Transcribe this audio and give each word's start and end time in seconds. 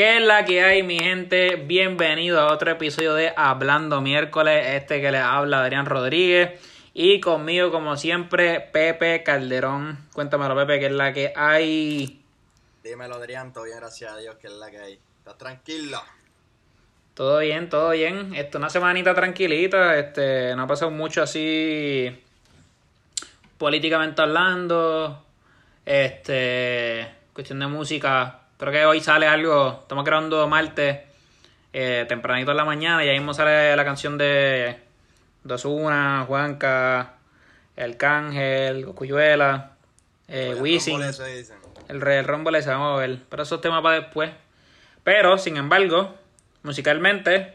¿Qué 0.00 0.16
es 0.16 0.24
la 0.24 0.46
que 0.46 0.62
hay, 0.62 0.82
mi 0.82 0.98
gente? 0.98 1.56
Bienvenido 1.56 2.40
a 2.40 2.54
otro 2.54 2.70
episodio 2.70 3.12
de 3.12 3.34
Hablando 3.36 4.00
Miércoles. 4.00 4.66
Este 4.68 4.98
que 5.02 5.12
le 5.12 5.18
habla 5.18 5.62
Adrián 5.62 5.84
Rodríguez. 5.84 6.58
Y 6.94 7.20
conmigo, 7.20 7.70
como 7.70 7.98
siempre, 7.98 8.60
Pepe 8.60 9.22
Calderón. 9.22 9.98
Cuéntamelo, 10.14 10.56
Pepe, 10.56 10.80
¿qué 10.80 10.86
es 10.86 10.92
la 10.92 11.12
que 11.12 11.34
hay? 11.36 12.24
Dímelo, 12.82 13.16
Adrián, 13.16 13.52
todo 13.52 13.64
bien, 13.64 13.76
gracias 13.76 14.10
a 14.10 14.16
Dios, 14.16 14.36
¿qué 14.40 14.46
es 14.46 14.54
la 14.54 14.70
que 14.70 14.78
hay? 14.78 14.98
¿Estás 15.18 15.36
tranquilo? 15.36 16.00
Todo 17.12 17.40
bien, 17.40 17.68
todo 17.68 17.90
bien. 17.90 18.34
Esto 18.34 18.56
una 18.56 18.70
semanita 18.70 19.14
tranquilita. 19.14 19.98
Este, 19.98 20.56
no 20.56 20.62
ha 20.62 20.66
pasado 20.66 20.90
mucho 20.90 21.22
así 21.22 22.08
políticamente 23.58 24.22
hablando. 24.22 25.26
Este, 25.84 27.06
cuestión 27.34 27.58
de 27.58 27.66
música 27.66 28.39
Creo 28.60 28.72
que 28.72 28.84
hoy 28.84 29.00
sale 29.00 29.26
algo. 29.26 29.78
Estamos 29.80 30.04
grabando 30.04 30.46
martes, 30.46 30.98
eh, 31.72 32.04
tempranito 32.06 32.50
en 32.50 32.58
la 32.58 32.66
mañana. 32.66 33.02
Y 33.02 33.08
ahí 33.08 33.16
mismo 33.16 33.32
sale 33.32 33.74
la 33.74 33.84
canción 33.86 34.18
de 34.18 34.76
Dosuna, 35.42 36.26
Juanca, 36.28 37.14
El 37.74 37.96
Cángel, 37.96 38.84
Cocuyuela, 38.84 39.70
eh, 40.28 40.54
Wisin. 40.60 41.00
El 41.88 42.02
Rey 42.02 42.16
del 42.16 42.26
Rombo 42.26 42.50
le 42.50 42.60
vamos 42.60 42.98
a 42.98 43.00
ver. 43.00 43.20
Pero 43.30 43.44
esos 43.44 43.62
temas 43.62 43.82
para 43.82 43.98
después. 43.98 44.30
Pero, 45.04 45.38
sin 45.38 45.56
embargo, 45.56 46.14
musicalmente, 46.62 47.54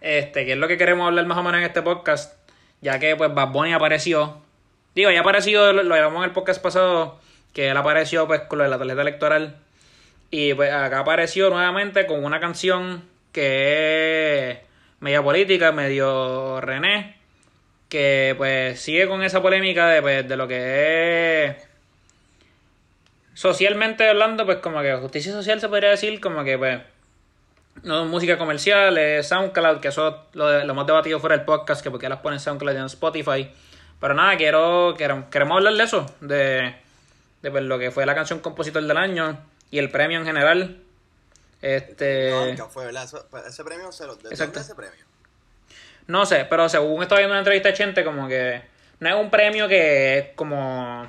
este, 0.00 0.46
que 0.46 0.52
es 0.52 0.58
lo 0.58 0.66
que 0.66 0.78
queremos 0.78 1.08
hablar 1.08 1.26
más 1.26 1.36
o 1.36 1.42
menos 1.42 1.58
en 1.58 1.66
este 1.66 1.82
podcast, 1.82 2.38
ya 2.80 2.98
que 2.98 3.16
pues 3.16 3.34
Bad 3.34 3.48
Bunny 3.48 3.74
apareció. 3.74 4.38
Digo, 4.94 5.10
ya 5.10 5.20
apareció, 5.20 5.74
lo, 5.74 5.82
lo 5.82 5.94
en 5.94 6.22
el 6.22 6.32
podcast 6.32 6.62
pasado, 6.62 7.20
que 7.52 7.68
él 7.68 7.76
apareció 7.76 8.26
pues 8.26 8.40
con 8.48 8.56
lo 8.56 8.64
de 8.64 8.70
la 8.70 8.78
tarjeta 8.78 9.02
electoral 9.02 9.65
y 10.30 10.54
pues 10.54 10.72
acá 10.72 11.00
apareció 11.00 11.50
nuevamente 11.50 12.06
con 12.06 12.24
una 12.24 12.40
canción 12.40 13.04
que 13.32 14.50
es 14.50 14.58
media 15.00 15.22
política, 15.22 15.72
medio 15.72 16.60
René, 16.60 17.16
que 17.88 18.34
pues 18.36 18.80
sigue 18.80 19.08
con 19.08 19.22
esa 19.22 19.42
polémica 19.42 19.88
de, 19.88 20.02
pues, 20.02 20.28
de 20.28 20.36
lo 20.36 20.48
que 20.48 21.44
es 21.44 21.56
socialmente 23.34 24.08
hablando, 24.08 24.46
pues 24.46 24.58
como 24.58 24.80
que 24.80 24.94
justicia 24.96 25.32
social 25.32 25.60
se 25.60 25.68
podría 25.68 25.90
decir, 25.90 26.20
como 26.20 26.42
que 26.42 26.58
pues 26.58 26.80
no 27.82 28.06
música 28.06 28.38
comercial, 28.38 28.96
es 28.98 29.28
SoundCloud, 29.28 29.80
que 29.80 29.88
eso 29.88 30.26
lo, 30.32 30.60
hemos 30.60 30.86
debatido 30.86 31.20
fuera 31.20 31.36
del 31.36 31.44
podcast, 31.44 31.82
que 31.82 31.90
porque 31.90 32.08
las 32.08 32.20
ponen 32.20 32.40
SoundCloud 32.40 32.76
en 32.76 32.86
Spotify. 32.86 33.50
Pero 34.00 34.14
nada, 34.14 34.36
quiero, 34.36 34.94
queremos 34.96 35.56
hablar 35.56 35.74
de 35.74 35.82
eso, 35.82 36.06
de, 36.20 36.74
de 37.42 37.50
pues, 37.50 37.62
lo 37.64 37.78
que 37.78 37.90
fue 37.90 38.06
la 38.06 38.14
canción 38.14 38.40
compositor 38.40 38.82
del 38.82 38.96
año 38.96 39.38
y 39.70 39.78
el 39.78 39.90
premio 39.90 40.18
en 40.18 40.24
general. 40.24 40.82
Este. 41.62 42.54
No, 42.56 42.68
fue, 42.68 42.90
pues, 43.30 43.46
ese 43.46 43.64
premio 43.64 43.90
se 43.92 44.06
lo. 44.06 44.16
¿De 44.16 44.28
Exacto. 44.30 44.60
ese 44.60 44.74
premio? 44.74 45.04
No 46.06 46.24
sé, 46.24 46.46
pero 46.48 46.68
según 46.68 47.02
estaba 47.02 47.18
viendo 47.20 47.32
una 47.32 47.40
entrevista 47.40 47.70
de 47.70 47.74
Chente, 47.74 48.04
como 48.04 48.28
que. 48.28 48.62
No 49.00 49.08
es 49.08 49.14
un 49.16 49.30
premio 49.30 49.68
que 49.68 50.18
es 50.18 50.28
como. 50.34 51.06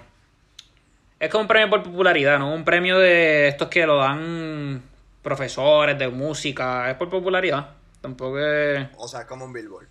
Es 1.20 1.30
como 1.30 1.44
un 1.44 1.48
premio 1.48 1.70
por 1.70 1.84
popularidad, 1.84 2.38
no 2.38 2.54
un 2.54 2.64
premio 2.64 3.00
de 3.00 3.48
estos 3.48 3.70
que 3.70 3.86
lo 3.86 3.98
dan 3.98 4.84
profesores 5.24 5.98
de 5.98 6.08
música. 6.10 6.90
Es 6.90 6.96
por 6.98 7.10
popularidad. 7.10 7.76
Tampoco 8.02 8.40
es. 8.40 8.88
O 8.98 9.08
sea, 9.08 9.22
es 9.22 9.26
como 9.26 9.46
un 9.46 9.54
billboard. 9.54 9.88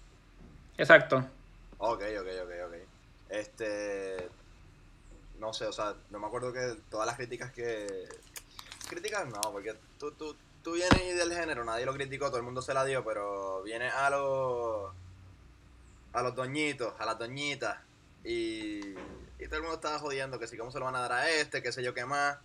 Exacto. 0.79 1.25
Ok, 1.79 2.03
ok, 2.21 2.29
ok, 2.43 2.51
ok. 2.67 2.75
Este. 3.31 4.29
No 5.39 5.53
sé, 5.53 5.67
o 5.67 5.73
sea, 5.73 5.95
no 6.11 6.19
me 6.19 6.27
acuerdo 6.27 6.53
que 6.53 6.77
todas 6.91 7.07
las 7.07 7.17
críticas 7.17 7.53
que, 7.53 8.09
Críticas 8.89 9.27
no, 9.29 9.41
porque 9.53 9.75
tú, 9.99 10.13
tú, 10.13 10.37
tú 10.63 10.73
vienes 10.73 11.17
del 11.17 11.33
género, 11.33 11.65
nadie 11.65 11.85
lo 11.85 11.95
criticó, 11.95 12.27
todo 12.27 12.39
el 12.39 12.45
mundo 12.45 12.63
se 12.63 12.75
la 12.75 12.85
dio, 12.85 13.05
pero 13.05 13.63
vienes 13.63 13.93
a 13.93 14.11
los 14.11 14.93
a 16.13 16.23
los 16.23 16.35
doñitos, 16.35 16.95
a 16.99 17.05
las 17.05 17.19
doñitas, 17.19 17.79
y, 18.25 18.81
y 19.39 19.47
todo 19.47 19.57
el 19.57 19.63
mundo 19.63 19.75
estaba 19.75 19.99
jodiendo 19.99 20.39
que 20.39 20.47
si 20.47 20.57
cómo 20.57 20.71
se 20.71 20.79
lo 20.79 20.87
van 20.87 20.97
a 20.97 21.01
dar 21.01 21.13
a 21.13 21.31
este, 21.31 21.63
qué 21.63 21.73
sé 21.73 21.83
yo 21.83 21.95
qué 21.95 22.05
más. 22.05 22.39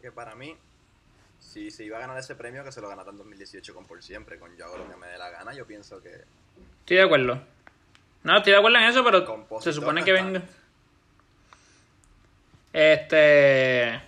Que 0.00 0.10
para 0.10 0.34
mí, 0.34 0.56
si 1.38 1.70
se 1.70 1.84
iba 1.84 1.98
a 1.98 2.00
ganar 2.00 2.18
ese 2.18 2.34
premio, 2.34 2.64
que 2.64 2.72
se 2.72 2.80
lo 2.80 2.88
ganara 2.88 3.10
en 3.10 3.18
2018 3.18 3.74
con 3.74 3.86
por 3.86 4.02
siempre, 4.02 4.38
con 4.38 4.56
yo 4.56 4.64
hago 4.64 4.78
lo 4.78 4.88
que 4.88 4.96
me 4.96 5.06
dé 5.06 5.18
la 5.18 5.30
gana, 5.30 5.54
yo 5.54 5.66
pienso 5.66 6.02
que... 6.02 6.10
Estoy 6.80 6.96
de 6.96 7.02
acuerdo. 7.02 7.40
No, 8.22 8.36
estoy 8.38 8.52
de 8.52 8.58
acuerdo 8.58 8.78
en 8.78 8.84
eso, 8.84 9.04
pero 9.04 9.60
se 9.60 9.72
supone 9.72 10.04
que 10.04 10.12
venga... 10.12 10.42
Este... 12.72 14.02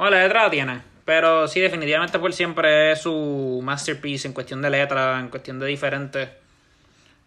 Bueno, 0.00 0.16
la 0.16 0.22
letra 0.22 0.44
la 0.44 0.50
tiene. 0.50 0.80
Pero 1.04 1.46
sí, 1.46 1.60
definitivamente 1.60 2.18
por 2.18 2.32
siempre 2.32 2.92
es 2.92 3.02
su 3.02 3.60
masterpiece 3.62 4.28
en 4.28 4.32
cuestión 4.32 4.62
de 4.62 4.70
letra, 4.70 5.20
en 5.20 5.28
cuestión 5.28 5.58
de 5.60 5.66
diferentes. 5.66 6.30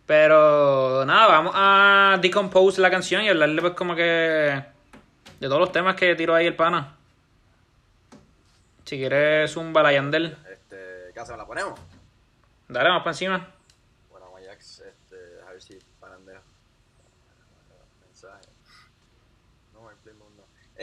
Pero 0.08 1.06
nada, 1.06 1.28
vamos 1.28 1.54
a 1.56 2.18
decompose 2.20 2.82
la 2.82 2.90
canción 2.90 3.22
y 3.24 3.30
hablarle 3.30 3.62
pues 3.62 3.74
como 3.74 3.96
que 3.96 4.02
de 4.02 5.48
todos 5.48 5.60
los 5.60 5.72
temas 5.72 5.96
que 5.96 6.16
tiró 6.16 6.34
ahí 6.34 6.48
el 6.48 6.56
pana. 6.56 6.96
Si 8.86 8.98
quieres 8.98 9.56
un 9.56 9.72
balayandel. 9.72 10.36
Este, 10.52 11.12
¿qué 11.14 11.20
hacemos? 11.20 11.38
¿La 11.38 11.46
ponemos? 11.46 11.80
Dale, 12.70 12.90
vamos 12.90 13.04
para 13.04 13.12
encima. 13.12 13.48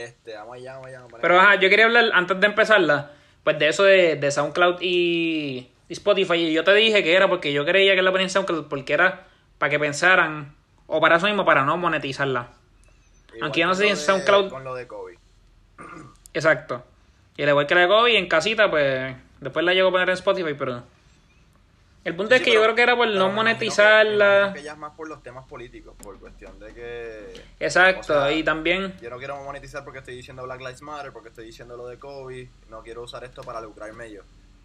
Este, 0.04 0.34
vamos 0.34 0.56
allá, 0.56 0.74
vamos 0.74 0.86
allá. 0.88 1.02
Pero 1.20 1.40
ajá, 1.40 1.56
yo 1.56 1.68
quería 1.68 1.84
hablar 1.84 2.10
antes 2.14 2.40
de 2.40 2.46
empezarla, 2.46 3.10
pues 3.44 3.58
de 3.58 3.68
eso 3.68 3.84
de, 3.84 4.30
SoundCloud 4.30 4.80
y, 4.80 5.70
Spotify. 5.88 6.34
Y 6.34 6.52
yo 6.52 6.64
te 6.64 6.72
dije 6.74 7.02
que 7.02 7.14
era 7.14 7.28
porque 7.28 7.52
yo 7.52 7.64
creía 7.66 7.94
que 7.94 8.02
la 8.02 8.10
ponía 8.10 8.24
en 8.24 8.30
SoundCloud 8.30 8.68
porque 8.68 8.94
era 8.94 9.26
para 9.58 9.70
que 9.70 9.78
pensaran, 9.78 10.54
o 10.86 11.00
para 11.00 11.16
eso 11.16 11.26
mismo, 11.26 11.44
para 11.44 11.64
no 11.64 11.76
monetizarla. 11.76 12.48
Aunque 13.42 13.60
yo 13.60 13.66
no 13.66 13.74
sé 13.74 13.84
si 13.84 13.90
en 13.90 13.96
SoundCloud. 13.96 14.50
Con 14.50 14.64
lo 14.64 14.74
de 14.74 14.86
COVID. 14.86 15.16
Exacto. 16.32 16.82
Y 17.36 17.42
al 17.42 17.50
igual 17.50 17.66
que 17.66 17.74
la 17.74 17.82
de 17.82 17.88
COVID, 17.88 18.14
en 18.14 18.28
casita, 18.28 18.70
pues 18.70 19.14
después 19.40 19.64
la 19.64 19.74
llego 19.74 19.88
a 19.88 19.92
poner 19.92 20.08
en 20.08 20.14
Spotify, 20.14 20.54
pero. 20.58 20.82
El 22.02 22.16
punto 22.16 22.34
es 22.34 22.40
que 22.40 22.52
yo 22.52 22.62
creo 22.62 22.74
que 22.74 22.82
era 22.82 22.96
por 22.96 23.08
no 23.08 23.30
monetizarla. 23.30 24.52
Que, 24.54 24.62
ya 24.62 24.72
es 24.72 24.78
más 24.78 24.94
por 24.94 25.06
los 25.06 25.22
temas 25.22 25.46
políticos, 25.46 25.94
por 26.02 26.18
cuestión 26.18 26.58
de 26.58 26.72
que. 26.72 27.42
Exacto, 27.58 28.30
y 28.30 28.42
también. 28.42 28.96
Yo 29.02 29.10
no 29.10 29.18
quiero 29.18 29.36
monetizar 29.44 29.84
porque 29.84 29.98
estoy 29.98 30.16
diciendo 30.16 30.42
Black 30.44 30.60
Lives 30.60 30.80
Matter, 30.80 31.12
porque 31.12 31.28
estoy 31.28 31.46
diciendo 31.46 31.76
lo 31.76 31.86
de 31.88 31.98
COVID. 31.98 32.48
No 32.70 32.82
quiero 32.82 33.02
usar 33.02 33.24
esto 33.24 33.42
para 33.42 33.60
lucrarme 33.60 34.10
yo. 34.10 34.22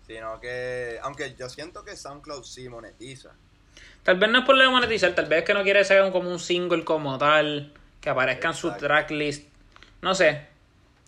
Sino 0.07 0.39
que. 0.39 0.97
Aunque 1.01 1.35
yo 1.35 1.49
siento 1.49 1.83
que 1.83 1.97
SoundCloud 1.97 2.43
sí 2.43 2.69
monetiza. 2.69 3.31
Tal 4.03 4.17
vez 4.17 4.29
no 4.29 4.39
es 4.39 4.45
por 4.45 4.55
lo 4.55 4.63
de 4.63 4.69
monetizar, 4.69 5.13
tal 5.13 5.25
vez 5.25 5.39
es 5.39 5.45
que 5.45 5.53
no 5.53 5.63
quiere 5.63 5.83
ser 5.83 6.09
como 6.13 6.29
un 6.29 6.39
single 6.39 6.85
como 6.85 7.17
tal, 7.17 7.73
que 7.99 8.09
aparezca 8.09 8.47
en 8.49 8.53
su 8.53 8.71
tracklist. 8.71 9.49
No 10.01 10.15
sé. 10.15 10.47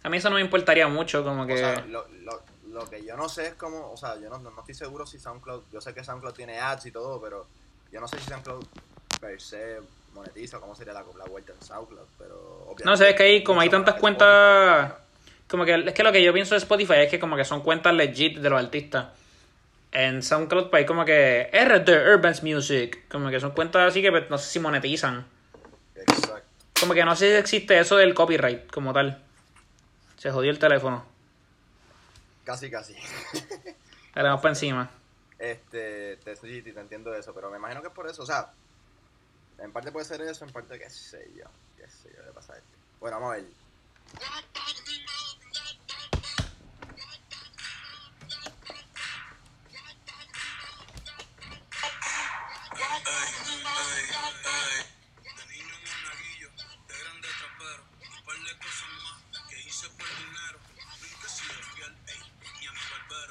A 0.04 0.10
mí 0.10 0.18
eso 0.18 0.30
no 0.30 0.36
me 0.36 0.42
importaría 0.42 0.90
mucho, 0.90 1.24
como 1.24 1.48
que. 1.48 1.62
lo, 1.88 2.06
lo 2.10 2.47
que 2.86 3.04
yo 3.04 3.16
no 3.16 3.30
sé 3.30 3.48
es 3.48 3.54
cómo, 3.56 3.92
o 3.92 3.98
sea, 3.98 4.20
yo 4.20 4.30
no, 4.30 4.38
no, 4.38 4.52
estoy 4.60 4.76
seguro 4.76 5.06
si 5.06 5.20
SoundCloud, 5.20 5.64
yo 5.72 5.82
sé 5.82 5.94
que 5.94 6.04
SoundCloud 6.04 6.34
tiene 6.34 6.60
ads 6.60 6.86
y 6.86 6.92
todo, 6.92 7.22
pero 7.22 7.48
yo 7.92 8.00
no 8.00 8.08
sé 8.08 8.20
si 8.20 8.30
SoundCloud 8.30 8.66
per 9.20 9.42
se 9.42 9.80
monetiza, 10.14 10.60
cómo 10.60 10.76
sería 10.76 10.94
la, 10.94 11.06
la 11.18 11.26
vuelta 11.26 11.54
en 11.54 11.66
SoundCloud, 11.66 12.08
pero 12.18 12.76
No 12.84 12.98
sé, 12.98 13.12
es 13.12 13.16
que 13.16 13.24
hay, 13.24 13.44
como 13.44 13.62
hay 13.62 13.70
tantas 13.70 13.96
cuentas, 13.96 14.94
como 15.48 15.66
que 15.66 15.76
es 15.76 15.94
que 15.94 16.04
lo 16.04 16.12
que 16.12 16.24
yo 16.24 16.34
pienso 16.34 16.56
de 16.56 16.60
Spotify 16.60 16.96
es 16.98 17.10
que 17.10 17.20
como 17.20 17.36
que 17.36 17.46
son 17.46 17.62
cuentas 17.62 17.94
legit 17.94 18.40
de 18.40 18.50
los 18.50 18.60
artistas. 18.60 19.08
En 19.92 20.22
SoundCloud 20.22 20.70
pues 20.70 20.82
hay 20.82 20.86
como 20.86 21.06
que 21.06 21.50
RD 21.54 22.14
Urban's 22.14 22.44
Music, 22.44 23.08
como 23.10 23.30
que 23.30 23.40
son 23.40 23.52
cuentas 23.52 23.88
así 23.88 24.02
que 24.02 24.12
pues, 24.12 24.30
no 24.30 24.38
sé 24.38 24.50
si 24.50 24.60
monetizan. 24.60 25.26
Exacto. 25.96 26.44
Como 26.80 26.94
que 26.94 27.06
no 27.06 27.16
sé 27.16 27.32
si 27.32 27.38
existe 27.38 27.80
eso 27.80 27.98
del 27.98 28.14
copyright 28.14 28.70
como 28.72 28.94
tal. 28.94 29.24
Se 30.18 30.32
jodió 30.32 30.52
el 30.52 30.60
teléfono. 30.60 31.17
Casi, 32.48 32.72
casi. 32.72 32.96
Ahora 34.16 34.30
vamos 34.30 34.42
para 34.42 34.54
encima. 34.54 34.90
Este, 35.38 36.16
te, 36.16 36.34
sí, 36.38 36.62
te 36.62 36.80
entiendo 36.80 37.14
eso, 37.14 37.34
pero 37.34 37.52
me 37.52 37.58
imagino 37.58 37.82
que 37.82 37.90
es 37.90 37.94
por 37.94 38.08
eso. 38.08 38.24
O 38.24 38.26
sea, 38.26 38.54
en 39.60 39.74
parte 39.74 39.92
puede 39.92 40.06
ser 40.06 40.22
eso, 40.22 40.46
en 40.46 40.54
parte 40.54 40.80
qué 40.80 40.90
sé 40.90 41.30
yo. 41.36 41.44
Qué 41.76 41.90
sé 41.90 42.10
yo, 42.16 42.24
le 42.24 42.32
pasa 42.32 42.54
a 42.54 42.56
este. 42.56 42.70
Bueno, 43.02 43.20
vamos 43.20 43.34
a 43.34 43.36
ver. 43.36 43.48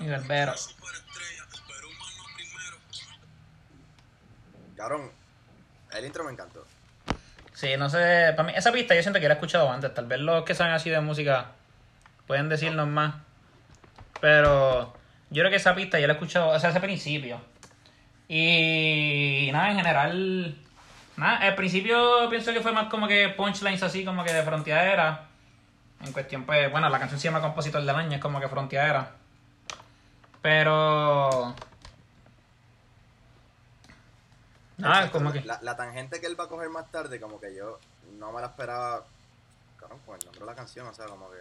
Y 0.07 0.09
Barbero. 0.09 0.55
Cabrón, 4.77 5.11
el 5.93 6.05
intro 6.05 6.23
me 6.23 6.31
encantó. 6.31 6.65
Sí, 7.53 7.77
no 7.77 7.91
sé, 7.91 8.33
para 8.37 8.45
mí, 8.45 8.53
esa 8.55 8.71
pista 8.71 8.95
yo 8.95 9.03
siento 9.03 9.19
que 9.19 9.27
la 9.27 9.35
he 9.35 9.37
escuchado 9.37 9.69
antes, 9.73 9.93
tal 9.95 10.07
vez 10.07 10.21
los 10.21 10.45
que 10.45 10.55
saben 10.55 10.75
así 10.75 10.91
de 10.91 11.01
música 11.01 11.47
pueden 12.29 12.49
decirnos 12.49 12.87
más. 12.87 13.17
Pero 14.21 14.95
yo 15.31 15.41
creo 15.43 15.51
que 15.51 15.57
esa 15.57 15.75
pista 15.75 15.99
yo 15.99 16.07
la 16.07 16.13
he 16.13 16.17
escuchado, 16.17 16.51
o 16.51 16.61
sea, 16.61 16.71
ese 16.71 16.79
principio. 16.79 17.41
Y 18.29 19.51
nada, 19.53 19.71
en 19.73 19.77
general, 19.77 20.57
nada, 21.17 21.39
al 21.39 21.57
principio 21.57 22.29
pienso 22.31 22.53
que 22.53 22.61
fue 22.61 22.71
más 22.71 22.89
como 22.89 23.09
que 23.09 23.31
punchlines 23.31 23.83
así, 23.83 24.05
como 24.05 24.23
que 24.23 24.33
de 24.33 24.45
frontiera. 24.45 25.27
En 26.05 26.13
cuestión, 26.13 26.45
pues, 26.45 26.71
bueno, 26.71 26.89
la 26.91 27.01
canción 27.01 27.19
se 27.19 27.25
llama 27.25 27.41
Compositor 27.41 27.81
del 27.81 27.97
Año, 27.97 28.17
es 28.17 28.23
como 28.23 28.39
que 28.39 28.49
frontiera. 28.49 29.26
Pero... 30.43 31.55
Exacto, 34.79 35.13
como 35.13 35.33
que... 35.33 35.41
La, 35.43 35.59
la 35.63 35.77
tangente 35.77 36.21
que 36.21 36.27
él 36.27 36.39
va 36.39 36.45
a 36.45 36.49
coger 36.49 36.69
más 36.69 36.91
tarde, 36.91 37.21
como 37.21 37.41
que 37.41 37.55
yo 37.55 37.79
no 38.19 38.33
me 38.33 38.41
la 38.41 38.49
esperaba. 38.49 39.05
Cabrón, 39.79 40.01
con 40.05 40.19
el 40.19 40.25
nombre 40.25 40.41
de 40.41 40.47
la 40.47 40.55
canción, 40.55 40.87
o 40.87 40.95
sea, 40.95 41.07
como 41.07 41.31
que 41.31 41.39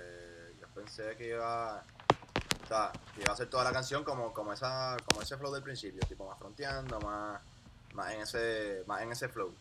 yo 0.59 0.67
pensé 0.73 1.15
que 1.17 1.29
iba. 1.29 1.83
O 2.63 2.67
sea, 2.67 2.91
que 3.13 3.21
iba 3.21 3.33
a 3.33 3.35
ser 3.35 3.47
toda 3.47 3.63
la 3.63 3.71
canción 3.71 4.03
como, 4.03 4.33
como 4.33 4.51
esa, 4.51 4.97
como 5.05 5.21
ese 5.21 5.37
flow 5.37 5.53
del 5.53 5.61
principio, 5.61 5.99
tipo 6.07 6.27
más 6.27 6.37
fronteando, 6.39 6.99
más, 6.99 7.39
más 7.93 8.11
en 8.13 8.21
ese, 8.21 8.83
más 8.87 9.01
en 9.03 9.11
ese 9.11 9.29
flow. 9.29 9.53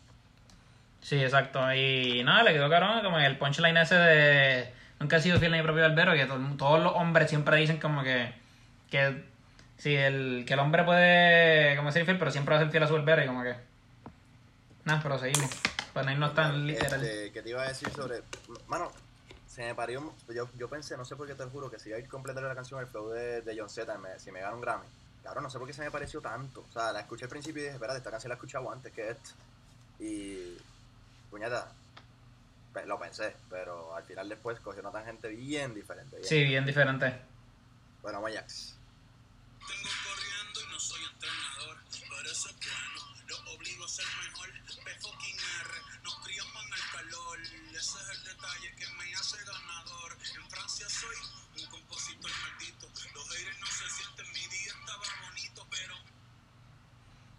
Sí, 1.01 1.21
exacto. 1.23 1.71
Y 1.73 2.23
nada, 2.23 2.41
le 2.43 2.53
quedó 2.53 2.67
caro 2.67 3.03
como 3.03 3.19
el 3.19 3.37
punchline 3.37 3.77
ese 3.77 3.93
de 3.95 4.73
nunca 4.99 5.17
he 5.17 5.21
sido 5.21 5.37
fiel 5.37 5.53
a 5.53 5.57
mi 5.57 5.63
propio 5.63 5.83
barbero, 5.83 6.13
que 6.13 6.25
to- 6.25 6.39
todos 6.57 6.79
los 6.81 6.93
hombres 6.95 7.29
siempre 7.29 7.57
dicen 7.57 7.79
como 7.79 8.01
que, 8.01 8.33
que 8.95 9.23
sí, 9.77 9.95
el, 9.95 10.45
que 10.47 10.53
el 10.53 10.59
hombre 10.59 10.83
puede 10.83 11.75
como 11.77 11.91
ser 11.91 12.05
fiel, 12.05 12.17
pero 12.17 12.31
siempre 12.31 12.55
va 12.55 12.61
a 12.61 12.63
ser 12.63 12.71
fiel 12.71 12.83
a 12.83 12.87
su 12.87 12.93
barbero 12.93 13.23
y 13.23 13.27
como 13.27 13.43
que... 13.43 13.55
Nada, 14.85 14.99
pero 15.01 15.17
seguimos. 15.17 15.49
Pues 15.93 16.07
ahí 16.07 16.15
no 16.15 16.31
tan 16.31 16.67
literal. 16.67 17.03
Este, 17.03 17.31
¿Qué 17.31 17.41
te 17.41 17.49
iba 17.49 17.63
a 17.63 17.67
decir 17.67 17.89
sobre.? 17.89 18.21
Mano, 18.67 18.91
se 19.47 19.63
me 19.63 19.73
parió. 19.73 20.13
Yo, 20.29 20.47
yo 20.57 20.69
pensé, 20.69 20.95
no 20.97 21.05
sé 21.05 21.15
por 21.15 21.25
qué 21.27 21.33
te 21.33 21.43
lo 21.43 21.49
juro, 21.49 21.71
que 21.71 21.79
si 21.79 21.89
iba 21.89 21.97
a 21.97 22.01
ir 22.01 22.07
completar 22.07 22.43
la 22.43 22.53
canción 22.53 22.79
el 22.79 22.87
flow 22.87 23.09
de, 23.09 23.41
de 23.41 23.57
John 23.57 23.69
Z, 23.69 23.97
me- 23.97 24.19
si 24.19 24.31
me 24.31 24.41
gana 24.41 24.53
un 24.55 24.61
Grammy. 24.61 24.85
Claro, 25.21 25.41
no 25.41 25.49
sé 25.49 25.57
por 25.57 25.65
qué 25.67 25.73
se 25.73 25.81
me 25.81 25.89
pareció 25.89 26.21
tanto. 26.21 26.61
O 26.69 26.71
sea, 26.71 26.91
la 26.93 26.99
escuché 26.99 27.25
al 27.25 27.29
principio 27.29 27.61
y 27.61 27.63
dije, 27.63 27.75
espérate, 27.75 27.97
esta 27.97 28.11
canción 28.11 28.29
la 28.29 28.35
he 28.35 28.37
escuchado 28.37 28.71
antes 28.71 28.91
que 28.91 29.09
esta. 29.09 29.29
Y. 29.99 30.57
Puñeta. 31.31 31.67
Lo 32.85 32.99
pensé, 32.99 33.33
pero 33.49 33.95
al 33.95 34.03
final 34.03 34.27
después 34.27 34.59
cogió 34.59 34.81
una 34.81 34.91
tangente 34.91 35.29
bien 35.29 35.73
diferente. 35.73 36.17
bien. 36.17 36.27
Sí, 36.27 36.43
bien 36.43 36.65
diferente. 36.65 37.11
Bueno, 38.01 38.21
Mayax. 38.21 38.74
Tengo 39.67 39.89
corriendo 40.05 40.61
y 40.61 40.67
no 40.71 40.79
soy 40.79 41.03
entrenador, 41.03 41.77
pero 42.09 42.31
eso 42.31 42.49
es 42.49 42.55
bueno, 42.55 43.15
lo 43.27 43.51
obligo 43.53 43.85
a 43.85 43.87
ser 43.87 44.05
mejor. 44.23 44.49
P 44.83 44.91
fucking 45.01 45.37
R, 45.61 46.01
nos 46.03 46.15
criamos 46.23 46.65
en 46.65 46.73
el 46.73 46.91
calor, 46.91 47.39
ese 47.41 47.79
es 47.79 48.09
el 48.11 48.23
detalle 48.23 48.75
que 48.75 48.87
me 48.97 49.15
hace 49.15 49.37
ganador. 49.43 50.17
En 50.35 50.49
Francia 50.49 50.89
soy 50.89 51.15
un 51.61 51.69
compositor 51.69 52.31
maldito, 52.31 52.87
los 53.13 53.29
haters 53.29 53.59
no 53.59 53.67
se 53.67 53.89
sienten, 53.89 54.31
mi 54.33 54.47
día 54.47 54.73
estaba 54.79 55.27
bonito, 55.27 55.67
pero 55.69 55.95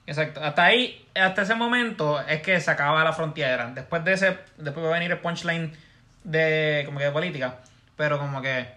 Exacto. 0.06 0.42
Hasta 0.42 0.64
ahí, 0.64 1.08
hasta 1.14 1.42
ese 1.42 1.54
momento 1.54 2.20
es 2.20 2.40
que 2.40 2.60
se 2.60 2.70
acaba 2.70 3.02
la 3.02 3.12
frontera. 3.12 3.70
Después 3.74 4.04
de 4.04 4.12
ese, 4.12 4.38
después 4.56 4.84
va 4.86 4.90
a 4.90 4.94
venir 4.94 5.10
el 5.10 5.18
punchline 5.18 5.76
de 6.22 6.82
como 6.86 6.98
que 6.98 7.06
de 7.06 7.10
política. 7.10 7.58
Pero 7.96 8.18
como 8.18 8.40
que 8.40 8.68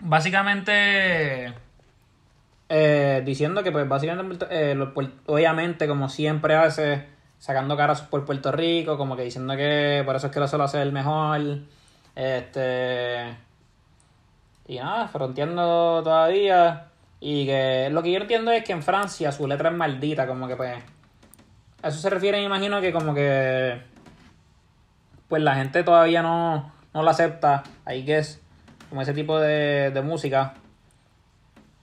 básicamente 0.00 1.54
eh, 2.70 3.22
diciendo 3.24 3.62
que 3.62 3.72
pues 3.72 3.88
básicamente 3.88 4.46
eh, 4.50 4.76
obviamente 5.26 5.88
como 5.88 6.10
siempre 6.10 6.54
hace 6.54 7.06
sacando 7.38 7.78
caras 7.78 8.02
por 8.02 8.26
Puerto 8.26 8.52
Rico 8.52 8.98
como 8.98 9.16
que 9.16 9.22
diciendo 9.22 9.56
que 9.56 10.02
por 10.04 10.16
eso 10.16 10.26
es 10.26 10.32
que 10.32 10.40
lo 10.40 10.48
suelo 10.48 10.64
hacer 10.64 10.82
el 10.82 10.92
mejor 10.92 11.60
este 12.14 13.36
y 14.66 14.76
nada 14.76 15.08
fronteando 15.08 16.02
todavía 16.02 16.88
y 17.20 17.46
que 17.46 17.88
lo 17.90 18.02
que 18.02 18.12
yo 18.12 18.18
entiendo 18.20 18.50
es 18.50 18.64
que 18.64 18.72
en 18.72 18.82
Francia 18.82 19.32
su 19.32 19.46
letra 19.46 19.70
es 19.70 19.74
maldita 19.74 20.26
como 20.26 20.46
que 20.46 20.56
pues 20.56 20.76
a 21.82 21.88
eso 21.88 21.98
se 21.98 22.10
refiere 22.10 22.36
me 22.36 22.44
imagino 22.44 22.82
que 22.82 22.92
como 22.92 23.14
que 23.14 23.80
pues 25.26 25.42
la 25.42 25.54
gente 25.54 25.84
todavía 25.84 26.20
no, 26.20 26.70
no 26.92 27.02
lo 27.02 27.08
acepta 27.08 27.62
ahí 27.86 28.04
que 28.04 28.18
es 28.18 28.42
como 28.90 29.00
ese 29.00 29.14
tipo 29.14 29.40
de, 29.40 29.90
de 29.90 30.02
música 30.02 30.54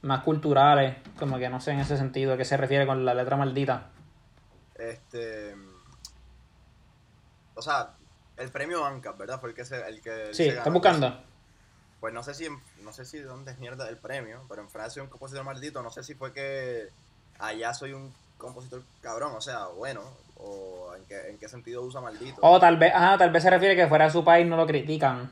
más 0.05 0.23
culturales, 0.23 0.95
como 1.19 1.37
que 1.37 1.49
no 1.49 1.59
sé 1.59 1.71
en 1.71 1.79
ese 1.79 1.97
sentido 1.97 2.33
a 2.33 2.37
qué 2.37 2.45
se 2.45 2.57
refiere 2.57 2.85
con 2.85 3.03
la 3.05 3.13
letra 3.13 3.35
maldita. 3.37 3.89
Este. 4.75 5.55
O 7.55 7.61
sea, 7.61 7.91
el 8.37 8.49
premio 8.49 8.85
ANCAP, 8.85 9.17
¿verdad? 9.17 9.39
Fue 9.39 9.49
el 9.49 9.55
que 9.55 9.65
se. 9.65 9.81
El 9.87 10.01
que 10.01 10.27
Sí, 10.27 10.43
se 10.43 10.47
¿estás 10.49 10.65
ganó. 10.65 10.73
buscando? 10.75 11.23
Pues 11.99 12.13
no 12.13 12.21
sé 12.21 12.33
si 12.33 12.47
no 12.83 12.93
sé 12.93 13.05
si 13.05 13.17
de 13.17 13.23
dónde 13.25 13.51
es 13.51 13.59
mierda 13.59 13.87
el 13.89 13.97
premio, 13.97 14.41
pero 14.47 14.61
en 14.61 14.69
Francia 14.69 15.01
un 15.01 15.09
compositor 15.09 15.43
maldito, 15.43 15.81
no 15.81 15.89
sé 15.89 16.03
si 16.03 16.13
fue 16.13 16.33
que 16.33 16.89
allá 17.39 17.73
soy 17.73 17.93
un 17.93 18.13
compositor 18.37 18.83
cabrón, 19.01 19.31
o 19.35 19.41
sea, 19.41 19.65
bueno, 19.67 20.01
o 20.37 20.93
en 20.95 21.05
qué, 21.05 21.29
en 21.29 21.37
qué 21.39 21.47
sentido 21.49 21.81
usa 21.81 22.01
maldito. 22.01 22.37
O 22.41 22.59
tal 22.59 22.77
vez, 22.77 22.93
ajá, 22.93 23.17
tal 23.17 23.31
vez 23.31 23.41
se 23.41 23.49
refiere 23.49 23.75
que 23.75 23.87
fuera 23.87 24.05
de 24.05 24.11
su 24.11 24.23
país 24.23 24.45
no 24.45 24.55
lo 24.57 24.67
critican. 24.67 25.31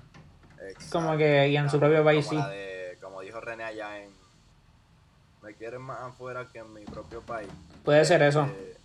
Exacto. 0.66 0.86
como 1.00 1.18
que- 1.18 1.50
y 1.50 1.58
en 1.58 1.70
su 1.70 1.78
propio 1.78 2.04
país 2.06 2.26
Como 2.26 2.42
sí. 2.42 2.50
de- 2.50 2.98
como 3.02 3.20
dijo 3.20 3.40
René 3.42 3.66
allá 3.66 4.00
en 4.02 4.10
Me 5.54 5.60
quieren 5.60 5.82
más 5.84 6.02
afuera 6.02 6.48
que 6.52 6.58
en 6.58 6.74
mi 6.74 6.84
propio 6.84 7.22
país. 7.22 7.48
Puede 7.86 8.04
ser 8.06 8.24
eso. 8.24 8.44
Eh, 8.46 8.76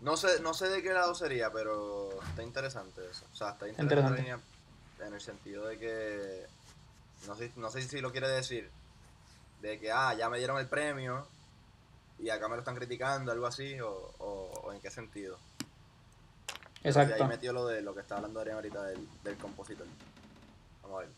no 0.00 0.16
sé, 0.16 0.40
no 0.40 0.54
sé 0.54 0.70
de 0.70 0.82
qué 0.82 0.94
lado 0.94 1.14
sería, 1.14 1.52
pero 1.52 2.18
está 2.30 2.42
interesante 2.42 3.02
eso. 3.10 3.26
O 3.30 3.36
sea, 3.36 3.50
está 3.50 3.68
interesante, 3.68 4.20
Interesante. 4.22 4.44
en 5.00 5.12
el 5.12 5.20
sentido 5.20 5.66
de 5.66 5.78
que 5.78 6.46
no 7.26 7.36
sé, 7.36 7.52
no 7.56 7.70
sé 7.70 7.82
si 7.82 8.00
lo 8.00 8.10
quiere 8.10 8.26
decir 8.28 8.70
de 9.60 9.78
que 9.78 9.92
ah, 9.92 10.14
ya 10.14 10.30
me 10.30 10.38
dieron 10.38 10.56
el 10.58 10.66
premio 10.66 11.26
y 12.18 12.30
acá 12.30 12.48
me 12.48 12.54
lo 12.54 12.60
están 12.60 12.74
criticando, 12.76 13.30
algo 13.32 13.46
así, 13.46 13.78
o, 13.78 13.90
o- 14.18 14.60
o 14.64 14.72
en 14.72 14.80
qué 14.80 14.90
sentido. 14.90 15.36
Exacto. 16.84 17.16
ahí 17.22 17.28
metió 17.28 17.52
lo 17.52 17.66
de 17.66 17.82
lo 17.82 17.92
que 17.92 18.00
está 18.00 18.16
hablando 18.16 18.40
Adrián 18.40 18.56
ahorita 18.56 18.82
del, 18.84 19.06
del 19.24 19.36
compositor. 19.36 19.86
Vamos 20.82 20.96
a 20.96 21.00
ver. 21.00 21.10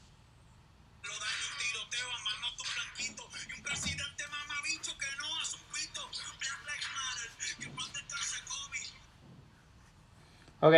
Ok. 10.61 10.75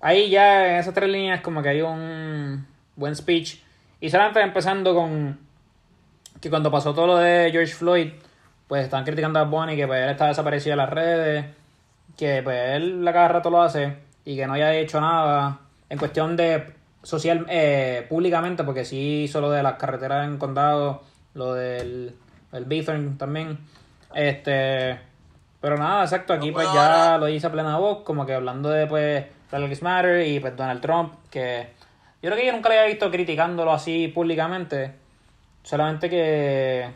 Ahí 0.00 0.30
ya 0.30 0.72
en 0.72 0.76
esas 0.76 0.94
tres 0.94 1.08
líneas 1.08 1.40
como 1.40 1.62
que 1.62 1.68
hay 1.68 1.82
un 1.82 2.66
buen 2.96 3.14
speech. 3.14 3.60
Y 4.00 4.10
solamente 4.10 4.40
empezando 4.40 4.94
con 4.94 5.38
que 6.40 6.50
cuando 6.50 6.70
pasó 6.70 6.92
todo 6.92 7.06
lo 7.06 7.16
de 7.18 7.50
George 7.52 7.72
Floyd, 7.72 8.12
pues 8.66 8.84
estaban 8.84 9.04
criticando 9.04 9.38
a 9.38 9.44
Bonnie 9.44 9.76
que 9.76 9.86
pues 9.86 10.02
él 10.02 10.10
está 10.10 10.26
desaparecido 10.26 10.72
de 10.72 10.76
las 10.76 10.90
redes, 10.90 11.46
que 12.16 12.42
pues 12.42 12.70
él 12.72 13.06
a 13.06 13.12
cada 13.12 13.28
rato 13.28 13.50
lo 13.50 13.62
hace 13.62 13.96
y 14.24 14.36
que 14.36 14.46
no 14.46 14.54
haya 14.54 14.74
hecho 14.74 15.00
nada 15.00 15.60
en 15.88 15.98
cuestión 15.98 16.36
de 16.36 16.74
social, 17.02 17.46
eh, 17.48 18.06
públicamente, 18.08 18.64
porque 18.64 18.84
sí 18.84 19.24
hizo 19.24 19.40
lo 19.40 19.50
de 19.50 19.62
las 19.62 19.74
carreteras 19.74 20.26
en 20.26 20.38
condado, 20.38 21.02
lo 21.34 21.54
del 21.54 22.14
el 22.52 22.64
Bithorn 22.66 23.18
también. 23.18 23.58
Este, 24.14 24.98
pero 25.62 25.78
nada, 25.78 26.02
exacto, 26.02 26.34
aquí 26.34 26.48
No 26.48 26.54
pues 26.54 26.68
ya 26.74 27.16
lo 27.18 27.26
dice 27.26 27.46
a 27.46 27.52
plena 27.52 27.78
voz, 27.78 28.02
como 28.02 28.26
que 28.26 28.34
hablando 28.34 28.68
de 28.68 28.86
pues 28.86 29.24
Lives 29.52 29.80
Matter 29.80 30.26
y 30.26 30.40
pues 30.40 30.54
Donald 30.56 30.82
Trump, 30.82 31.14
que 31.30 31.68
yo 32.20 32.28
creo 32.28 32.36
que 32.36 32.46
yo 32.46 32.52
nunca 32.52 32.68
le 32.68 32.78
había 32.78 32.90
visto 32.90 33.10
criticándolo 33.10 33.72
así 33.72 34.08
públicamente, 34.08 34.92
solamente 35.62 36.10
que 36.10 36.90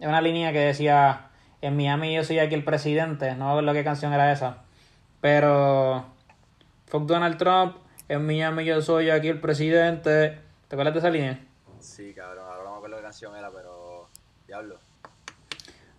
es 0.00 0.06
una 0.06 0.20
línea 0.20 0.52
que 0.52 0.58
decía 0.58 1.28
en 1.62 1.76
Miami 1.76 2.14
yo 2.14 2.24
soy 2.24 2.40
aquí 2.40 2.54
el 2.54 2.64
presidente, 2.64 3.34
no 3.36 3.46
me 3.46 3.50
acuerdo 3.52 3.72
qué 3.72 3.84
canción 3.84 4.12
era 4.12 4.30
esa, 4.32 4.58
pero 5.22 6.04
fuck 6.86 7.06
Donald 7.06 7.38
Trump, 7.38 7.76
en 8.08 8.26
Miami 8.26 8.64
yo 8.64 8.82
soy 8.82 9.08
aquí 9.08 9.28
el 9.28 9.40
presidente, 9.40 10.38
¿te 10.68 10.74
acuerdas 10.74 10.92
de 10.92 10.98
esa 10.98 11.10
línea? 11.10 11.38
Sí, 11.80 12.12
cabrón, 12.12 12.44
ahora 12.48 12.64
no 12.64 12.70
me 12.72 12.76
acuerdo 12.78 12.96
qué 12.96 13.02
canción 13.02 13.36
era, 13.36 13.50
pero. 13.50 14.08
Diablo. 14.46 14.78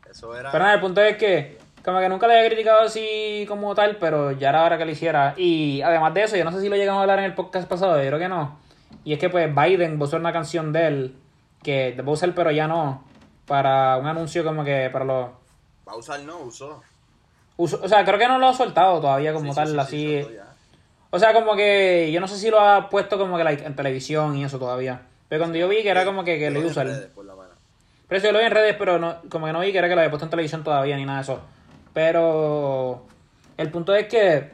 Eso 0.10 0.36
era. 0.36 0.52
Pero 0.52 0.64
nada, 0.64 0.76
el 0.76 0.82
punto 0.82 1.02
es 1.02 1.18
que 1.18 1.58
como 1.84 2.00
que 2.00 2.10
nunca 2.10 2.28
le 2.28 2.38
había 2.38 2.50
criticado 2.50 2.82
así 2.82 3.46
como 3.48 3.74
tal, 3.76 3.98
pero 3.98 4.32
ya 4.32 4.50
era 4.50 4.64
hora 4.64 4.78
que 4.78 4.86
lo 4.86 4.92
hiciera. 4.92 5.34
Y 5.38 5.82
además 5.82 6.14
de 6.14 6.24
eso, 6.24 6.36
yo 6.38 6.44
no 6.46 6.52
sé 6.52 6.62
si 6.62 6.70
lo 6.70 6.76
llegamos 6.76 7.00
a 7.00 7.02
hablar 7.04 7.20
en 7.20 7.26
el 7.26 7.34
podcast 7.34 7.68
pasado, 7.70 7.98
yo 8.02 8.08
creo 8.08 8.20
que 8.20 8.28
no. 8.28 8.58
Y 9.04 9.14
es 9.14 9.20
que 9.20 9.30
pues 9.30 9.54
Biden 9.54 10.02
usó 10.02 10.18
una 10.18 10.34
canción 10.34 10.72
de 10.74 10.88
él, 10.88 11.16
que 11.64 11.94
de 11.94 12.02
Bowser 12.02 12.34
pero 12.36 12.52
ya 12.52 12.68
no, 12.68 13.04
para 13.46 13.98
un 13.98 14.08
anuncio 14.08 14.44
como 14.44 14.64
que 14.64 14.90
para 14.92 15.06
los... 15.06 15.30
Usar 15.98 16.20
no, 16.22 16.38
usó. 16.40 16.82
uso- 17.58 17.80
o 17.84 17.88
sea, 17.88 18.06
creo 18.06 18.20
que 18.20 18.28
no 18.28 18.38
lo 18.38 18.50
ha 18.50 18.54
soltado 18.54 19.00
todavía 19.02 19.34
como 19.34 19.52
Sí, 19.54 19.56
tal, 19.56 19.68
sí, 19.68 19.74
sí, 19.88 20.18
así... 20.20 20.38
o 21.10 21.18
sea, 21.18 21.34
como 21.34 21.56
que 21.56 22.12
yo 22.12 22.20
no 22.22 22.28
sé 22.28 22.38
si 22.38 22.50
lo 22.52 22.60
ha 22.60 22.90
puesto 22.90 23.18
como 23.18 23.38
que 23.38 23.44
like, 23.44 23.66
en 23.66 23.76
televisión 23.76 24.36
y 24.38 24.44
eso 24.44 24.60
todavía. 24.60 25.02
Pero 25.30 25.42
cuando 25.42 25.58
yo 25.58 25.68
vi 25.68 25.82
que 25.82 25.90
era 25.90 26.06
como 26.06 26.24
que, 26.24 26.38
que 26.38 26.52
lo 26.52 26.60
iba 26.60 26.68
a 26.68 26.72
usar. 26.72 26.88
Pero 28.08 28.18
eso 28.18 28.28
yo 28.28 28.34
lo 28.34 28.40
vi 28.40 28.46
en 28.46 28.52
redes, 28.52 28.76
pero 28.78 28.98
no, 29.00 29.18
como 29.30 29.46
que 29.48 29.54
no 29.54 29.60
vi 29.62 29.72
que 29.72 29.78
era 29.78 29.88
que 29.88 29.96
lo 29.96 30.02
había 30.02 30.10
puesto 30.12 30.26
en 30.26 30.30
televisión 30.32 30.64
todavía 30.64 30.96
ni 30.98 31.06
nada 31.06 31.20
de 31.20 31.24
eso. 31.24 31.42
Pero 32.00 33.06
el 33.58 33.72
punto 33.72 33.94
es 33.94 34.08
que, 34.08 34.54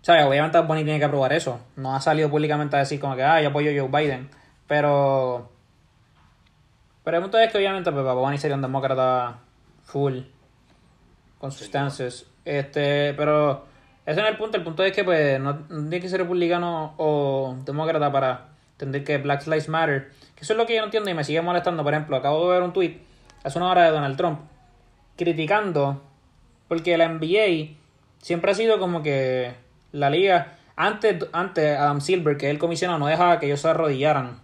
¿sabes? 0.00 0.24
Obviamente 0.24 0.60
Bunny 0.60 0.84
tiene 0.84 1.00
que 1.00 1.06
aprobar 1.06 1.32
eso. 1.32 1.58
No 1.74 1.96
ha 1.96 2.00
salido 2.00 2.30
públicamente 2.30 2.76
a 2.76 2.78
decir 2.78 3.00
como 3.00 3.16
que, 3.16 3.24
ah, 3.24 3.42
yo 3.42 3.48
apoyo 3.48 3.68
a 3.68 3.74
Joe 3.88 4.00
Biden. 4.00 4.30
Pero 4.68 5.50
Pero 7.02 7.16
el 7.16 7.22
punto 7.24 7.36
es 7.40 7.50
que 7.50 7.58
obviamente 7.58 7.90
pues, 7.90 8.04
Bad 8.04 8.14
Bunny 8.14 8.38
sería 8.38 8.54
un 8.54 8.62
demócrata 8.62 9.40
full. 9.82 10.20
Con 11.38 11.50
sus 11.50 11.62
Sí, 11.62 11.66
stances. 11.66 12.30
Este, 12.44 13.12
pero 13.14 13.66
ese 14.06 14.20
no 14.20 14.28
es 14.28 14.32
el 14.34 14.38
punto. 14.38 14.58
El 14.58 14.62
punto 14.62 14.84
es 14.84 14.92
que 14.92 15.02
pues 15.02 15.40
no, 15.40 15.52
no 15.68 15.80
tiene 15.88 16.00
que 16.00 16.08
ser 16.08 16.20
republicano 16.20 16.94
o 16.96 17.56
demócrata 17.64 18.12
para 18.12 18.50
entender 18.74 19.02
que 19.02 19.18
Black 19.18 19.44
Lives 19.48 19.68
Matter. 19.68 20.12
Que 20.36 20.44
eso 20.44 20.52
es 20.52 20.56
lo 20.56 20.64
que 20.64 20.76
yo 20.76 20.78
no 20.78 20.84
entiendo 20.84 21.10
y 21.10 21.14
me 21.14 21.24
sigue 21.24 21.42
molestando. 21.42 21.82
Por 21.82 21.92
ejemplo, 21.92 22.16
acabo 22.16 22.46
de 22.46 22.54
ver 22.54 22.62
un 22.62 22.72
tweet 22.72 23.00
hace 23.42 23.58
una 23.58 23.68
hora 23.68 23.82
de 23.82 23.90
Donald 23.90 24.16
Trump 24.16 24.51
criticando 25.22 26.02
porque 26.68 26.96
la 26.96 27.08
NBA 27.08 27.76
siempre 28.20 28.50
ha 28.50 28.54
sido 28.54 28.78
como 28.78 29.02
que 29.02 29.54
la 29.92 30.10
liga 30.10 30.54
antes 30.76 31.26
antes 31.32 31.78
Adam 31.78 32.00
Silver 32.00 32.36
que 32.36 32.46
es 32.46 32.50
el 32.52 32.58
comisionado 32.58 32.98
no 32.98 33.06
dejaba 33.06 33.38
que 33.38 33.46
ellos 33.46 33.60
se 33.60 33.68
arrodillaran. 33.68 34.40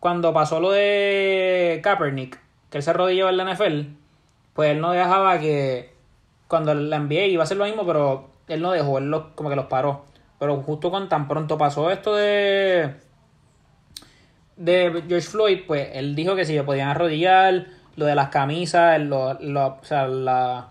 Cuando 0.00 0.32
pasó 0.32 0.60
lo 0.60 0.70
de 0.72 1.80
Kaepernick 1.82 2.40
que 2.70 2.78
él 2.78 2.82
se 2.82 2.90
arrodilló 2.90 3.28
en 3.28 3.36
la 3.36 3.44
NFL 3.44 3.82
pues 4.54 4.70
él 4.70 4.80
no 4.80 4.90
dejaba 4.92 5.38
que 5.38 5.92
cuando 6.48 6.74
la 6.74 6.98
NBA 6.98 7.26
iba 7.26 7.42
a 7.42 7.44
hacer 7.44 7.56
lo 7.56 7.64
mismo 7.64 7.86
pero 7.86 8.30
él 8.48 8.60
no 8.62 8.72
dejó 8.72 8.98
él 8.98 9.10
los- 9.10 9.24
como 9.34 9.48
que 9.48 9.56
los 9.56 9.66
paró. 9.66 10.04
Pero 10.38 10.56
justo 10.62 10.90
con 10.90 11.08
tan 11.08 11.28
pronto 11.28 11.56
pasó 11.56 11.90
esto 11.90 12.14
de 12.16 12.94
de 14.56 15.02
George 15.08 15.28
Floyd, 15.28 15.60
pues 15.66 15.88
él 15.94 16.14
dijo 16.14 16.36
que 16.36 16.44
si 16.44 16.54
se 16.54 16.62
podían 16.62 16.88
arrodillar, 16.88 17.66
lo 17.96 18.06
de 18.06 18.14
las 18.14 18.28
camisas, 18.28 19.00
lo, 19.00 19.34
lo- 19.40 19.78
o 19.80 19.84
sea, 19.84 20.06
la, 20.06 20.68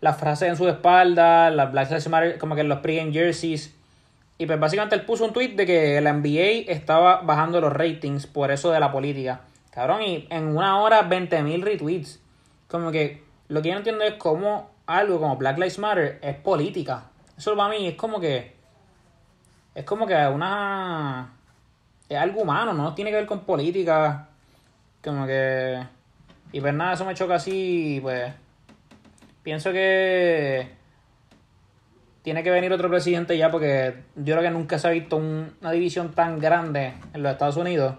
las 0.00 0.16
frases 0.18 0.48
en 0.48 0.56
su 0.56 0.68
espalda, 0.68 1.50
las 1.50 1.72
Black 1.72 1.88
Lives 1.90 2.08
Matter, 2.08 2.38
como 2.38 2.54
que 2.54 2.64
los 2.64 2.80
pre 2.80 3.10
jerseys. 3.12 3.74
Y 4.38 4.46
pues 4.46 4.60
básicamente 4.60 4.94
él 4.96 5.02
puso 5.02 5.24
un 5.24 5.32
tweet 5.32 5.54
de 5.56 5.64
que 5.66 6.00
la 6.00 6.12
NBA 6.12 6.70
estaba 6.70 7.22
bajando 7.22 7.60
los 7.60 7.72
ratings 7.72 8.26
por 8.26 8.50
eso 8.50 8.70
de 8.70 8.80
la 8.80 8.92
política. 8.92 9.40
Cabrón, 9.70 10.02
y 10.02 10.26
en 10.30 10.48
una 10.56 10.80
hora 10.80 11.08
20.000 11.08 11.62
retweets. 11.62 12.20
Como 12.68 12.90
que 12.90 13.22
lo 13.48 13.62
que 13.62 13.70
yo 13.70 13.76
entiendo 13.76 14.04
es 14.04 14.14
cómo 14.14 14.70
algo 14.86 15.18
como 15.20 15.36
Black 15.36 15.56
Lives 15.56 15.78
Matter 15.78 16.18
es 16.22 16.36
política. 16.36 17.04
Eso 17.38 17.56
para 17.56 17.70
mí 17.70 17.86
es 17.86 17.94
como 17.94 18.20
que... 18.20 18.54
Es 19.74 19.84
como 19.84 20.06
que 20.06 20.14
una 20.14 21.32
es 22.08 22.16
algo 22.18 22.42
humano, 22.42 22.72
no 22.72 22.94
tiene 22.94 23.10
que 23.10 23.16
ver 23.16 23.26
con 23.26 23.40
política. 23.40 24.28
Como 25.02 25.26
que. 25.26 25.82
Y 26.52 26.60
pues 26.60 26.72
nada, 26.74 26.94
eso 26.94 27.04
me 27.04 27.14
choca 27.14 27.34
así, 27.36 27.98
pues. 28.02 28.32
Pienso 29.42 29.72
que. 29.72 30.74
Tiene 32.22 32.42
que 32.42 32.50
venir 32.50 32.72
otro 32.72 32.88
presidente 32.88 33.38
ya, 33.38 33.50
porque 33.50 34.02
yo 34.16 34.34
creo 34.34 34.42
que 34.42 34.50
nunca 34.50 34.78
se 34.78 34.88
ha 34.88 34.90
visto 34.90 35.16
un- 35.16 35.56
una 35.60 35.70
división 35.70 36.12
tan 36.12 36.40
grande 36.40 36.94
en 37.12 37.22
los 37.22 37.30
Estados 37.32 37.56
Unidos 37.56 37.96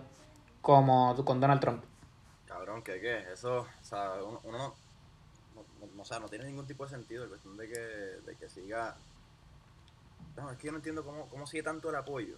como 0.62 1.16
con 1.24 1.40
Donald 1.40 1.62
Trump. 1.62 1.84
Cabrón, 2.46 2.82
¿qué 2.84 3.00
qué? 3.00 3.32
Eso, 3.32 3.60
o 3.60 3.68
sea, 3.86 4.16
uno, 4.22 4.42
uno 4.44 4.58
no, 4.58 4.76
no, 5.56 5.88
no- 5.96 6.02
o 6.02 6.06
sea, 6.06 6.20
no 6.20 6.28
tiene 6.28 6.44
ningún 6.46 6.68
tipo 6.68 6.84
de 6.84 6.90
sentido 6.90 7.24
la 7.24 7.30
cuestión 7.30 7.56
de 7.56 7.70
que, 7.70 7.80
de 7.80 8.36
que 8.38 8.50
siga... 8.50 8.98
No, 10.36 10.52
es 10.52 10.58
que 10.58 10.66
yo 10.66 10.72
no 10.74 10.80
entiendo 10.80 11.06
cómo, 11.06 11.30
cómo 11.30 11.48
sigue 11.48 11.64
tanto 11.64 11.90
el 11.90 11.96
apoyo. 11.96 12.36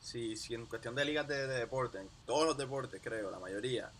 Si, 0.00 0.36
si 0.36 0.54
en 0.54 0.64
cuestión 0.64 0.94
de 0.94 1.04
ligas 1.04 1.28
de, 1.28 1.46
de 1.46 1.58
deporte, 1.60 1.98
en 1.98 2.08
todos 2.24 2.46
los 2.46 2.56
deportes 2.56 3.00
creo, 3.04 3.30
la 3.30 3.38
mayoría, 3.38 3.90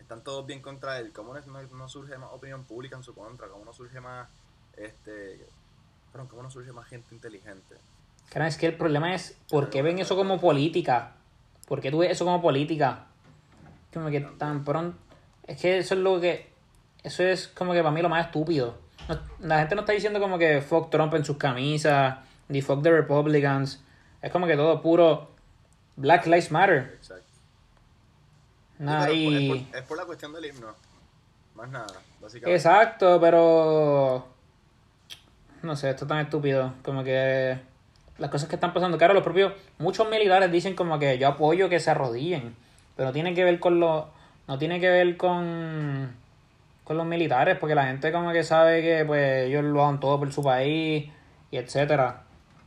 están 0.00 0.24
todos 0.24 0.46
bien 0.46 0.60
contra 0.60 0.98
él, 0.98 1.12
¿cómo 1.12 1.34
no, 1.34 1.88
surge 1.88 2.16
más 2.18 2.30
opinión 2.32 2.64
pública 2.64 2.96
en 2.96 3.02
su 3.02 3.14
contra? 3.14 3.48
¿Cómo 3.48 3.64
no 3.64 3.72
surge 3.72 4.00
más, 4.00 4.28
este, 4.76 5.46
perdón, 6.10 6.28
cómo 6.28 6.42
no 6.42 6.50
surge 6.50 6.72
más 6.72 6.86
gente 6.88 7.14
inteligente? 7.14 7.76
Claro, 8.30 8.46
es 8.46 8.56
que 8.56 8.66
el 8.66 8.76
problema 8.76 9.14
es, 9.14 9.36
¿por 9.48 9.70
qué 9.70 9.82
ven 9.82 9.98
eso 9.98 10.16
como 10.16 10.40
política? 10.40 11.12
¿Por 11.66 11.80
qué 11.80 11.90
tú 11.90 11.98
ves 11.98 12.12
eso 12.12 12.24
como 12.24 12.40
política? 12.40 13.06
Como 13.92 14.08
que 14.08 14.20
tan 14.20 14.64
pronto... 14.64 14.96
Es 15.46 15.60
que 15.60 15.78
eso 15.78 15.94
es 15.94 16.00
lo 16.00 16.20
que... 16.20 16.50
Eso 17.02 17.22
es 17.24 17.48
como 17.48 17.72
que 17.72 17.80
para 17.80 17.90
mí 17.90 18.02
lo 18.02 18.08
más 18.08 18.26
estúpido. 18.26 18.78
No- 19.08 19.20
la 19.40 19.58
gente 19.60 19.74
no 19.74 19.80
está 19.82 19.92
diciendo 19.92 20.20
como 20.20 20.38
que 20.38 20.60
fuck 20.60 20.90
Trump 20.90 21.14
en 21.14 21.24
sus 21.24 21.36
camisas, 21.36 22.18
ni 22.48 22.62
fuck 22.62 22.82
the 22.82 22.90
Republicans. 22.90 23.82
Es 24.22 24.30
como 24.30 24.46
que 24.46 24.56
todo 24.56 24.80
puro 24.82 25.30
Black 25.96 26.26
Lives 26.26 26.50
Matter. 26.52 26.94
Exacto. 26.96 27.24
Nada, 28.80 29.08
Sí, 29.08 29.34
es, 29.34 29.42
y... 29.42 29.48
por, 29.48 29.78
es 29.78 29.86
por 29.86 29.96
la 29.98 30.04
cuestión 30.06 30.32
del 30.32 30.46
himno, 30.46 30.74
más 31.54 31.68
nada, 31.68 32.00
básicamente. 32.20 32.54
Exacto, 32.54 33.20
pero... 33.20 34.26
No 35.62 35.76
sé, 35.76 35.90
esto 35.90 36.06
es 36.06 36.08
tan 36.08 36.20
estúpido. 36.20 36.72
Como 36.82 37.04
que... 37.04 37.58
Las 38.16 38.30
cosas 38.30 38.48
que 38.48 38.54
están 38.54 38.72
pasando. 38.72 38.96
Claro, 38.96 39.12
los 39.12 39.22
propios... 39.22 39.52
Muchos 39.78 40.08
militares 40.08 40.50
dicen 40.50 40.74
como 40.74 40.98
que 40.98 41.18
yo 41.18 41.28
apoyo 41.28 41.68
que 41.68 41.78
se 41.78 41.90
arrodillen. 41.90 42.56
Pero 42.96 43.08
no 43.08 43.12
tiene 43.12 43.34
que 43.34 43.44
ver 43.44 43.60
con 43.60 43.78
los... 43.78 44.06
No 44.48 44.58
tiene 44.58 44.80
que 44.80 44.88
ver 44.88 45.18
con... 45.18 46.16
Con 46.84 46.96
los 46.96 47.04
militares. 47.04 47.58
Porque 47.58 47.74
la 47.74 47.84
gente 47.84 48.10
como 48.10 48.32
que 48.32 48.42
sabe 48.42 48.80
que 48.80 49.04
pues 49.04 49.48
ellos 49.48 49.64
lo 49.64 49.82
hagan 49.84 50.00
todo 50.00 50.18
por 50.18 50.32
su 50.32 50.42
país. 50.42 51.10
Y 51.50 51.56
etcétera. 51.58 52.22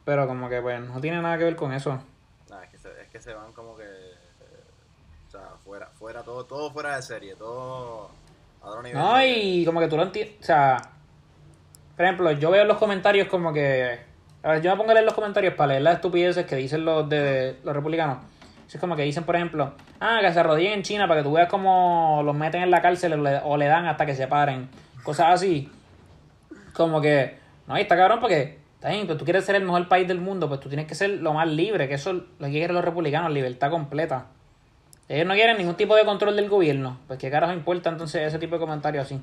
Pero 0.05 0.27
como 0.27 0.47
que 0.49 0.61
pues 0.61 0.79
no 0.79 1.01
tiene 1.01 1.19
nada 1.19 1.39
que 1.39 1.45
ver 1.45 1.55
con 1.55 1.73
eso. 1.73 1.99
Nada, 2.49 2.65
es 2.65 2.69
que 2.69 2.77
se, 2.77 3.01
es 3.01 3.07
que 3.07 3.19
se 3.19 3.33
van 3.33 3.51
como 3.53 3.75
que. 3.75 3.83
O 5.33 5.39
sea, 5.39 5.49
fuera, 5.63 5.87
fuera, 5.87 6.21
todo, 6.21 6.45
todo 6.45 6.69
fuera 6.71 6.95
de 6.95 7.01
serie, 7.01 7.33
todo 7.35 8.11
a 8.61 8.67
otro 8.67 8.83
nivel. 8.83 8.99
No, 9.01 9.25
y 9.25 9.65
como 9.65 9.79
que 9.79 9.87
tú 9.87 9.97
lo 9.97 10.03
entiendes. 10.03 10.35
O 10.41 10.43
sea, 10.43 10.77
por 11.95 12.05
ejemplo, 12.05 12.31
yo 12.33 12.51
veo 12.51 12.61
en 12.61 12.67
los 12.67 12.77
comentarios 12.77 13.27
como 13.27 13.51
que. 13.51 13.99
A 14.43 14.51
ver, 14.51 14.61
yo 14.61 14.69
me 14.69 14.77
pongo 14.77 14.91
a 14.91 14.93
leer 14.93 15.05
los 15.05 15.15
comentarios 15.15 15.55
para 15.55 15.69
leer 15.69 15.81
las 15.81 15.95
estupideces 15.95 16.45
que 16.45 16.55
dicen 16.55 16.85
los 16.85 17.09
de 17.09 17.57
los 17.63 17.75
republicanos. 17.75 18.19
Es 18.71 18.79
como 18.79 18.95
que 18.95 19.03
dicen, 19.03 19.23
por 19.23 19.35
ejemplo, 19.35 19.73
ah, 19.99 20.19
que 20.21 20.33
se 20.33 20.39
arrodillen 20.39 20.73
en 20.73 20.83
China 20.83 21.07
para 21.07 21.21
que 21.21 21.23
tú 21.23 21.33
veas 21.33 21.47
cómo 21.47 22.21
los 22.25 22.35
meten 22.35 22.63
en 22.63 22.71
la 22.71 22.81
cárcel 22.81 23.13
o 23.43 23.57
le, 23.57 23.65
dan 23.67 23.85
hasta 23.85 24.05
que 24.05 24.15
se 24.15 24.27
paren. 24.27 24.69
Cosas 25.03 25.27
así. 25.29 25.71
Como 26.73 26.99
que, 26.99 27.37
no, 27.67 27.77
y 27.77 27.81
está 27.81 27.95
cabrón 27.95 28.19
porque, 28.19 28.59
está 28.73 28.89
pero 28.89 29.17
tú 29.17 29.25
quieres 29.25 29.45
ser 29.45 29.55
el 29.55 29.63
mejor 29.63 29.87
país 29.87 30.07
del 30.07 30.19
mundo, 30.19 30.47
pues 30.47 30.59
tú 30.59 30.69
tienes 30.69 30.87
que 30.87 30.95
ser 30.95 31.11
lo 31.11 31.33
más 31.33 31.47
libre, 31.47 31.87
que 31.87 31.93
eso 31.93 32.11
es 32.11 32.15
lo 32.39 32.45
que 32.47 32.51
quieren 32.51 32.75
los 32.75 32.83
republicanos, 32.83 33.31
libertad 33.31 33.69
completa. 33.69 34.25
Ellos 35.13 35.27
no 35.27 35.33
quieren 35.35 35.57
ningún 35.57 35.75
tipo 35.75 35.95
de 35.95 36.05
control 36.05 36.35
del 36.35 36.49
gobierno. 36.49 36.97
Pues 37.07 37.19
qué 37.19 37.29
carajo 37.29 37.53
importa 37.53 37.89
entonces 37.89 38.23
ese 38.23 38.39
tipo 38.39 38.55
de 38.55 38.61
comentarios 38.61 39.05
así. 39.05 39.21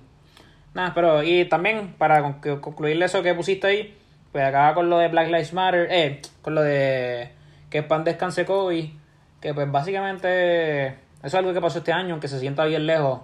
Nada, 0.73 0.93
pero 0.95 1.23
y 1.25 1.47
también 1.47 1.95
para 1.99 2.23
con- 2.23 2.41
que- 2.41 2.61
concluir 2.61 3.03
eso 3.03 3.23
que 3.25 3.35
pusiste 3.35 3.67
ahí, 3.67 3.99
pues 4.31 4.45
acaba 4.45 4.75
con 4.75 4.89
lo 4.89 4.99
de 4.99 5.09
Black 5.09 5.27
Lives 5.27 5.53
Matter, 5.53 5.89
eh, 5.91 6.23
con 6.43 6.55
lo 6.55 6.63
de 6.63 7.33
que 7.71 7.83
pan 7.83 8.05
descanse 8.05 8.45
Kobe, 8.47 8.93
que 9.41 9.53
pues 9.53 9.69
básicamente 9.73 10.87
eso 10.89 10.97
es 11.25 11.35
algo 11.35 11.53
que 11.53 11.61
pasó 11.61 11.79
este 11.79 11.93
año, 11.93 12.13
aunque 12.13 12.29
se 12.29 12.39
sienta 12.39 12.65
bien 12.67 12.87
lejos. 12.87 13.23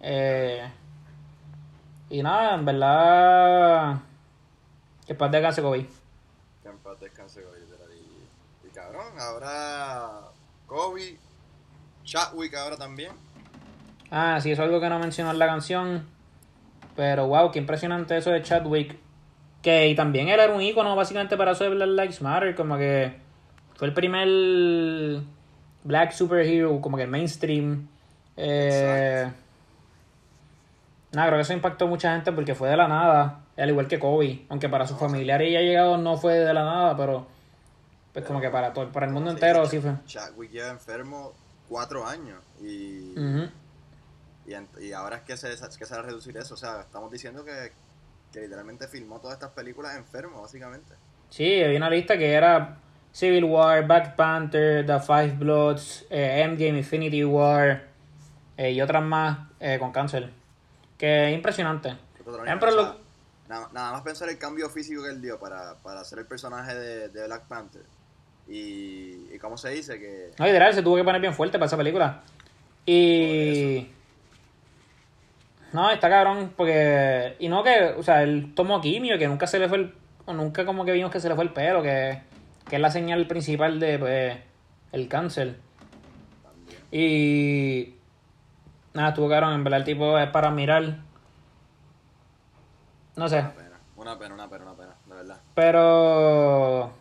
Eh, 0.00 0.62
y 2.08 2.22
nada, 2.22 2.54
en 2.54 2.64
verdad, 2.64 3.96
que 5.06 5.14
pan 5.14 5.30
descanse 5.30 5.60
Kobe. 5.60 5.86
Que 6.62 6.68
en 6.70 6.78
paz 6.78 6.98
descanse 7.00 7.42
Kobe. 7.42 7.58
Y, 7.94 8.66
y 8.68 8.70
cabrón, 8.70 9.12
ahora 9.20 10.20
Kobe, 10.66 11.18
Chadwick 12.08 12.54
ahora 12.54 12.76
también. 12.76 13.12
Ah, 14.10 14.40
sí, 14.40 14.50
eso 14.50 14.62
es 14.62 14.66
algo 14.66 14.80
que 14.80 14.88
no 14.88 14.98
mencionó 14.98 15.30
en 15.30 15.38
la 15.38 15.46
canción. 15.46 16.06
Pero 16.96 17.28
wow, 17.28 17.50
qué 17.50 17.58
impresionante 17.58 18.16
eso 18.16 18.30
de 18.30 18.42
Chadwick. 18.42 18.96
Que 19.62 19.88
y 19.88 19.94
también 19.94 20.28
él 20.28 20.40
era 20.40 20.52
un 20.52 20.62
ícono 20.62 20.96
básicamente 20.96 21.36
para 21.36 21.52
eso 21.52 21.64
de 21.64 21.70
Black 21.70 21.88
Lives 21.88 22.22
Matter. 22.22 22.54
Como 22.54 22.78
que 22.78 23.18
fue 23.74 23.88
el 23.88 23.94
primer 23.94 25.22
black 25.84 26.12
superhero, 26.12 26.80
como 26.80 26.96
que 26.96 27.02
el 27.02 27.10
mainstream. 27.10 27.88
Eh, 28.36 29.30
nada, 31.12 31.26
creo 31.28 31.38
que 31.38 31.42
eso 31.42 31.52
impactó 31.52 31.84
a 31.84 31.88
mucha 31.88 32.12
gente 32.14 32.32
porque 32.32 32.54
fue 32.54 32.70
de 32.70 32.76
la 32.76 32.88
nada. 32.88 33.40
Al 33.56 33.68
igual 33.68 33.86
que 33.86 33.98
Kobe. 33.98 34.46
Aunque 34.48 34.68
para 34.68 34.86
sus 34.86 34.98
familiares 34.98 35.52
ya 35.52 35.60
llegado 35.60 35.98
no 35.98 36.16
fue 36.16 36.34
de 36.38 36.54
la 36.54 36.64
nada, 36.64 36.96
pero 36.96 37.26
pues 38.14 38.24
como 38.24 38.40
que 38.40 38.48
para 38.48 38.72
todo, 38.72 38.90
para 38.90 39.06
el 39.06 39.12
mundo 39.12 39.30
Sí, 39.30 39.34
entero 39.36 39.66
sí 39.66 39.78
fue. 39.80 39.92
Chadwick 40.06 40.50
lleva 40.52 40.70
enfermo 40.70 41.32
cuatro 41.68 42.06
años. 42.06 42.40
Y, 42.60 43.14
y, 44.80 44.92
ahora 44.92 45.16
es 45.16 45.22
que 45.22 45.36
se, 45.36 45.48
que 45.50 45.84
se 45.84 45.94
va 45.94 46.00
a 46.00 46.04
reducir 46.04 46.36
eso. 46.36 46.54
O 46.54 46.56
sea, 46.56 46.80
estamos 46.80 47.10
diciendo 47.10 47.44
que, 47.44 47.72
que 48.32 48.40
literalmente 48.40 48.88
filmó 48.88 49.20
todas 49.20 49.34
estas 49.34 49.50
películas 49.50 49.96
enfermo, 49.96 50.40
básicamente. 50.42 50.94
Sí, 51.28 51.62
había 51.62 51.76
una 51.76 51.90
lista 51.90 52.16
que 52.16 52.32
era 52.32 52.78
Civil 53.12 53.44
War, 53.44 53.86
Black 53.86 54.16
Panther, 54.16 54.86
The 54.86 55.00
Five 55.00 55.36
Bloods, 55.38 56.06
eh, 56.10 56.42
Endgame, 56.42 56.78
Infinity 56.78 57.24
War 57.24 57.86
eh, 58.56 58.72
y 58.72 58.80
otras 58.80 59.02
más 59.02 59.48
eh, 59.60 59.78
con 59.78 59.92
cáncer. 59.92 60.30
Que 60.96 61.28
es 61.28 61.34
impresionante. 61.34 61.96
Ejemplo, 62.44 62.70
lo- 62.70 62.96
nada, 63.48 63.68
nada 63.72 63.92
más 63.92 64.02
pensar 64.02 64.28
el 64.28 64.38
cambio 64.38 64.68
físico 64.68 65.02
que 65.02 65.10
él 65.10 65.20
dio 65.22 65.38
para, 65.38 65.76
para 65.76 66.00
hacer 66.00 66.18
el 66.18 66.26
personaje 66.26 66.74
de, 66.74 67.08
de 67.08 67.26
Black 67.26 67.44
Panther. 67.46 67.82
Y, 68.48 69.28
y 69.34 69.38
cómo 69.40 69.56
se 69.58 69.70
dice 69.70 69.98
que... 69.98 70.30
No, 70.38 70.46
literal, 70.46 70.74
se 70.74 70.82
tuvo 70.82 70.96
que 70.96 71.04
poner 71.04 71.20
bien 71.20 71.34
fuerte 71.34 71.58
para 71.58 71.66
esa 71.66 71.76
película. 71.76 72.22
Y... 72.86 73.88
No, 75.72 75.90
está 75.90 76.08
cabrón, 76.08 76.52
porque... 76.56 77.36
Y 77.38 77.48
no 77.48 77.62
que, 77.62 77.94
o 77.96 78.02
sea, 78.02 78.22
él 78.22 78.52
tomó 78.54 78.80
quimio, 78.80 79.18
que 79.18 79.28
nunca 79.28 79.46
se 79.46 79.58
le 79.58 79.68
fue 79.68 79.78
el... 79.78 79.94
O 80.24 80.32
nunca 80.32 80.64
como 80.64 80.84
que 80.84 80.92
vimos 80.92 81.10
que 81.10 81.20
se 81.20 81.28
le 81.28 81.34
fue 81.34 81.44
el 81.44 81.52
pelo, 81.52 81.82
que, 81.82 82.20
que 82.68 82.76
es 82.76 82.82
la 82.82 82.90
señal 82.90 83.26
principal 83.26 83.80
de, 83.80 83.98
pues, 83.98 84.36
el 84.92 85.08
cáncer. 85.08 85.56
También. 86.42 86.82
Y 86.90 87.98
Nada, 88.98 89.10
estuvo 89.10 89.28
cabrón, 89.28 89.54
en 89.54 89.62
verdad 89.62 89.78
el 89.78 89.84
tipo 89.84 90.18
es 90.18 90.28
para 90.30 90.50
mirar. 90.50 90.96
No 93.14 93.28
sé, 93.28 93.38
Una 93.38 93.54
pena, 93.54 93.78
una 93.96 94.18
pena, 94.18 94.34
una 94.34 94.48
pena, 94.48 94.64
una 94.64 94.74
pena, 94.74 94.94
de 95.06 95.14
verdad. 95.14 95.40
pero... 95.54 96.92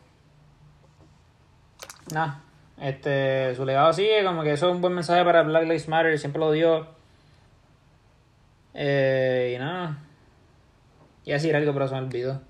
Nada, 2.13 2.41
este, 2.79 3.53
su 3.55 3.65
legado 3.65 3.91
sigue, 3.93 4.23
como 4.23 4.43
que 4.43 4.53
eso 4.53 4.69
es 4.69 4.75
un 4.75 4.81
buen 4.81 4.93
mensaje 4.93 5.23
para 5.25 5.43
Black 5.43 5.63
Lives 5.63 5.87
Matter, 5.87 6.17
siempre 6.17 6.39
lo 6.39 6.51
dio. 6.51 6.87
Eh, 8.73 9.53
y 9.55 9.59
nada. 9.59 9.97
Iba 11.25 11.35
a 11.35 11.39
decir 11.39 11.55
algo, 11.55 11.73
pero 11.73 11.87
se 11.87 11.95
me 11.95 12.01
olvidó. 12.01 12.41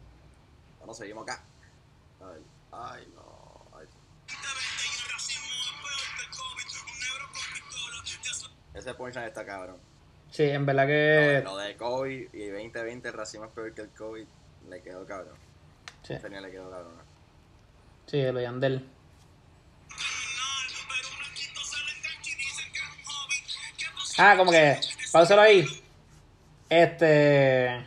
Bueno, 0.80 0.94
seguimos 0.94 1.24
acá. 1.24 1.42
Ay, 2.22 2.42
ay, 2.72 3.08
no. 3.16 3.66
Ay. 3.78 3.86
2020 4.28 4.84
y 4.84 5.04
el 5.04 5.14
racismo 5.14 5.48
es 5.64 5.82
peor 5.82 6.18
que 6.18 6.24
el 6.24 6.30
COVID. 6.38 6.66
Un 6.84 7.00
negro 7.00 7.28
con 7.28 7.54
pistola, 7.54 8.24
ya 8.24 8.34
so- 8.34 8.50
Ese 8.74 8.94
punchline 8.94 9.26
está 9.28 9.46
cabrón. 9.46 9.78
Sí, 10.30 10.44
en 10.44 10.66
verdad 10.66 10.86
que... 10.86 11.42
lo 11.44 11.58
de 11.58 11.76
COVID 11.78 12.34
y 12.34 12.48
2020 12.50 13.08
el 13.08 13.14
racismo 13.14 13.46
es 13.46 13.52
peor 13.54 13.74
que 13.74 13.82
el 13.82 13.90
COVID. 13.90 14.28
Le 14.70 14.82
quedó 14.84 15.06
cabrón. 15.06 15.36
Sí, 16.04 16.16
Tenía 16.22 16.42
le 16.42 16.52
quedó 16.52 16.70
cabrón. 16.70 16.94
sí, 18.06 18.22
lo 18.22 18.34
de 18.34 18.44
Yandel. 18.44 18.90
Ah, 24.18 24.36
como 24.38 24.52
que, 24.52 24.80
pausalo 25.12 25.42
ahí. 25.42 25.66
Este, 26.70 27.86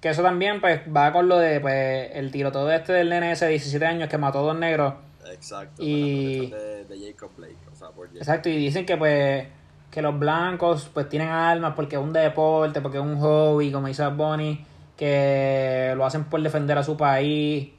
que 0.00 0.08
eso 0.10 0.22
también, 0.22 0.60
pues, 0.60 0.80
va 0.94 1.12
con 1.12 1.28
lo 1.28 1.38
de, 1.38 1.60
pues, 1.60 2.10
el 2.14 2.30
tiroteo 2.30 2.70
este 2.70 2.92
del 2.92 3.10
nene 3.10 3.32
ese 3.32 3.46
de 3.46 3.52
17 3.52 3.84
años 3.86 4.08
que 4.08 4.18
mató 4.18 4.38
a 4.40 4.42
dos 4.42 4.56
negros. 4.58 4.94
Exacto. 5.30 5.82
Y- 5.82 6.50
De, 6.50 6.84
de 6.84 7.10
Jacob 7.12 7.30
Blake. 7.36 7.56
O 7.72 7.76
sea, 7.76 7.88
por 7.88 8.06
Jacob. 8.06 8.18
Exacto, 8.18 8.48
y 8.48 8.56
dicen 8.56 8.86
que, 8.86 8.96
pues, 8.96 9.46
que 9.90 10.02
los 10.02 10.18
blancos, 10.18 10.90
pues, 10.92 11.08
tienen 11.08 11.28
armas 11.28 11.74
porque 11.74 11.96
es 11.96 12.02
un 12.02 12.12
deporte, 12.12 12.80
porque 12.80 12.98
es 12.98 13.04
un 13.04 13.18
hobby, 13.20 13.70
como 13.72 13.86
dice 13.88 14.06
Bonnie, 14.08 14.64
que 14.96 15.92
lo 15.96 16.04
hacen 16.06 16.24
por 16.24 16.40
defender 16.42 16.78
a 16.78 16.82
su 16.82 16.96
país. 16.96 17.70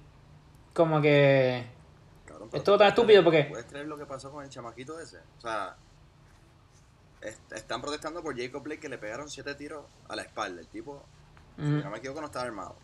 Como 0.74 1.02
que, 1.02 1.64
Cabrón, 2.26 2.50
Es 2.52 2.64
todo 2.64 2.78
tan 2.78 2.88
¿tú 2.94 3.02
estúpido 3.02 3.24
porque- 3.24 3.46
¿Puedes 3.46 3.66
creer 3.66 3.88
lo 3.88 3.98
que 3.98 4.06
pasó 4.06 4.32
con 4.32 4.44
el 4.44 4.50
chamaquito 4.50 5.00
ese? 5.00 5.18
O 5.38 5.42
sea, 5.42 5.76
est- 7.28 7.52
están 7.54 7.82
protestando 7.82 8.22
por 8.24 8.38
Jacob 8.40 8.64
Blake 8.64 8.82
que 8.82 8.90
le 8.90 8.98
pegaron 8.98 9.30
siete 9.30 9.54
tiros 9.56 9.86
a 10.08 10.16
la 10.16 10.22
espalda. 10.24 10.62
El 10.62 10.68
tipo, 10.68 11.04
si 11.58 11.64
no 11.84 11.90
me 11.90 11.98
equivoco, 11.98 12.22
no 12.22 12.28
estaba 12.28 12.46
armado. 12.46 12.76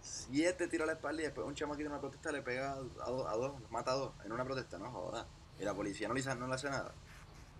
Siete 0.00 0.68
tiros 0.68 0.84
a 0.84 0.86
la 0.86 0.92
espalda 0.92 1.22
y 1.22 1.24
después 1.26 1.46
un 1.46 1.54
chamaquito 1.54 1.86
en 1.86 1.92
una 1.92 2.00
protesta 2.00 2.30
le 2.32 2.42
pega 2.42 2.72
a, 2.72 3.10
dos, 3.10 3.26
a 3.26 3.36
dos, 3.36 3.54
mata 3.70 3.92
a 3.92 3.94
dos 3.96 4.12
en 4.24 4.32
una 4.32 4.44
protesta, 4.44 4.78
no 4.78 4.90
joda. 4.90 5.26
Y 5.58 5.64
la 5.64 5.74
policía 5.74 6.06
no 6.08 6.14
le, 6.14 6.22
no 6.22 6.46
le 6.46 6.54
hace 6.54 6.70
nada. 6.70 6.92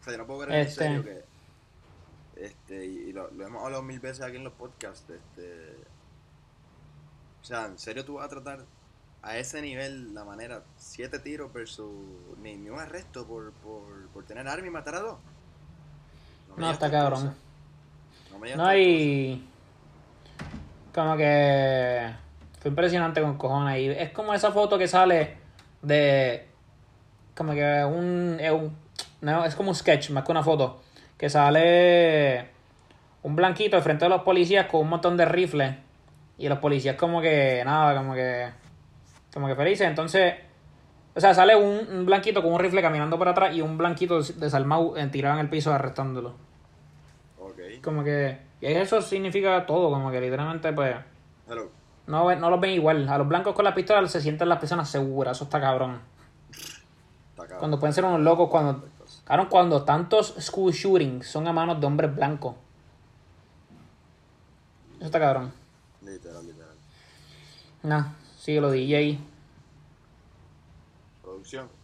O 0.01 0.05
sea, 0.05 0.13
yo 0.13 0.19
no 0.19 0.27
puedo 0.27 0.47
creer 0.47 0.67
Este. 0.67 0.85
en 0.87 1.03
serio 1.03 1.05
que. 1.05 2.45
Este, 2.45 2.87
y, 2.87 2.97
y 3.09 3.13
lo, 3.13 3.31
lo 3.33 3.47
hemos 3.47 3.65
hablado 3.65 3.83
mil 3.83 3.99
veces 3.99 4.23
aquí 4.25 4.37
en 4.37 4.45
los 4.45 4.53
podcasts. 4.53 5.11
Este, 5.11 5.75
o 7.41 7.45
sea, 7.45 7.67
en 7.67 7.79
serio 7.79 8.05
tú 8.05 8.15
vas 8.15 8.27
a 8.27 8.29
tratar 8.29 8.65
a 9.23 9.37
ese 9.37 9.61
nivel 9.61 10.15
la 10.15 10.25
manera, 10.25 10.63
siete 10.77 11.19
tiros 11.19 11.53
versus 11.53 11.91
ni, 12.41 12.57
ni 12.57 12.71
un 12.71 12.79
arresto 12.79 13.27
por, 13.27 13.51
por, 13.55 14.07
por 14.09 14.25
tener 14.25 14.47
arma 14.47 14.67
y 14.67 14.71
matar 14.71 14.95
a 14.95 15.01
dos. 15.01 15.19
No, 16.59 16.71
está 16.71 16.91
cabrón. 16.91 17.35
No 18.33 18.39
me 18.39 18.57
No 18.57 18.67
hay. 18.67 19.49
Como 20.95 21.17
que. 21.17 22.11
Fue 22.61 22.71
impresionante 22.71 23.21
con 23.21 23.37
cojones. 23.39 23.79
Y 23.81 23.89
es 23.91 24.11
como 24.11 24.35
esa 24.35 24.51
foto 24.53 24.79
que 24.79 24.89
sale 24.89 25.37
de. 25.83 26.49
Como 27.37 27.53
que 27.53 27.85
un. 27.85 28.37
Es, 28.41 28.51
un- 28.51 28.77
no, 29.21 29.45
es 29.45 29.55
como 29.55 29.71
un 29.71 29.75
sketch, 29.75 30.11
más 30.11 30.25
que 30.25 30.33
una 30.33 30.43
foto. 30.43 30.81
Que 31.17 31.29
sale. 31.31 32.49
Un 33.23 33.37
blanquito 33.37 33.77
al 33.77 33.83
frente 33.83 34.05
de 34.05 34.09
los 34.09 34.23
policías 34.23 34.67
con 34.67 34.81
un 34.83 34.89
montón 34.89 35.17
de 35.17 35.25
rifles. 35.25 35.75
Y 36.39 36.49
los 36.49 36.59
policías, 36.59 36.97
como 36.97 37.21
que. 37.21 37.63
Nada, 37.65 37.97
como 37.97 38.15
que. 38.15 38.49
Como 39.33 39.47
que 39.47 39.55
felices. 39.55 39.87
Entonces. 39.87 40.35
O 41.15 41.21
sea, 41.21 41.35
sale 41.35 41.57
un, 41.57 41.87
un 41.91 42.07
blanquito 42.07 42.43
con 42.43 42.53
un 42.53 42.61
rifle 42.61 42.81
caminando 42.81 43.19
por 43.19 43.29
atrás 43.29 43.53
y 43.53 43.61
un 43.61 43.77
blanquito 43.77 44.23
desarmado 44.23 44.97
eh, 44.97 45.05
tirado 45.09 45.35
en 45.35 45.41
el 45.41 45.51
piso 45.51 45.73
arrestándolo. 45.75 46.37
Como 47.83 48.05
que. 48.05 48.39
Y 48.61 48.67
eso 48.67 49.01
significa 49.01 49.65
todo, 49.67 49.91
como 49.91 50.11
que 50.11 50.21
literalmente, 50.21 50.73
pues. 50.73 50.97
Hello. 51.49 51.71
No, 52.07 52.35
no 52.35 52.51
los 52.51 52.61
ven 52.61 52.73
igual. 52.73 53.09
A 53.09 53.19
los 53.19 53.29
blancos 53.29 53.55
con 53.55 53.65
la 53.65 53.75
pistola 53.75 54.07
se 54.09 54.21
sienten 54.21 54.49
las 54.49 54.59
personas 54.59 54.91
seguras. 54.91 55.37
Eso 55.37 55.45
está 55.45 55.61
cabrón. 55.61 56.01
Está 56.51 57.43
cabrón. 57.43 57.59
Cuando 57.59 57.79
pueden 57.79 57.93
ser 57.93 58.05
unos 58.05 58.21
locos, 58.21 58.49
cuando. 58.49 58.89
Cabrón, 59.25 59.49
cuando 59.51 59.85
tantos 59.85 60.35
school 60.41 60.73
shootings 60.73 61.27
son 61.27 61.47
a 61.47 61.53
manos 61.53 61.81
de 61.81 61.87
hombres 61.87 62.15
blancos. 62.15 62.55
Eso 64.97 65.07
está 65.07 65.21
cabrón. 65.21 65.53
Literal, 66.03 66.47
literal. 66.47 66.75
Nah, 67.83 68.13
sigue 68.37 68.61
lo 68.61 68.71
DJ. 68.71 69.21
Producción. 71.23 71.78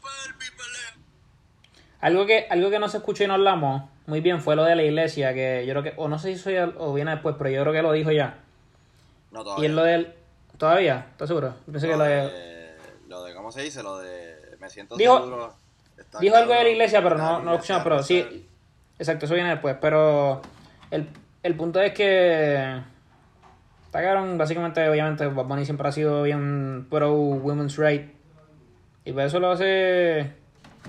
Pelvis 0.00 0.50
pelea. 0.52 0.94
Algo 2.00 2.26
que, 2.26 2.46
algo 2.50 2.70
que 2.70 2.78
no 2.78 2.88
se 2.88 2.96
escuchó 2.98 3.24
y 3.24 3.26
no 3.26 3.34
hablamos 3.34 3.90
muy 4.06 4.20
bien 4.20 4.40
fue 4.40 4.56
lo 4.56 4.64
de 4.64 4.74
la 4.74 4.82
iglesia, 4.82 5.34
que 5.34 5.64
yo 5.66 5.72
creo 5.74 5.82
que, 5.82 5.92
o 5.96 6.08
no 6.08 6.18
sé 6.18 6.34
si 6.34 6.40
soy 6.40 6.56
o 6.56 6.92
viene 6.94 7.10
después, 7.12 7.36
pero 7.38 7.50
yo 7.50 7.60
creo 7.62 7.72
que 7.72 7.82
lo 7.82 7.92
dijo 7.92 8.10
ya. 8.10 8.38
No, 9.30 9.40
Y 9.40 9.44
todavía. 9.44 9.68
es 9.68 9.74
lo 9.74 9.82
del. 9.84 10.14
¿Todavía? 10.58 11.06
¿Estás 11.12 11.28
seguro? 11.28 11.54
Yo 11.66 11.72
pensé 11.72 11.88
que 11.88 11.96
lo 11.96 12.04
de. 12.04 12.14
de, 12.26 12.74
lo 13.08 13.22
de, 13.24 13.34
¿cómo 13.34 13.52
se 13.52 13.62
dice? 13.62 13.82
Lo 13.82 13.98
de, 13.98 14.56
me 14.58 14.68
siento 14.68 14.96
Dijo- 14.96 15.18
seguro. 15.18 15.54
Dijo 16.20 16.34
algo 16.36 16.52
de 16.54 16.62
la 16.64 16.68
iglesia, 16.70 17.02
pero 17.02 17.16
no, 17.16 17.38
no 17.40 17.50
lo 17.50 17.54
escuchamos, 17.56 17.84
pero 17.84 17.96
empezar- 18.00 18.28
sí. 18.30 18.46
Exacto, 18.98 19.26
eso 19.26 19.34
viene 19.34 19.50
después. 19.50 19.76
Pero 19.80 20.42
el, 20.90 21.08
el 21.42 21.54
punto 21.54 21.80
es 21.80 21.92
que. 21.94 22.82
Básicamente, 23.92 24.88
obviamente, 24.88 25.26
Bad 25.26 25.44
Bunny 25.46 25.64
siempre 25.64 25.88
ha 25.88 25.92
sido 25.92 26.22
bien 26.22 26.86
pro 26.88 27.12
women's 27.12 27.76
right. 27.76 28.10
Y 29.04 29.12
por 29.12 29.22
eso 29.22 29.40
lo 29.40 29.50
hace. 29.52 30.32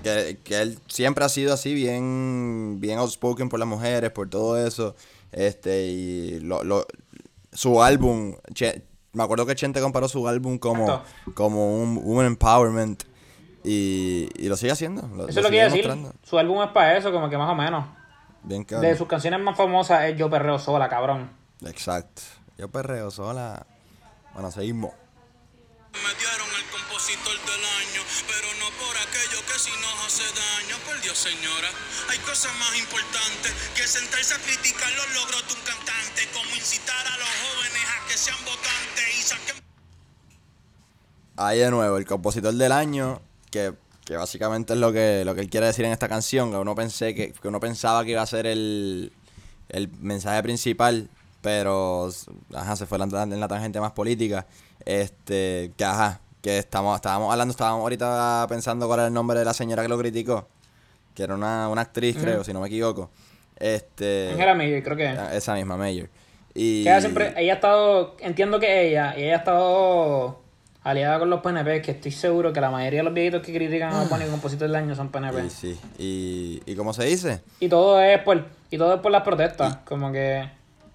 Que, 0.02 0.38
que 0.42 0.60
él 0.62 0.78
siempre 0.86 1.24
ha 1.24 1.28
sido 1.28 1.52
así, 1.52 1.74
bien, 1.74 2.78
bien 2.80 2.98
outspoken 2.98 3.48
por 3.48 3.58
las 3.58 3.68
mujeres, 3.68 4.10
por 4.10 4.28
todo 4.28 4.64
eso. 4.64 4.94
Este, 5.32 5.86
y 5.86 6.40
lo, 6.40 6.62
lo, 6.64 6.86
su 7.52 7.82
álbum, 7.82 8.36
Che- 8.54 8.82
me 9.12 9.22
acuerdo 9.22 9.46
que 9.46 9.54
Chente 9.54 9.80
comparó 9.80 10.08
su 10.08 10.26
álbum 10.28 10.58
como, 10.58 10.84
Exacto. 10.84 11.32
como 11.34 11.76
un 11.82 11.96
woman 12.02 12.26
empowerment. 12.26 13.02
Y, 13.64 14.28
y 14.36 14.48
lo 14.48 14.56
sigue 14.56 14.72
haciendo. 14.72 15.06
Lo, 15.14 15.28
Eso 15.28 15.38
es 15.38 15.44
lo 15.44 15.50
que 15.50 15.56
iba 15.56 15.66
a 15.66 15.68
decir. 15.68 15.88
Su 16.24 16.38
álbum 16.38 16.62
es 16.62 16.70
para 16.70 16.96
eso, 16.96 17.12
como 17.12 17.28
que 17.30 17.38
más 17.38 17.50
o 17.50 17.54
menos. 17.54 17.84
Bien 18.42 18.66
De 18.66 18.96
sus 18.96 19.06
canciones 19.06 19.40
más 19.40 19.56
famosas 19.56 20.04
es 20.04 20.16
Yo 20.18 20.28
Perreo 20.28 20.58
Sola, 20.58 20.88
cabrón. 20.88 21.30
Exacto. 21.64 22.22
Yo 22.62 22.68
perreo 22.68 23.10
sola. 23.10 23.66
Bueno, 24.34 24.52
seguimos. 24.52 24.92
Me 25.94 26.14
dieron 26.14 26.46
el 26.46 26.70
compositor 26.70 27.34
del 27.34 27.64
año, 27.82 28.02
pero 28.30 28.46
no 28.62 28.70
por 28.78 28.94
aquello 29.02 29.42
que 29.50 29.58
si 29.58 29.72
nos 29.82 30.06
hace 30.06 30.22
daño. 30.30 30.78
Por 30.86 31.00
Dios, 31.00 31.18
señora, 31.18 31.68
hay 32.08 32.18
cosas 32.18 32.54
más 32.60 32.78
importantes 32.78 33.50
que 33.74 33.82
sentarse 33.82 34.34
a 34.34 34.38
criticar 34.38 34.92
los 34.92 35.12
logros 35.12 35.42
de 35.48 35.54
un 35.54 35.60
cantante, 35.66 36.22
como 36.32 36.54
incitar 36.54 37.04
a 37.04 37.18
los 37.18 37.28
jóvenes 37.42 37.82
a 37.82 38.06
que 38.06 38.16
sean 38.16 38.38
votantes 38.44 39.08
y 39.18 39.22
saquen 39.22 39.56
Ahí 41.34 41.58
de 41.58 41.70
nuevo, 41.72 41.96
el 41.96 42.06
compositor 42.06 42.54
del 42.54 42.70
año, 42.70 43.20
que, 43.50 43.74
que 44.04 44.16
básicamente 44.16 44.74
es 44.74 44.78
lo 44.78 44.92
que, 44.92 45.24
lo 45.24 45.34
que 45.34 45.40
él 45.40 45.50
quiere 45.50 45.66
decir 45.66 45.84
en 45.84 45.90
esta 45.90 46.08
canción, 46.08 46.52
que 46.52 46.58
uno 46.58 46.76
pensé 46.76 47.12
que, 47.12 47.32
que 47.32 47.48
uno 47.48 47.58
pensaba 47.58 48.04
que 48.04 48.12
iba 48.12 48.22
a 48.22 48.26
ser 48.26 48.46
el, 48.46 49.12
el 49.68 49.88
mensaje 49.98 50.40
principal, 50.44 51.10
pero 51.42 52.08
ajá, 52.54 52.76
se 52.76 52.86
fue 52.86 52.98
en 52.98 53.10
la, 53.10 53.22
en 53.24 53.40
la 53.40 53.48
tangente 53.48 53.80
más 53.80 53.92
política. 53.92 54.46
Este, 54.86 55.72
que 55.76 55.84
ajá, 55.84 56.20
que 56.40 56.58
estamos, 56.58 56.96
estábamos 56.96 57.30
hablando, 57.30 57.52
estábamos 57.52 57.82
ahorita 57.82 58.46
pensando 58.48 58.86
cuál 58.86 59.00
era 59.00 59.06
el 59.08 59.14
nombre 59.14 59.38
de 59.38 59.44
la 59.44 59.52
señora 59.52 59.82
que 59.82 59.88
lo 59.88 59.98
criticó, 59.98 60.48
que 61.14 61.22
era 61.24 61.34
una, 61.34 61.68
una 61.68 61.82
actriz, 61.82 62.16
creo, 62.18 62.42
si 62.44 62.52
no 62.52 62.60
me 62.60 62.68
equivoco. 62.68 63.10
Este, 63.56 64.30
Angela 64.32 64.54
Mayer, 64.54 64.82
creo 64.82 64.96
que 64.96 65.10
es. 65.12 65.18
esa 65.34 65.54
misma 65.54 65.76
Mayer. 65.76 66.08
Y, 66.54 66.84
Que 66.84 66.90
ella 66.90 67.00
siempre, 67.00 67.32
ella 67.36 67.52
ha 67.52 67.56
estado, 67.56 68.16
entiendo 68.20 68.58
que 68.58 68.88
ella, 68.88 69.14
y 69.16 69.22
ella 69.22 69.34
ha 69.34 69.38
estado 69.38 70.40
aliada 70.82 71.20
con 71.20 71.30
los 71.30 71.40
PNP, 71.40 71.80
que 71.80 71.92
estoy 71.92 72.10
seguro 72.10 72.52
que 72.52 72.60
la 72.60 72.70
mayoría 72.70 73.00
de 73.00 73.04
los 73.04 73.14
viejitos 73.14 73.42
que 73.42 73.54
critican 73.54 73.92
a 73.94 73.98
Bad 73.98 74.08
Bunny 74.08 74.24
compositor 74.26 74.66
del 74.66 74.74
año 74.74 74.96
son 74.96 75.10
PNP. 75.10 75.46
y 75.46 75.50
sí, 75.50 75.80
y, 75.96 76.62
y 76.66 76.74
¿cómo 76.74 76.92
se 76.92 77.04
dice? 77.04 77.40
Y 77.60 77.68
todo 77.68 78.00
es 78.00 78.18
por, 78.22 78.44
y 78.70 78.78
todo 78.78 78.94
es 78.94 79.00
por 79.00 79.12
las 79.12 79.22
protestas, 79.22 79.76
como 79.84 80.10
que, 80.10 80.44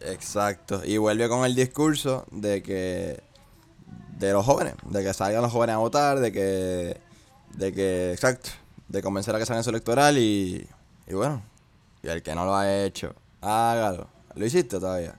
Exacto. 0.01 0.81
Y 0.85 0.97
vuelve 0.97 1.27
con 1.29 1.45
el 1.45 1.55
discurso 1.55 2.25
de 2.31 2.61
que 2.63 3.21
de 4.17 4.31
los 4.33 4.45
jóvenes, 4.45 4.75
de 4.89 5.03
que 5.03 5.13
salgan 5.13 5.41
los 5.41 5.51
jóvenes 5.51 5.75
a 5.75 5.79
votar, 5.79 6.19
de 6.19 6.31
que 6.31 6.97
de 7.53 7.73
que 7.73 8.11
exacto, 8.13 8.49
de 8.87 9.01
convencer 9.01 9.35
a 9.35 9.39
que 9.39 9.45
salga 9.45 9.59
en 9.59 9.63
su 9.63 9.69
electoral 9.71 10.17
y, 10.17 10.67
y 11.07 11.13
bueno, 11.13 11.41
y 12.03 12.07
el 12.07 12.21
que 12.21 12.35
no 12.35 12.45
lo 12.45 12.55
ha 12.55 12.83
hecho, 12.83 13.13
hágalo. 13.41 14.07
¿Lo 14.35 14.45
hiciste 14.45 14.79
todavía? 14.79 15.15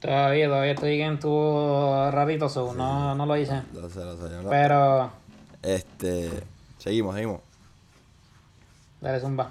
Todavía, 0.00 0.46
todavía 0.46 0.72
estoy 0.72 1.00
en 1.02 1.18
tu 1.18 1.30
ratito, 2.12 2.48
so, 2.48 2.72
no, 2.74 3.14
no 3.14 3.26
lo 3.26 3.36
hice. 3.36 3.62
Lo 3.72 3.88
sé, 3.90 4.00
lo 4.04 4.16
sé. 4.16 4.34
yo 4.34 4.42
lo- 4.42 4.50
Pero, 4.50 5.10
Este, 5.62 6.30
seguimos, 6.78 7.14
seguimos. 7.14 7.40
dale 9.00 9.18
zumba. 9.20 9.50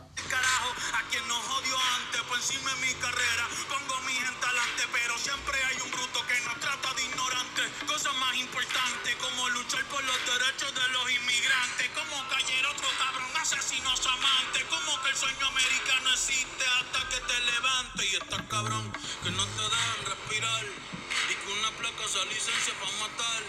Y 20.37 21.33
que 21.35 21.51
una 21.59 21.69
placa 21.77 22.03
esa 22.05 22.23
licencia 22.25 22.73
para 22.79 22.91
matar. 22.99 23.41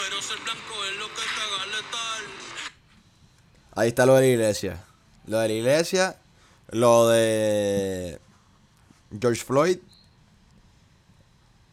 Pero 0.00 0.22
ser 0.22 0.38
blanco 0.38 0.84
es 0.90 0.98
lo 0.98 1.08
que 1.08 1.14
te 1.14 1.40
haga 1.42 1.66
letal. 1.66 2.24
Ahí 3.74 3.88
está 3.88 4.06
lo 4.06 4.14
de 4.16 4.20
la 4.22 4.26
iglesia. 4.28 4.84
Lo 5.26 5.38
de 5.40 5.48
la 5.48 5.54
iglesia, 5.54 6.16
lo 6.70 7.08
de 7.08 8.18
George 9.20 9.44
Floyd. 9.44 9.78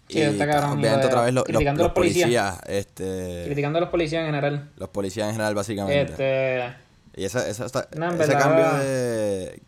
Sí, 0.08 0.22
está 0.22 0.48
cabrón, 0.48 0.72
y 0.72 0.74
lo 0.74 0.80
obviamente 0.82 1.08
otra 1.08 1.22
vez 1.22 1.34
lo- 1.34 1.44
criticando 1.44 1.84
a 1.84 1.84
los 1.84 1.90
los 1.90 1.94
policías. 1.94 2.26
policías, 2.26 2.60
este, 2.68 3.44
Criticando 3.46 3.78
a 3.78 3.82
los 3.82 3.90
policías 3.92 4.20
en 4.22 4.26
general. 4.26 4.72
los 4.76 4.90
policías 4.90 5.28
en 5.28 5.34
general 5.34 5.54
básicamente. 5.56 6.12
Este, 6.14 6.76
Y 7.16 7.26
esa, 7.26 7.48
esa, 7.48 7.66
esta- 7.68 7.88
No, 7.96 8.06
en 8.08 8.14
ese 8.22 8.28
verdad- 8.34 8.40
cambio 8.40 8.74
de 8.84 9.62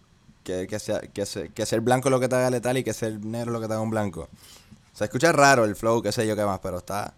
que, 0.44 0.66
que, 0.68 0.80
sea- 0.80 1.02
que, 1.02 1.26
se- 1.28 1.50
que 1.50 1.66
ser 1.68 1.82
blanco 1.82 2.08
es 2.08 2.12
lo 2.12 2.20
que 2.20 2.28
te 2.28 2.36
haga 2.36 2.50
letal 2.50 2.76
y 2.78 2.84
que 2.84 2.94
ser 2.94 3.24
negro 3.24 3.52
es 3.52 3.54
lo 3.54 3.62
que 3.62 3.68
te 3.68 3.74
haga 3.74 3.82
un 3.84 3.92
blanco. 3.92 4.30
Se 5.02 5.06
escucha 5.06 5.32
raro 5.32 5.66
el 5.66 5.76
flow, 5.76 6.02
qué 6.02 6.12
sé 6.12 6.28
yo 6.28 6.36
qué 6.36 6.46
más, 6.46 6.60
pero 6.60 6.78
está. 6.78 7.14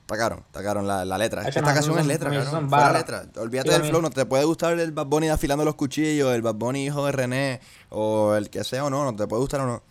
Está 0.00 0.16
caro, 0.16 0.42
está 0.46 0.62
caro 0.62 0.82
la, 0.82 1.04
la 1.04 1.16
letra. 1.16 1.42
Esta 1.46 1.60
no, 1.60 1.66
canción 1.68 1.98
es 1.98 2.06
letra, 2.06 2.28
son- 2.32 2.44
cabrón. 2.44 2.68
Fuera 2.68 2.92
letra. 2.92 3.24
Olvídate 3.40 3.70
Sí, 3.70 3.78
del 3.80 3.88
flow, 3.88 4.02
no 4.02 4.10
te 4.10 4.26
puede 4.26 4.44
gustar 4.44 4.78
el 4.78 4.92
Bad 4.92 5.06
Bunny 5.06 5.28
afilando 5.28 5.64
los 5.64 5.74
cuchillos, 5.76 6.34
el 6.34 6.42
Bad 6.42 6.56
Bunny 6.56 6.86
hijo 6.86 7.06
de 7.06 7.12
René, 7.12 7.60
o 7.90 8.34
el 8.34 8.50
que 8.50 8.64
sea 8.64 8.84
o 8.84 8.90
no, 8.90 9.04
no 9.04 9.14
te 9.16 9.26
puede 9.26 9.40
gustar 9.40 9.60
o 9.60 9.66
no. 9.66 9.82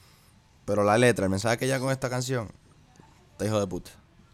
Pero 0.66 0.84
la 0.84 0.98
letra, 0.98 1.26
el 1.26 1.32
mensaje 1.32 1.58
que 1.58 1.68
ya 1.68 1.80
con 1.80 1.92
esta 1.92 2.10
canción, 2.10 2.50
está 3.32 3.46
hijo 3.46 3.60
de 3.60 3.68
puta. 3.68 3.90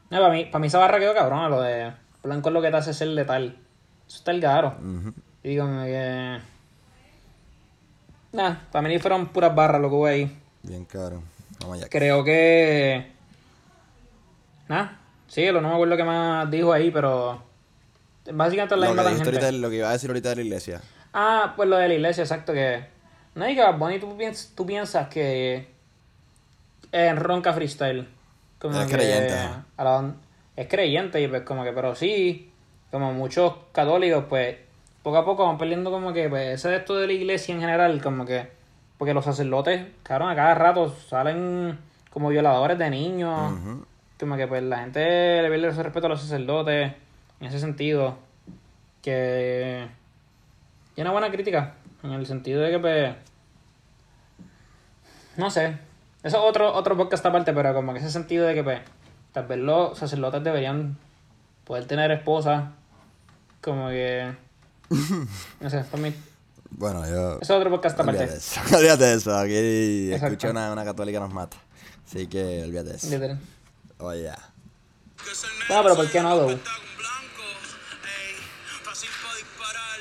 no, 0.09 0.17
para 0.19 0.33
mí, 0.33 0.45
para 0.45 0.59
mí 0.59 0.67
esa 0.67 0.79
barra 0.79 0.99
quedó 0.99 1.13
cabrón, 1.13 1.49
lo 1.51 1.61
de 1.61 1.93
blanco 2.23 2.49
es 2.49 2.53
lo 2.53 2.61
que 2.61 2.71
te 2.71 2.77
hace 2.77 2.93
ser 2.93 3.09
letal. 3.09 3.57
Eso 4.07 4.17
está 4.17 4.31
el 4.31 4.41
caro. 4.41 4.75
Y 5.43 5.49
digo 5.49 5.65
que... 5.67 6.39
Nah, 8.33 8.55
para 8.71 8.87
mí 8.87 8.99
fueron 8.99 9.27
puras 9.27 9.55
barras 9.55 9.79
lo 9.81 9.89
que 9.89 9.95
hubo 9.95 10.05
ahí. 10.05 10.37
Bien 10.63 10.83
caro. 10.85 11.21
Vamos 11.59 11.77
allá. 11.77 11.87
Creo 11.89 12.23
que... 12.23 13.11
Nah, 14.67 14.89
sí, 15.27 15.45
no 15.51 15.61
me 15.61 15.67
acuerdo 15.69 15.95
qué 15.97 16.03
más 16.03 16.49
dijo 16.51 16.73
ahí, 16.73 16.91
pero... 16.91 17.41
Básicamente 18.31 18.75
es 18.75 18.81
la 18.81 18.87
Lo 18.87 18.93
misma 18.93 19.03
que, 19.03 19.09
dijiste 19.09 19.31
tangente. 19.31 19.45
ahorita, 19.45 19.61
lo 19.61 19.69
que 19.69 19.75
iba 19.77 19.89
a 19.89 19.93
decir 19.93 20.09
ahorita 20.09 20.29
de 20.29 20.35
la 20.35 20.41
iglesia. 20.41 20.81
Ah, 21.13 21.53
pues 21.55 21.69
lo 21.69 21.77
de 21.77 21.87
la 21.87 21.93
iglesia, 21.93 22.23
exacto, 22.23 22.51
que... 22.53 22.85
No 23.35 23.45
es 23.45 23.55
que 23.55 23.71
Bunny, 23.71 23.99
tú, 23.99 24.17
piens- 24.17 24.49
tú 24.55 24.65
piensas 24.65 25.07
que... 25.07 25.67
En 26.91 27.17
ronca 27.17 27.53
freestyle. 27.53 28.07
Como 28.59 28.79
Es 28.79 28.87
que 28.87 28.95
creyente, 28.95 29.33
a 29.77 29.83
la- 29.83 30.13
es 30.55 30.67
creyente, 30.67 31.21
y 31.21 31.27
pues 31.27 31.43
como 31.43 31.63
que, 31.63 31.71
pero 31.71 31.93
sí, 31.95 32.51
como 32.91 33.13
muchos 33.13 33.53
católicos, 33.71 34.25
pues, 34.27 34.57
poco 35.03 35.17
a 35.17 35.25
poco 35.25 35.45
van 35.45 35.57
perdiendo 35.57 35.91
como 35.91 36.11
que, 36.13 36.27
pues, 36.27 36.55
ese 36.55 36.69
de 36.69 36.77
esto 36.77 36.95
de 36.95 37.07
la 37.07 37.13
iglesia 37.13 37.53
en 37.53 37.61
general, 37.61 38.01
como 38.01 38.25
que... 38.25 38.56
Porque 38.97 39.13
los 39.13 39.25
sacerdotes, 39.25 39.85
cabrón, 40.03 40.29
a 40.29 40.35
cada 40.35 40.55
rato 40.55 40.89
salen 40.89 41.77
como 42.09 42.29
violadores 42.29 42.77
de 42.77 42.89
niños. 42.89 43.53
Ujú. 43.53 43.85
Como 44.19 44.37
que 44.37 44.47
pues 44.47 44.63
la 44.63 44.79
gente 44.79 45.41
le 45.41 45.49
pierde 45.49 45.67
ese 45.67 45.83
respeto 45.83 46.07
a 46.07 46.09
los 46.09 46.21
sacerdotes 46.21 46.93
en 47.39 47.47
ese 47.47 47.59
sentido. 47.59 48.17
Que 49.01 49.87
y 50.97 51.01
una 51.01 51.11
buena 51.11 51.29
crítica. 51.29 51.75
En 52.03 52.11
el 52.11 52.25
sentido 52.25 52.61
de 52.61 52.71
que 52.71 52.79
pues. 52.79 53.15
No 55.37 55.51
sé. 55.51 55.77
Eso 56.23 56.37
es 56.37 56.43
otro, 56.43 56.73
otro 56.73 56.97
podcast 56.97 57.23
aparte, 57.23 57.53
pero 57.53 57.73
como 57.75 57.93
que 57.93 57.99
ese 57.99 58.09
sentido 58.09 58.47
de 58.47 58.55
que 58.55 58.63
pues. 58.63 58.81
Tal 59.31 59.45
vez 59.45 59.59
los 59.59 59.95
sacerdotes 59.95 60.43
deberían 60.43 60.97
poder 61.65 61.85
tener 61.85 62.09
esposa. 62.11 62.71
Como 63.61 63.89
que. 63.89 64.33
No 65.59 65.69
sé, 65.69 65.83
para 65.83 66.01
mí. 66.01 66.13
Bueno, 66.69 67.07
yo. 67.09 67.33
Eso 67.41 67.41
es 67.41 67.49
otro 67.51 67.69
podcast 67.69 67.99
aparte. 67.99 68.23
Olvídate 68.23 68.33
de 68.33 68.37
eso. 68.39 68.61
Olvídate 68.77 69.03
de 69.05 69.13
eso. 69.15 69.37
Aquí 69.37 70.11
Exacto. 70.13 70.27
escucho 70.33 70.49
una, 70.51 70.71
una 70.71 70.85
católica 70.85 71.19
nos 71.19 71.33
mata. 71.33 71.57
Así 72.05 72.27
que 72.27 72.63
olvídate 72.63 72.89
de 72.91 72.95
eso. 72.97 73.09
Literal. 73.09 73.39
Oye. 73.99 74.31
Que 75.23 75.35
ser 75.35 75.49
Bueno, 75.67 75.83
pero 75.83 75.95
¿por 75.95 76.09
qué 76.11 76.21
no, 76.21 76.29
though? 76.37 76.51
Está 76.51 76.71
un 76.71 76.97
blanco, 76.97 77.43
ey, 78.05 78.35
fácil 78.83 79.09
para 79.23 79.35
disparar. 79.35 79.99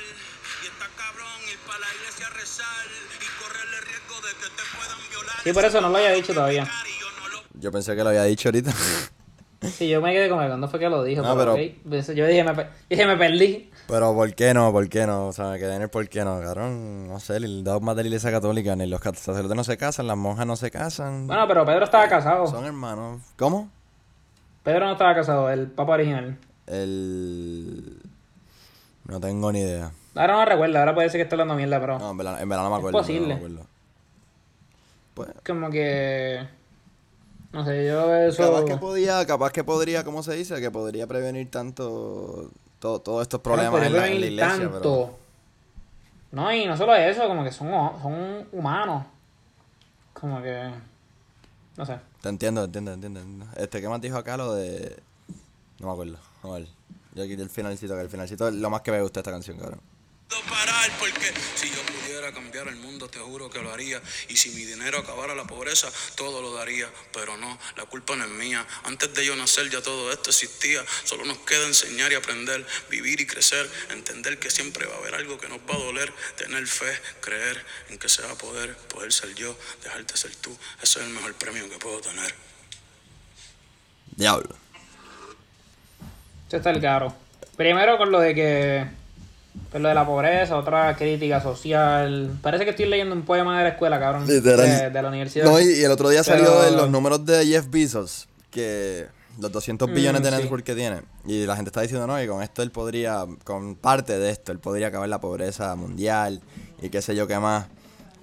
Y 0.63 0.67
está 0.67 0.85
cabrón 0.95 1.41
ir 1.51 1.57
para 1.65 1.79
la 1.79 1.87
iglesia 1.99 2.27
a 2.27 2.29
rezar 2.31 2.85
y 3.15 3.43
correr 3.43 3.67
el 3.73 3.85
riesgo 3.87 4.15
de 4.21 4.33
que 4.35 4.49
te 4.55 4.63
puedan 4.77 5.09
violar. 5.09 5.35
Sí, 5.43 5.53
por 5.53 5.65
eso 5.65 5.81
no 5.81 5.89
lo 5.89 5.97
había 5.97 6.11
dicho 6.11 6.33
todavía. 6.33 6.65
Yo 7.55 7.69
no 7.69 7.71
pensé 7.71 7.95
que 7.95 8.03
lo 8.03 8.09
había 8.09 8.23
dicho 8.23 8.49
ahorita. 8.49 8.71
Sí, 9.75 9.89
yo 9.89 9.99
me 10.01 10.13
quedé 10.13 10.29
como 10.29 10.41
que 10.41 10.47
cuando 10.47 10.67
fue 10.69 10.79
que 10.79 10.87
lo 10.89 11.03
dijo. 11.03 11.23
No, 11.23 11.35
pero, 11.35 11.55
pero- 11.55 11.67
ok. 11.67 11.75
Pues 11.89 12.07
Yo 12.15 12.27
dije, 12.27 12.43
me, 12.43 12.67
dije, 12.89 13.05
me 13.07 13.17
perdí. 13.17 13.71
Pero 13.87 14.13
¿por 14.13 14.33
qué 14.35 14.53
no? 14.53 14.71
¿Por 14.71 14.89
qué 14.89 15.07
no? 15.07 15.27
O 15.27 15.33
sea, 15.33 15.49
me 15.51 15.59
quedé 15.59 15.75
en 15.75 15.83
el 15.83 15.89
por 15.89 16.07
qué 16.09 16.23
no, 16.25 16.39
cabrón. 16.41 17.07
No 17.07 17.19
sé, 17.19 17.37
el 17.37 17.63
dogma 17.63 17.95
de 17.95 18.03
la 18.03 18.07
iglesia 18.09 18.31
católica, 18.31 18.75
ni 18.75 18.85
los 18.85 19.01
sacerdotes 19.01 19.55
no 19.55 19.63
se 19.63 19.77
casan, 19.77 20.07
las 20.07 20.17
monjas 20.17 20.45
no 20.45 20.55
se 20.57 20.69
casan. 20.71 21.25
Bueno, 21.27 21.47
pero 21.47 21.65
Pedro 21.65 21.85
estaba 21.85 22.07
casado. 22.09 22.47
Son 22.47 22.65
hermanos. 22.65 23.21
¿Cómo? 23.37 23.69
Pedro 24.63 24.87
no 24.87 24.91
estaba 24.91 25.15
casado, 25.15 25.49
el 25.49 25.67
papa 25.67 25.93
original. 25.93 26.37
El... 26.65 28.01
No 29.05 29.21
tengo 29.21 29.51
ni 29.53 29.61
idea. 29.61 29.91
Ahora 30.15 30.33
no 30.33 30.45
recuerdo, 30.45 30.79
ahora 30.79 30.93
puede 30.93 31.09
ser 31.09 31.19
que 31.19 31.23
esté 31.23 31.35
hablando 31.35 31.55
mierda, 31.55 31.79
pero 31.79 31.97
No, 31.97 32.11
en 32.11 32.17
verdad, 32.17 32.41
en 32.41 32.49
verdad 32.49 32.63
no 32.65 32.69
me 32.71 32.75
acuerdo. 32.75 32.97
posible. 32.97 33.21
no 33.21 33.27
me 33.27 33.35
acuerdo. 33.35 33.65
Pues, 35.13 35.29
como 35.45 35.69
que. 35.69 36.45
No 37.53 37.63
sé, 37.63 37.87
yo 37.87 38.13
eso. 38.13 38.43
capaz 38.43 38.65
que 38.65 38.75
podía, 38.77 39.25
capaz 39.25 39.51
que 39.53 39.63
podría, 39.63 40.03
¿cómo 40.03 40.21
se 40.23 40.33
dice? 40.33 40.59
Que 40.59 40.69
podría 40.69 41.07
prevenir 41.07 41.49
tanto 41.49 42.51
todo- 42.79 42.99
todos 42.99 43.21
estos 43.23 43.41
problemas 43.41 43.83
en 43.85 43.93
la, 43.93 44.07
en 44.07 44.21
la 44.21 44.27
iglesia, 44.27 44.47
tanto. 44.47 44.79
pero... 44.79 45.17
No, 46.31 46.51
y 46.53 46.65
no 46.65 46.75
solo 46.75 46.93
eso, 46.95 47.27
como 47.27 47.43
que 47.43 47.51
son, 47.51 47.69
son 48.01 48.47
humanos. 48.51 49.05
Como 50.13 50.41
que. 50.41 50.71
No 51.77 51.85
sé. 51.85 51.97
Te 52.21 52.29
entiendo, 52.29 52.69
te 52.69 52.79
entiendo, 52.79 52.91
te 52.91 53.07
entiendo. 53.07 53.19
te 53.19 53.25
entiendo. 53.25 53.61
Este, 53.61 53.81
¿qué 53.81 53.87
más 53.87 54.01
dijo 54.01 54.17
acá? 54.17 54.35
Lo 54.35 54.53
de... 54.53 54.97
No 55.79 55.87
me 55.87 55.93
acuerdo. 55.93 56.17
A 56.43 56.47
ver. 56.49 56.67
Yo 57.13 57.23
aquí 57.23 57.33
el 57.33 57.49
finalcito, 57.49 57.95
que 57.95 58.01
el 58.01 58.09
finalcito 58.09 58.47
es 58.49 58.55
lo 58.55 58.69
más 58.69 58.81
que 58.81 58.91
me 58.91 59.01
gusta 59.01 59.21
esta 59.21 59.31
canción, 59.31 59.57
cabrón. 59.57 59.79
Puedo 60.27 60.41
parar 60.43 60.91
porque 60.99 61.33
si 61.55 61.69
yo 61.69 61.81
pudiera 61.83 62.31
cambiar 62.31 62.67
el 62.67 62.75
mundo 62.75 63.09
te 63.09 63.19
juro 63.19 63.49
que 63.49 63.61
lo 63.61 63.71
haría. 63.71 64.01
Y 64.29 64.35
si 64.35 64.49
mi 64.51 64.63
dinero 64.63 64.99
acabara 64.99 65.35
la 65.35 65.45
pobreza 65.45 65.89
todo 66.15 66.41
lo 66.41 66.53
daría. 66.53 66.87
Pero 67.13 67.37
no 67.37 67.57
la 67.75 67.85
culpa 67.85 68.15
no 68.15 68.25
es 68.25 68.31
mía. 68.31 68.65
Antes 68.83 69.13
de 69.13 69.25
yo 69.25 69.35
nacer 69.35 69.69
ya 69.69 69.81
todo 69.81 70.11
esto 70.11 70.29
existía. 70.29 70.83
Solo 71.03 71.25
nos 71.25 71.37
queda 71.39 71.65
enseñar 71.65 72.11
y 72.11 72.15
aprender 72.15 72.65
vivir 72.89 73.21
y 73.21 73.27
crecer. 73.27 73.69
Entender 73.89 74.39
que 74.39 74.49
siempre 74.49 74.85
va 74.85 74.95
a 74.95 74.97
haber 74.97 75.15
algo 75.15 75.37
que 75.37 75.47
nos 75.47 75.59
va 75.59 75.75
a 75.75 75.79
doler. 75.79 76.11
Tener 76.35 76.65
fe 76.67 76.99
creer 77.21 77.63
en 77.89 77.97
que 77.97 78.09
se 78.09 78.21
va 78.21 78.31
a 78.31 78.35
poder 78.35 78.75
poder 78.89 79.11
ser 79.13 79.33
yo 79.35 79.57
dejarte 79.83 80.17
ser 80.17 80.35
tú. 80.35 80.55
Ese 80.81 80.99
es 80.99 81.05
el 81.05 81.13
mejor 81.13 81.33
premio 81.35 81.69
que 81.69 81.77
puedo 81.77 82.01
tener. 82.01 82.33
Diablo. 84.15 84.55
Eso 86.47 86.57
está 86.57 86.71
el 86.71 86.81
caro. 86.81 87.13
Primero 87.55 87.97
con 87.97 88.11
lo 88.11 88.19
de 88.19 88.33
que. 88.33 88.96
Con 89.71 89.83
lo 89.83 89.89
de 89.89 89.95
la 89.95 90.05
pobreza, 90.05 90.57
otra 90.57 90.95
crítica 90.95 91.41
social. 91.41 92.31
Parece 92.41 92.63
que 92.63 92.71
estoy 92.71 92.85
leyendo 92.85 93.13
un 93.15 93.23
poema 93.23 93.57
de 93.57 93.63
la 93.63 93.69
escuela, 93.71 93.99
cabrón. 93.99 94.25
Literal. 94.27 94.65
De, 94.65 94.89
de 94.89 95.01
la 95.01 95.07
universidad. 95.09 95.45
No, 95.45 95.59
y, 95.59 95.65
y 95.79 95.83
el 95.83 95.91
otro 95.91 96.09
día 96.09 96.23
salió 96.23 96.45
Pero- 96.45 96.61
de 96.63 96.71
los 96.71 96.89
números 96.89 97.25
de 97.25 97.45
Jeff 97.45 97.67
Bezos, 97.69 98.27
que 98.49 99.07
los 99.39 99.51
200 99.51 99.91
billones 99.91 100.23
de 100.23 100.31
Mm, 100.31 100.35
sí. 100.35 100.41
network 100.41 100.63
que 100.63 100.73
tiene. 100.75 101.01
Y 101.25 101.45
la 101.45 101.55
gente 101.55 101.69
está 101.69 101.81
diciendo, 101.81 102.07
no, 102.07 102.21
y 102.21 102.27
con 102.27 102.41
esto 102.41 102.63
él 102.63 102.71
podría, 102.71 103.25
con 103.43 103.75
parte 103.75 104.17
de 104.17 104.31
esto, 104.31 104.51
él 104.51 104.59
podría 104.59 104.87
acabar 104.87 105.09
la 105.09 105.19
pobreza 105.21 105.75
mundial 105.75 106.41
y 106.81 106.89
qué 106.89 107.01
sé 107.01 107.15
yo 107.15 107.27
qué 107.27 107.37
más. 107.37 107.67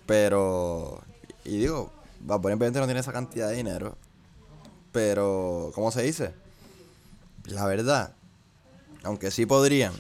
Pero, 0.07 1.03
y 1.45 1.59
digo, 1.59 1.93
Bad 2.21 2.41
Bunny 2.41 2.55
obviamente 2.55 2.81
no 2.81 2.87
tiene 2.87 3.01
esa 3.01 3.13
cantidad 3.13 3.49
de 3.49 3.57
dinero. 3.57 3.97
Pero, 4.93 5.73
¿cómo 5.75 5.91
se 5.91 6.03
dice? 6.03 6.33
La 7.47 7.67
verdad, 7.67 8.13
aunque 9.03 9.31
sí 9.31 9.45
podrían, 9.47 9.93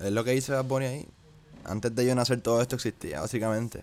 es 0.00 0.12
lo 0.12 0.24
que 0.24 0.30
dice 0.32 0.52
Bad 0.52 0.64
Bunny 0.64 0.86
ahí. 0.86 1.08
Antes 1.64 1.94
de 1.94 2.06
yo 2.06 2.14
nacer 2.14 2.40
todo 2.40 2.62
esto 2.62 2.76
existía, 2.76 3.20
básicamente. 3.20 3.82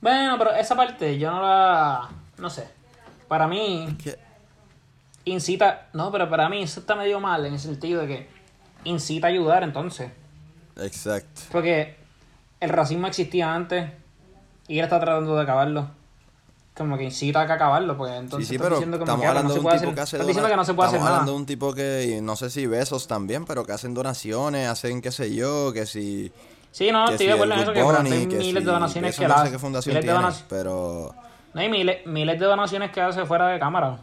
Bueno, 0.00 0.36
pero 0.38 0.52
esa 0.54 0.76
parte 0.76 1.18
yo 1.18 1.30
no 1.30 1.40
la. 1.40 2.10
No 2.38 2.50
sé. 2.50 2.66
Para 3.28 3.46
mí, 3.48 3.96
Que- 4.02 4.18
incita. 5.24 5.86
No, 5.92 6.10
pero 6.12 6.28
para 6.28 6.48
mí 6.48 6.62
eso 6.62 6.80
está 6.80 6.94
medio 6.94 7.20
mal 7.20 7.46
en 7.46 7.54
el 7.54 7.60
sentido 7.60 8.02
de 8.02 8.06
que 8.08 8.28
incita 8.84 9.28
a 9.28 9.30
ayudar 9.30 9.62
entonces. 9.62 10.10
Exacto. 10.76 11.42
Porque 11.50 11.96
el 12.60 12.68
racismo 12.70 13.06
existía 13.06 13.54
antes 13.54 13.90
y 14.68 14.78
él 14.78 14.84
está 14.84 15.00
tratando 15.00 15.34
de 15.36 15.42
acabarlo. 15.42 15.88
Como 16.76 16.98
que 16.98 17.04
incita 17.04 17.42
a 17.42 17.46
que 17.46 17.52
acabarlo, 17.52 17.96
pues 17.96 18.12
entonces 18.14 18.48
sí, 18.48 18.54
sí, 18.54 18.58
pero 18.58 18.76
diciendo 18.76 18.96
estamos 18.96 19.20
que, 19.20 19.26
hablando 19.28 19.54
de 19.54 19.60
un 19.60 19.70
tipo 19.70 19.94
que 19.94 20.00
hace 20.00 20.18
diciendo 20.18 20.48
que 20.48 20.56
no 20.56 20.64
se 20.64 20.74
puede 20.74 20.88
hacer 20.88 21.00
hablando 21.00 21.30
de 21.32 21.38
un 21.38 21.46
tipo 21.46 21.72
que, 21.72 22.18
no 22.20 22.34
sé 22.34 22.50
si 22.50 22.66
besos 22.66 23.06
también, 23.06 23.44
pero 23.44 23.64
que 23.64 23.72
hacen 23.72 23.94
donaciones, 23.94 24.68
hacen 24.68 25.00
qué 25.00 25.12
sé 25.12 25.32
yo, 25.34 25.72
que 25.72 25.86
si... 25.86 26.32
Sí, 26.72 26.90
no, 26.90 27.06
que 27.06 27.12
estoy 27.12 27.26
de 27.28 27.32
acuerdo 27.34 27.54
en 27.54 27.60
eso, 27.60 27.72
que 27.72 27.82
Bunny, 27.82 28.10
que 28.26 28.38
miles 28.38 28.44
si- 28.44 28.52
de 28.54 28.60
donaciones 28.72 29.10
eso 29.14 29.22
que 29.22 29.28
no 29.28 29.34
la 29.36 29.44
sé 29.44 29.52
qué 29.52 29.58
fundación 29.60 30.00
tiene, 30.00 30.12
donaciones- 30.12 30.44
pero... 30.48 31.14
No 31.54 31.60
hay 31.60 31.68
miles, 31.68 32.04
miles 32.06 32.40
de 32.40 32.46
donaciones 32.46 32.90
que 32.90 33.00
hace 33.00 33.24
fuera 33.24 33.46
de 33.46 33.60
cámara. 33.60 33.98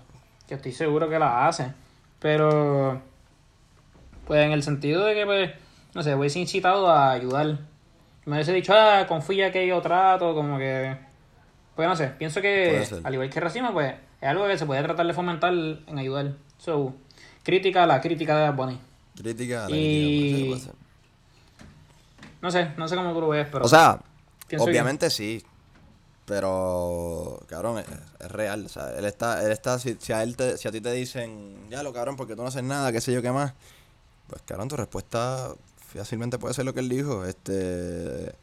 Que 0.48 0.54
estoy 0.56 0.72
seguro 0.72 1.10
que 1.10 1.20
las 1.20 1.50
hace. 1.50 1.74
Pero. 2.20 3.02
Pues 4.26 4.46
en 4.46 4.54
el 4.54 4.64
sentido 4.64 5.06
de 5.06 5.14
que, 5.14 5.26
pues. 5.26 5.52
No 5.94 6.02
sé, 6.02 6.16
hubiese 6.16 6.40
incitado 6.40 6.90
a 6.90 7.12
ayudar. 7.12 7.58
Me 8.24 8.36
hubiese 8.38 8.54
dicho, 8.54 8.72
ah, 8.74 9.06
confía 9.06 9.52
que 9.52 9.68
yo 9.68 9.82
trato, 9.82 10.34
como 10.34 10.58
que. 10.58 10.98
Pues 11.76 11.88
no 11.88 11.96
sé, 11.96 12.08
pienso 12.18 12.42
que. 12.42 12.86
Al 13.04 13.14
igual 13.14 13.30
que 13.30 13.40
racismo, 13.40 13.72
pues. 13.74 13.94
Es 14.20 14.28
algo 14.30 14.48
que 14.48 14.58
se 14.58 14.66
puede 14.66 14.84
tratar 14.84 15.06
de 15.08 15.14
fomentar 15.14 15.52
en 15.54 15.98
ayudar. 15.98 16.34
So, 16.60 16.94
crítica 17.44 17.84
a 17.84 17.88
la 17.88 18.00
crítica 18.02 18.38
de 18.38 18.52
Bunny. 18.52 18.80
Crítica, 19.16 19.66
a 19.66 19.70
la 19.70 19.76
Y- 19.76 20.50
crítica, 20.52 20.74
No 22.42 22.52
sé, 22.52 22.72
no 22.78 22.88
sé 22.88 22.96
cómo 22.96 23.14
tú 23.14 23.22
lo 23.22 23.30
ves, 23.30 23.48
pero. 23.52 23.66
O 23.66 23.68
sea, 23.68 24.00
que- 24.48 24.58
obviamente 24.58 25.10
sí, 25.10 25.44
pero, 26.26 27.40
cabrón, 27.48 27.80
es, 27.80 27.86
es 28.20 28.32
real. 28.32 28.66
O 28.66 28.70
sea, 28.70 28.92
él 28.98 29.06
está, 29.06 29.44
él 29.44 29.52
está, 29.52 29.80
si, 29.80 29.96
si 30.00 30.14
a 30.14 30.22
él 30.24 30.36
te- 30.36 30.58
si 30.58 30.68
a 30.68 30.72
ti 30.72 30.82
te 30.82 30.92
dicen, 30.92 31.56
ya 31.70 31.82
lo 31.84 31.92
cabrón, 31.94 32.16
porque 32.16 32.36
tú 32.36 32.42
no 32.42 32.48
haces 32.48 32.64
nada, 32.64 32.92
qué 32.92 33.02
sé 33.02 33.12
yo 33.14 33.22
qué 33.22 33.32
más, 33.32 33.54
pues 34.28 34.42
cabrón, 34.44 34.68
tu 34.68 34.76
respuesta 34.76 35.54
fácilmente 35.94 36.38
puede 36.38 36.54
ser 36.54 36.66
lo 36.66 36.74
que 36.74 36.80
él 36.80 36.90
dijo. 36.90 37.26
Este, 37.26 38.34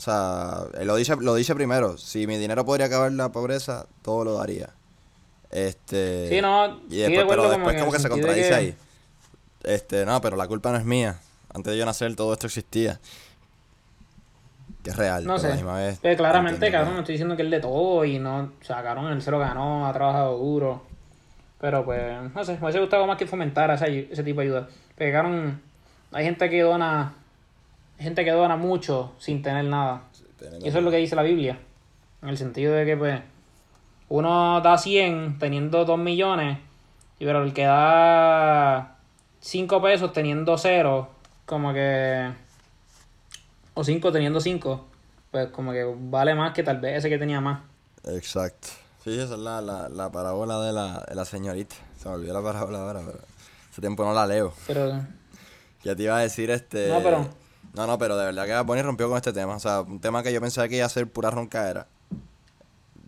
o 0.00 0.02
sea, 0.02 0.62
él 0.80 0.86
lo 0.86 0.96
dice, 0.96 1.14
lo 1.20 1.34
dice 1.34 1.54
primero. 1.54 1.98
Si 1.98 2.26
mi 2.26 2.38
dinero 2.38 2.64
podría 2.64 2.86
acabar 2.86 3.12
la 3.12 3.30
pobreza, 3.32 3.84
todo 4.00 4.24
lo 4.24 4.32
daría. 4.38 4.70
Este. 5.50 6.26
Sí, 6.30 6.40
no, 6.40 6.80
Y 6.88 7.00
después, 7.00 7.26
pero 7.28 7.42
como 7.42 7.48
después 7.50 7.74
que 7.74 7.80
como 7.80 7.92
que 7.92 7.98
se 7.98 8.08
contradice 8.08 8.48
que- 8.48 8.54
ahí. 8.54 8.74
Este, 9.62 10.06
no, 10.06 10.18
pero 10.22 10.38
la 10.38 10.48
culpa 10.48 10.70
no 10.72 10.78
es 10.78 10.86
mía. 10.86 11.18
Antes 11.52 11.74
de 11.74 11.78
yo 11.78 11.84
nacer 11.84 12.16
todo 12.16 12.32
esto 12.32 12.46
existía. 12.46 12.98
Que 14.82 14.88
es 14.88 14.96
real. 14.96 15.26
No 15.26 15.34
pero 15.36 15.46
a 15.46 15.48
la 15.50 15.50
sé. 15.50 15.62
misma 15.62 15.76
vez 15.76 15.98
Pero 16.00 16.16
claramente, 16.16 16.70
cabrón, 16.72 16.94
no 16.94 17.00
estoy 17.00 17.12
diciendo 17.12 17.36
que 17.36 17.42
él 17.42 17.50
de 17.50 17.60
todo 17.60 18.02
y 18.06 18.18
no. 18.18 18.38
O 18.58 18.64
sea, 18.64 18.82
cabrón, 18.82 19.12
él 19.12 19.20
se 19.20 19.30
lo 19.30 19.38
ganó, 19.38 19.86
ha 19.86 19.92
trabajado 19.92 20.38
duro. 20.38 20.82
Pero 21.60 21.84
pues, 21.84 22.00
no 22.34 22.42
sé, 22.42 22.54
me 22.54 22.60
hubiese 22.62 22.80
gustado 22.80 23.06
más 23.06 23.18
que 23.18 23.26
fomentar 23.26 23.70
ese, 23.70 24.08
ese 24.10 24.24
tipo 24.24 24.40
de 24.40 24.46
ayuda. 24.46 24.68
Cabrón, 24.96 25.60
hay 26.12 26.24
gente 26.24 26.48
que 26.48 26.62
dona. 26.62 27.16
Gente 28.00 28.24
que 28.24 28.30
dona 28.30 28.56
mucho 28.56 29.12
sin 29.18 29.42
tener 29.42 29.64
nada. 29.66 30.04
Y 30.62 30.68
eso 30.68 30.78
es 30.78 30.84
lo 30.84 30.90
que 30.90 30.96
dice 30.96 31.14
la 31.14 31.22
Biblia. 31.22 31.58
En 32.22 32.30
el 32.30 32.38
sentido 32.38 32.72
de 32.74 32.86
que, 32.86 32.96
pues, 32.96 33.20
uno 34.08 34.60
da 34.62 34.78
100 34.78 35.38
teniendo 35.38 35.84
2 35.84 35.98
millones, 35.98 36.58
y 37.18 37.24
pero 37.26 37.42
el 37.42 37.52
que 37.52 37.64
da 37.64 38.96
5 39.40 39.82
pesos 39.82 40.12
teniendo 40.12 40.56
0, 40.56 41.08
como 41.46 41.72
que. 41.72 42.30
O 43.74 43.84
5 43.84 44.12
teniendo 44.12 44.40
5, 44.40 44.86
pues 45.30 45.48
como 45.50 45.72
que 45.72 45.84
vale 45.96 46.34
más 46.34 46.52
que 46.52 46.62
tal 46.62 46.80
vez 46.80 46.98
ese 46.98 47.08
que 47.08 47.18
tenía 47.18 47.40
más. 47.40 47.60
Exacto. 48.06 48.68
Sí, 49.04 49.18
esa 49.18 49.34
es 49.34 49.40
la, 49.40 49.60
la, 49.60 49.88
la 49.88 50.10
parábola 50.12 50.60
de 50.60 50.72
la, 50.72 51.04
de 51.08 51.14
la 51.14 51.24
señorita. 51.24 51.76
Se 51.98 52.08
me 52.08 52.14
olvidó 52.16 52.34
la 52.34 52.42
parábola 52.52 52.78
ahora, 52.80 53.00
pero 53.04 53.18
hace 53.70 53.80
tiempo 53.80 54.04
no 54.04 54.12
la 54.14 54.26
leo. 54.26 54.52
Pero. 54.66 55.00
Ya 55.84 55.94
te 55.96 56.02
iba 56.02 56.16
a 56.18 56.20
decir 56.20 56.50
este. 56.50 56.88
No, 56.88 57.02
pero- 57.02 57.26
No, 57.74 57.86
no, 57.86 57.98
pero 57.98 58.16
de 58.16 58.24
verdad 58.26 58.46
que 58.46 58.52
Bad 58.52 58.64
Bunny 58.64 58.82
rompió 58.82 59.08
con 59.08 59.16
este 59.16 59.32
tema. 59.32 59.54
O 59.56 59.60
sea, 59.60 59.82
un 59.82 60.00
tema 60.00 60.22
que 60.22 60.32
yo 60.32 60.40
pensaba 60.40 60.68
que 60.68 60.76
iba 60.76 60.86
a 60.86 60.88
ser 60.88 61.06
pura 61.10 61.30
roncaera. 61.30 61.86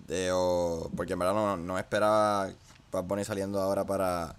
De, 0.06 0.30
o, 0.32 0.90
porque 0.96 1.14
en 1.14 1.18
verdad 1.18 1.34
no, 1.34 1.56
no 1.56 1.78
esperaba 1.78 2.50
Bad 2.92 3.04
Bunny 3.04 3.24
saliendo 3.24 3.60
ahora 3.60 3.84
para, 3.84 4.36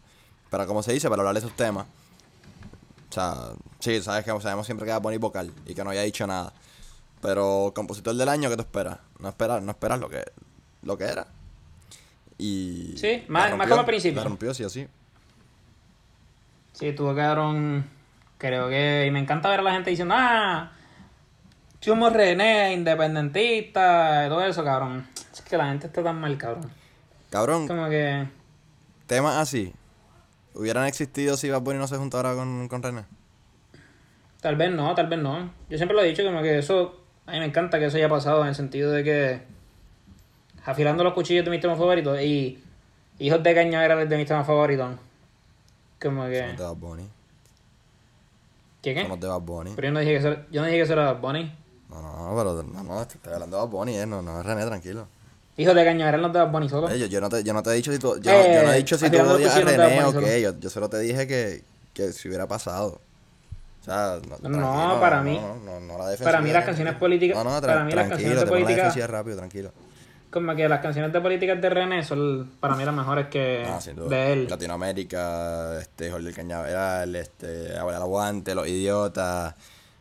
para, 0.49 0.65
como 0.65 0.81
se 0.83 0.93
dice, 0.93 1.09
para 1.09 1.21
hablar 1.21 1.33
de 1.33 1.39
esos 1.39 1.55
temas. 1.55 1.85
O 3.09 3.13
sea, 3.13 3.35
sí, 3.79 4.01
sabes 4.01 4.23
que 4.23 4.31
sabemos 4.41 4.65
siempre 4.65 4.85
que 4.85 4.91
Bad 4.93 5.01
Bunny 5.01 5.17
vocal 5.17 5.51
y 5.65 5.73
que 5.75 5.83
no 5.83 5.89
haya 5.89 6.01
dicho 6.03 6.25
nada. 6.25 6.53
Pero 7.21 7.71
compositor 7.75 8.15
del 8.15 8.29
año, 8.29 8.49
¿qué 8.49 8.55
tú 8.55 8.61
esperas? 8.63 8.99
No 9.19 9.29
esperas, 9.29 9.61
no 9.63 9.71
esperas 9.71 9.99
lo 9.99 10.09
que, 10.09 10.23
lo 10.83 10.97
que 10.97 11.05
era. 11.05 11.27
Y. 12.37 12.95
Sí, 12.97 13.23
más- 13.27 13.55
más 13.55 13.67
como 13.67 13.81
al 13.81 13.85
principio. 13.85 14.21
La 14.21 14.27
rompió, 14.27 14.53
sí 14.53 14.63
o 14.63 14.69
sí. 14.69 14.87
Sí, 16.73 16.91
tuvo 16.93 17.13
que 17.13 17.21
dar 17.21 17.39
un. 17.39 17.85
Creo 18.43 18.67
que. 18.67 19.05
Y 19.07 19.11
me 19.11 19.19
encanta 19.19 19.47
ver 19.47 19.61
a 19.61 19.63
la 19.63 19.71
gente 19.71 19.89
diciendo, 19.89 20.13
ah, 20.17 20.73
somos 21.79 22.11
René, 22.11 22.73
independentista, 22.73 24.25
todo 24.27 24.43
eso, 24.43 24.65
cabrón. 24.65 25.07
Es 25.31 25.41
que 25.41 25.55
la 25.55 25.67
gente 25.67 25.87
está 25.87 26.03
tan 26.03 26.19
mal, 26.19 26.37
cabrón. 26.37 26.69
Cabrón, 27.29 27.69
Como 27.69 27.87
que. 27.87 28.27
temas 29.07 29.37
así 29.37 29.73
hubieran 30.55 30.85
existido 30.85 31.37
si 31.37 31.49
Bad 31.49 31.61
Bunny 31.61 31.79
no 31.79 31.87
se 31.87 31.95
juntara 31.95 32.35
con, 32.35 32.67
con 32.67 32.83
René. 32.83 33.05
Tal 34.41 34.57
vez 34.57 34.73
no, 34.73 34.93
tal 34.93 35.07
vez 35.07 35.19
no. 35.19 35.49
Yo 35.69 35.77
siempre 35.77 35.95
lo 35.95 36.03
he 36.03 36.07
dicho, 36.09 36.25
como 36.25 36.41
que 36.41 36.59
eso. 36.59 36.99
A 37.25 37.31
mí 37.31 37.39
me 37.39 37.45
encanta 37.45 37.79
que 37.79 37.85
eso 37.85 37.95
haya 37.95 38.09
pasado 38.09 38.41
en 38.41 38.49
el 38.49 38.55
sentido 38.55 38.91
de 38.91 39.05
que. 39.05 39.41
Afilando 40.65 41.01
los 41.05 41.13
cuchillos 41.13 41.45
de 41.45 41.51
mis 41.51 41.61
temas 41.61 41.77
favoritos 41.77 42.19
y. 42.19 42.61
Hijos 43.19 43.41
de 43.41 43.55
cañaveral 43.55 44.09
de 44.09 44.17
mis 44.17 44.27
temas 44.27 44.45
favoritos. 44.45 44.97
Como 46.01 46.25
que. 46.25 46.41
de 46.41 46.55
Bad 46.57 46.75
Bunny. 46.75 47.07
¿Qué 48.83 48.93
qué? 48.93 49.01
Somos 49.03 49.19
de 49.19 49.27
Bad 49.27 49.39
Bunny. 49.41 49.71
Pero 49.75 49.87
yo 49.87 49.93
no 49.93 49.99
dije 50.01 50.11
que 50.11 50.17
eso, 50.17 50.35
yo 50.51 50.61
no 50.61 50.67
dije 50.67 50.77
que 50.77 50.83
eso 50.83 50.93
era 50.93 51.13
Bad 51.13 51.21
Bunny. 51.21 51.55
No, 51.89 52.01
no, 52.01 52.29
no, 52.31 52.37
pero 52.37 52.63
no, 52.63 52.83
no, 52.83 53.01
estoy 53.01 53.33
hablando 53.33 53.57
de 53.57 53.63
Bad 53.63 53.69
Bunny, 53.71 53.97
eh, 53.97 54.05
no, 54.05 54.21
no, 54.21 54.43
René, 54.43 54.65
tranquilo. 54.65 55.07
Hijos 55.57 55.73
de 55.75 55.85
cañaveral 55.85 56.21
no 56.21 56.27
es 56.27 56.33
de 56.33 56.39
Bad 56.39 56.51
Bunny 56.51 56.69
solo. 56.69 56.89
Eh, 56.89 56.99
yo, 56.99 57.05
yo 57.07 57.21
no 57.21 57.29
te, 57.29 57.43
yo 57.43 57.53
no 57.53 57.63
te 57.63 57.69
he 57.69 57.73
dicho 57.73 57.91
si 57.91 57.97
tú, 57.99 58.19
yo, 58.19 58.31
Eh, 58.31 58.51
yo 58.55 58.63
no 58.67 58.73
he 58.73 58.77
dicho 58.77 58.97
si 58.97 59.09
tú 59.09 59.17
los 59.17 59.27
odias 59.29 59.55
a 59.55 59.61
René 59.61 60.03
o 60.03 60.13
qué, 60.19 60.41
yo, 60.41 60.59
yo 60.59 60.69
solo 60.69 60.89
te 60.89 60.99
dije 60.99 61.25
que, 61.27 61.63
que 61.93 62.11
si 62.11 62.27
hubiera 62.27 62.45
pasado. 62.47 62.99
O 63.81 63.85
sea, 63.85 64.19
no, 64.41 64.49
No, 64.49 64.99
para 64.99 65.21
mí- 65.21 65.37
no, 65.39 65.55
no, 65.57 65.79
no, 65.79 65.97
la 65.97 66.05
defensiva 66.09 66.31
para 66.31 66.41
mí 66.41 66.51
las 66.51 66.65
canciones 66.65 66.95
políticas- 66.95 67.35
No, 67.37 67.43
no, 67.43 67.61
para 67.61 67.83
mí 67.83 67.91
las 67.93 68.07
tranquilo, 68.07 68.09
canciones 68.09 68.35
de 68.39 68.43
te 68.45 68.49
pones 68.49 68.61
la 68.61 68.65
política- 68.65 68.83
defensiva 68.87 69.07
rápido, 69.07 69.37
tranquilo. 69.37 69.71
Como 70.33 70.55
que 70.55 70.67
las 70.67 70.79
canciones 70.79 71.13
de 71.13 71.21
políticas 71.21 71.61
de 71.61 71.69
René 71.69 72.03
son 72.03 72.49
para 72.59 72.75
mí 72.75 72.83
las 72.83 72.95
mejores 72.95 73.27
que 73.27 73.63
Ah, 73.69 73.79
sin 73.79 73.95
duda. 73.95 74.09
de 74.09 74.33
él. 74.33 74.47
Latinoamérica, 74.49 75.79
este, 75.79 76.09
Jorge 76.09 76.27
el 76.29 76.33
Cañaveral, 76.35 77.15
este, 77.15 77.77
Abuela 77.77 77.97
el 77.99 78.03
Aguante, 78.03 78.55
Los 78.55 78.67
Idiotas, 78.67 79.53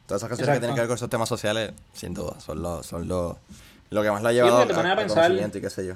todas 0.07 0.21
esas 0.23 0.29
canciones 0.31 0.38
que 0.38 0.42
Exacto. 0.42 0.61
tienen 0.61 0.75
que 0.75 0.81
ver 0.81 0.88
con 0.88 0.95
esos 0.97 1.11
temas 1.11 1.29
sociales, 1.29 1.73
sin 1.92 2.14
duda, 2.14 2.40
son 2.40 2.62
los, 2.62 2.87
son 2.87 3.07
los, 3.07 3.37
lo 3.90 4.03
que 4.03 4.11
más 4.11 4.23
la 4.23 4.31
ha 4.31 4.33
llevado 4.33 4.57
porque 4.61 4.68
te 4.68 4.75
pones 4.75 4.92
a 4.92 4.97
pensar- 4.97 5.33
y 5.33 5.61
qué 5.61 5.68
sé 5.71 5.87
yo. 5.87 5.95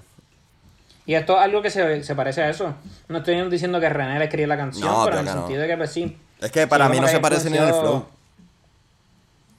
Y 1.07 1.15
esto 1.15 1.35
es 1.37 1.41
algo 1.43 1.63
que 1.63 1.71
se, 1.71 2.03
se 2.03 2.15
parece 2.15 2.43
a 2.43 2.51
eso. 2.51 2.75
No 3.09 3.19
estoy 3.19 3.41
diciendo 3.49 3.81
que 3.81 3.89
René 3.89 4.19
le 4.19 4.25
escribió 4.27 4.49
la 4.49 4.57
canción, 4.57 4.87
No, 4.91 5.05
pero 5.05 5.21
en 5.21 5.27
el 5.27 5.33
que 5.33 5.35
no. 5.35 5.41
sentido 5.43 5.63
de 5.63 5.69
que 5.69 5.77
pues 5.77 5.91
sí. 5.93 6.19
Es 6.41 6.51
que 6.51 6.67
para 6.67 6.87
Sí, 6.87 6.93
mí 6.93 7.01
no 7.01 7.07
que 7.07 7.13
se 7.13 7.21
parece 7.21 7.49
ni 7.49 7.57
en 7.57 7.63
el 7.65 7.73
flow. 7.75 8.07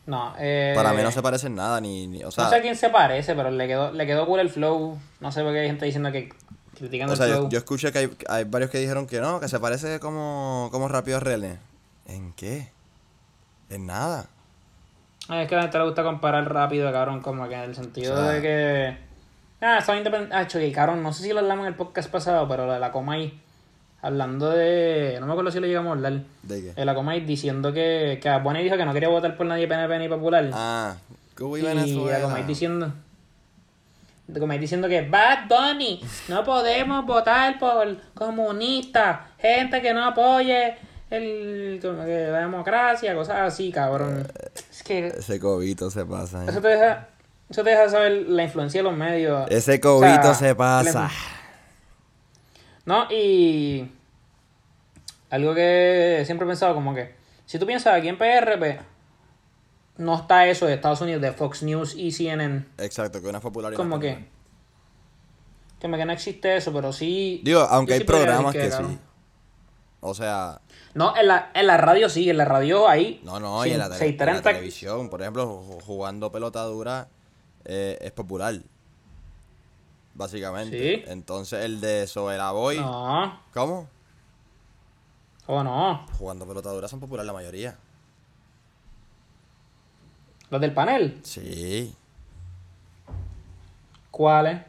No, 0.07 0.33
eh, 0.39 0.71
Para 0.75 0.93
mí 0.93 1.03
no 1.03 1.11
se 1.11 1.21
parece 1.21 1.47
en 1.47 1.55
nada, 1.55 1.79
ni, 1.81 2.07
ni 2.07 2.23
o 2.23 2.31
sea, 2.31 2.45
no 2.45 2.49
sé 2.49 2.55
a 2.55 2.61
quién 2.61 2.75
se 2.75 2.89
parece, 2.89 3.35
pero 3.35 3.51
le 3.51 3.67
quedó, 3.67 3.91
le 3.91 4.07
quedó 4.07 4.25
cool 4.25 4.39
el 4.39 4.49
flow. 4.49 4.97
No 5.19 5.31
sé 5.31 5.43
por 5.43 5.51
qué 5.53 5.59
hay 5.59 5.67
gente 5.67 5.85
diciendo 5.85 6.11
que 6.11 6.29
criticando 6.75 7.13
o 7.13 7.15
sea 7.17 7.25
el 7.25 7.31
yo, 7.33 7.37
flow. 7.39 7.49
yo 7.49 7.57
escuché 7.59 7.91
que 7.91 7.97
hay, 7.99 8.17
hay 8.29 8.43
varios 8.45 8.71
que 8.71 8.77
dijeron 8.79 9.05
que 9.05 9.19
no, 9.19 9.39
que 9.41 9.47
se 9.49 9.59
parece 9.59 9.99
como, 9.99 10.69
como 10.71 10.87
Rápido 10.87 11.19
René. 11.19 11.57
¿En 12.07 12.31
qué? 12.33 12.71
En 13.69 13.85
nada. 13.85 14.27
Ay, 15.27 15.43
Es 15.43 15.49
que 15.49 15.55
a 15.55 15.57
la 15.57 15.63
gente 15.63 15.77
le 15.77 15.83
gusta 15.83 16.03
comparar 16.03 16.51
rápido, 16.53 16.89
cabrón, 16.93 17.21
como 17.21 17.47
que 17.49 17.55
en 17.55 17.61
el 17.61 17.75
sentido 17.75 18.13
O 18.13 18.17
sea- 18.17 18.27
de 18.31 18.41
que. 18.41 18.97
Ah, 19.59 19.81
son 19.85 19.97
independientes. 19.97 20.37
Ah, 20.37 20.47
choque, 20.47 20.71
cabrón, 20.71 21.03
no 21.03 21.11
sé 21.11 21.23
si 21.23 21.33
lo 21.33 21.39
hablamos 21.39 21.63
en 21.65 21.73
el 21.73 21.75
podcast 21.75 22.09
pasado, 22.09 22.47
pero 22.47 22.65
lo 22.65 22.71
de 22.73 22.79
la 22.79 22.91
Comay. 22.93 23.41
Hablando 24.01 24.49
de. 24.51 25.17
No 25.19 25.25
me 25.25 25.31
acuerdo 25.31 25.51
si 25.51 25.59
lo 25.59 25.67
llegamos 25.67 25.89
a 25.89 25.93
hablar. 25.93 26.13
¿De 26.43 26.61
qué? 26.61 26.73
De 26.73 26.85
la 26.85 26.93
Comay 26.95 27.21
diciendo 27.21 27.73
que. 27.73 28.19
Que 28.21 28.37
Bonnie 28.39 28.63
dijo 28.63 28.77
que 28.77 28.85
no 28.85 28.93
quería 28.93 29.09
votar 29.09 29.35
por 29.35 29.45
nadie 29.47 29.67
PNP 29.67 29.99
ni 29.99 30.07
popular. 30.07 30.49
Ah, 30.53 30.95
Cuba 31.37 31.57
y 31.57 31.61
y 31.61 31.63
la 31.65 31.73
Venezuela. 31.73 32.21
Comay 32.21 32.43
diciendo. 32.43 32.93
La 34.27 34.39
Comay 34.39 34.59
diciendo 34.59 34.87
que 34.89 35.01
Bad 35.07 35.47
Bunny, 35.47 36.01
no 36.27 36.43
podemos 36.43 37.05
votar 37.05 37.57
por 37.57 37.95
comunistas, 38.13 39.19
gente 39.39 39.81
que 39.81 39.93
no 39.93 40.03
apoye 40.05 40.75
el, 41.09 41.79
la 41.81 42.39
democracia, 42.41 43.15
cosas 43.15 43.37
así, 43.53 43.71
cabrón. 43.71 44.27
Es 44.69 44.83
que 44.83 45.07
Ese 45.07 45.39
cobito 45.39 45.89
se 45.89 46.05
pasa. 46.05 46.43
¿eh? 46.43 46.47
eso 46.49 46.59
te 46.61 46.67
deja, 46.67 47.07
eso 47.49 47.63
te 47.63 47.69
deja 47.69 47.89
saber 47.89 48.25
la 48.27 48.43
influencia 48.43 48.79
de 48.81 48.83
los 48.83 48.97
medios. 48.97 49.49
Ese 49.49 49.79
cobito 49.79 50.19
O 50.19 50.23
sea, 50.23 50.33
se 50.35 50.55
pasa. 50.55 51.03
la- 51.03 51.11
No, 52.87 53.05
y 53.11 53.91
algo 55.29 55.53
que 55.53 56.23
siempre 56.25 56.45
he 56.45 56.47
pensado 56.47 56.73
como 56.73 56.95
que, 56.95 57.13
si 57.45 57.59
tú 57.59 57.65
piensas 57.67 57.93
aquí 57.93 58.07
en 58.07 58.17
PRP, 58.17 58.79
no 59.97 60.15
está 60.15 60.47
eso 60.47 60.65
de 60.65 60.73
Estados 60.75 61.01
Unidos, 61.01 61.21
de 61.21 61.31
Fox 61.33 61.63
News 61.63 61.95
y 61.95 62.11
CNN, 62.11 62.65
Exacto, 62.77 63.21
que 63.21 63.27
una 63.27 63.37
es 63.39 63.43
popular 63.43 63.73
y 63.73 63.75
una 63.75 63.83
como 63.83 63.99
que, 63.99 64.11
popular. 64.11 64.29
como 65.81 65.97
que 65.97 66.05
no 66.05 66.13
existe 66.13 66.55
eso, 66.55 66.71
pero 66.73 66.93
sí... 66.93 67.41
Digo, 67.43 67.59
aunque 67.61 67.93
hay 67.93 67.99
sí 67.99 68.05
programas 68.05 68.53
que, 68.53 68.71
sí. 68.71 68.99
O 69.99 70.13
sea, 70.13 70.61
No, 70.93 71.17
en 71.17 71.27
la, 71.27 71.51
en 71.53 71.67
la 71.67 71.75
radio 71.77 72.07
sí, 72.07 72.29
en 72.29 72.37
la 72.37 72.45
radio 72.45 72.87
ahí. 72.87 73.19
no, 73.23 73.39
no, 73.39 73.65
y 73.65 73.71
en 73.71 73.79
la, 73.79 73.85
tele- 73.89 73.95
en 73.95 73.99
la 73.99 74.05
630. 74.05 74.49
televisión, 74.49 75.09
por 75.09 75.21
ejemplo, 75.21 75.45
ju- 75.61 75.81
jugando 75.83 76.31
pelota 76.31 76.61
dura 76.63 77.09
eh, 77.65 77.97
es 77.99 78.11
popular. 78.13 78.55
Básicamente. 80.17 80.77
Sí. 80.97 81.03
Entonces 81.07 81.63
el 81.63 81.79
de 81.79 82.07
Sobera 82.07 82.51
Boy. 82.51 82.79
No, 82.79 83.39
¿Cómo? 83.53 83.87
o 85.49 85.63
no. 85.63 86.05
Jugando 86.17 86.45
pelota 86.45 86.71
dura 86.71 86.87
son 86.89 86.99
populares 86.99 87.25
la 87.27 87.31
mayoría. 87.33 87.77
Los 90.49 90.59
del 90.59 90.73
panel. 90.73 91.19
Sí. 91.23 91.95
¿Cuáles? 94.11 94.61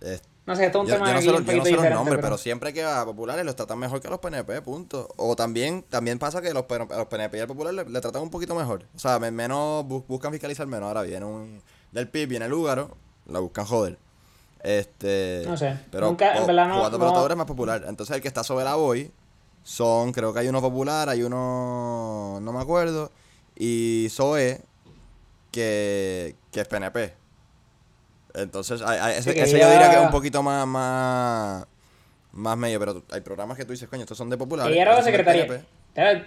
Es- 0.00 0.22
No 0.46 0.54
sé, 0.56 0.66
esto 0.66 0.78
es 0.78 0.82
un 0.84 0.88
yo, 0.88 0.94
tema 0.94 1.08
yo 1.08 1.14
no 1.14 1.20
sé, 1.20 1.26
los- 1.26 1.40
un 1.40 1.46
yo 1.46 1.52
no 1.52 1.58
poquito 1.58 1.64
sé 1.64 1.70
los 1.70 1.78
diferente. 1.78 1.94
nombres, 1.96 2.16
pero- 2.18 2.26
pero... 2.28 2.38
siempre 2.38 2.72
que 2.72 2.84
a 2.84 3.04
populares 3.04 3.44
los 3.44 3.56
tratan 3.56 3.78
mejor 3.78 4.00
que 4.00 4.08
a 4.08 4.10
los 4.10 4.20
PNP, 4.20 4.62
punto. 4.62 5.08
O 5.16 5.34
también 5.36 5.82
también 5.82 6.18
pasa 6.18 6.40
que 6.42 6.52
los, 6.54 6.64
a 6.70 6.78
los 6.98 7.06
PNP 7.06 7.38
y 7.38 7.40
al 7.40 7.48
popular 7.48 7.74
le, 7.74 7.84
le 7.84 8.00
tratan 8.00 8.22
un 8.22 8.30
poquito 8.30 8.54
mejor. 8.54 8.84
O 8.94 8.98
sea, 8.98 9.18
me- 9.18 9.30
menos 9.30 9.84
bu- 9.84 10.04
buscan 10.06 10.30
fiscalizar 10.32 10.66
menos. 10.66 10.86
Ahora 10.88 11.02
viene 11.02 11.24
un 11.24 11.62
del 11.92 12.08
PIB, 12.08 12.28
viene 12.28 12.44
el 12.44 12.50
Lúgaro, 12.50 12.96
la 13.26 13.40
buscan 13.40 13.64
joder. 13.66 13.98
Este, 14.62 15.44
No 15.46 15.56
sé, 15.56 15.76
Pero 15.90 16.06
nunca, 16.08 16.36
en 16.36 16.42
o- 16.42 16.46
verdad 16.46 16.68
no- 16.68 16.74
jugando 16.76 16.98
no- 16.98 17.04
pelota 17.04 17.20
dura 17.20 17.34
es 17.34 17.38
más 17.38 17.46
popular. 17.46 17.84
Entonces 17.88 18.16
el 18.16 18.22
que 18.22 18.28
está 18.28 18.42
sobre 18.44 18.64
la 18.64 18.74
Boy 18.74 19.10
son, 19.62 20.12
creo 20.12 20.32
que 20.32 20.40
hay 20.40 20.48
uno 20.48 20.60
popular, 20.60 21.08
hay 21.08 21.22
uno, 21.22 22.38
no 22.42 22.52
me 22.52 22.60
acuerdo, 22.60 23.10
y 23.56 24.08
Zoe, 24.10 24.60
que, 25.52 26.36
que 26.52 26.60
es 26.60 26.68
PNP. 26.68 27.14
Entonces, 28.34 28.82
hay- 28.82 28.98
hay- 28.98 29.12
ese, 29.18 29.30
Sí, 29.30 29.34
que 29.34 29.42
ese 29.42 29.58
yo 29.58 29.70
diría 29.70 29.90
que 29.90 29.96
es 29.96 30.02
un 30.02 30.10
poquito 30.10 30.42
más, 30.42 30.66
más, 30.66 31.66
más 32.32 32.56
medio, 32.56 32.78
pero 32.78 33.02
hay 33.10 33.20
programas 33.20 33.56
que 33.56 33.64
tú 33.64 33.72
dices, 33.72 33.88
coño, 33.88 34.02
estos 34.02 34.18
son 34.18 34.28
de 34.30 34.36
populares. 34.36 34.72
Ella 34.72 34.82
era 34.82 34.94
la 34.96 35.02
secretaria. 35.02 35.64
Era- 35.94 36.26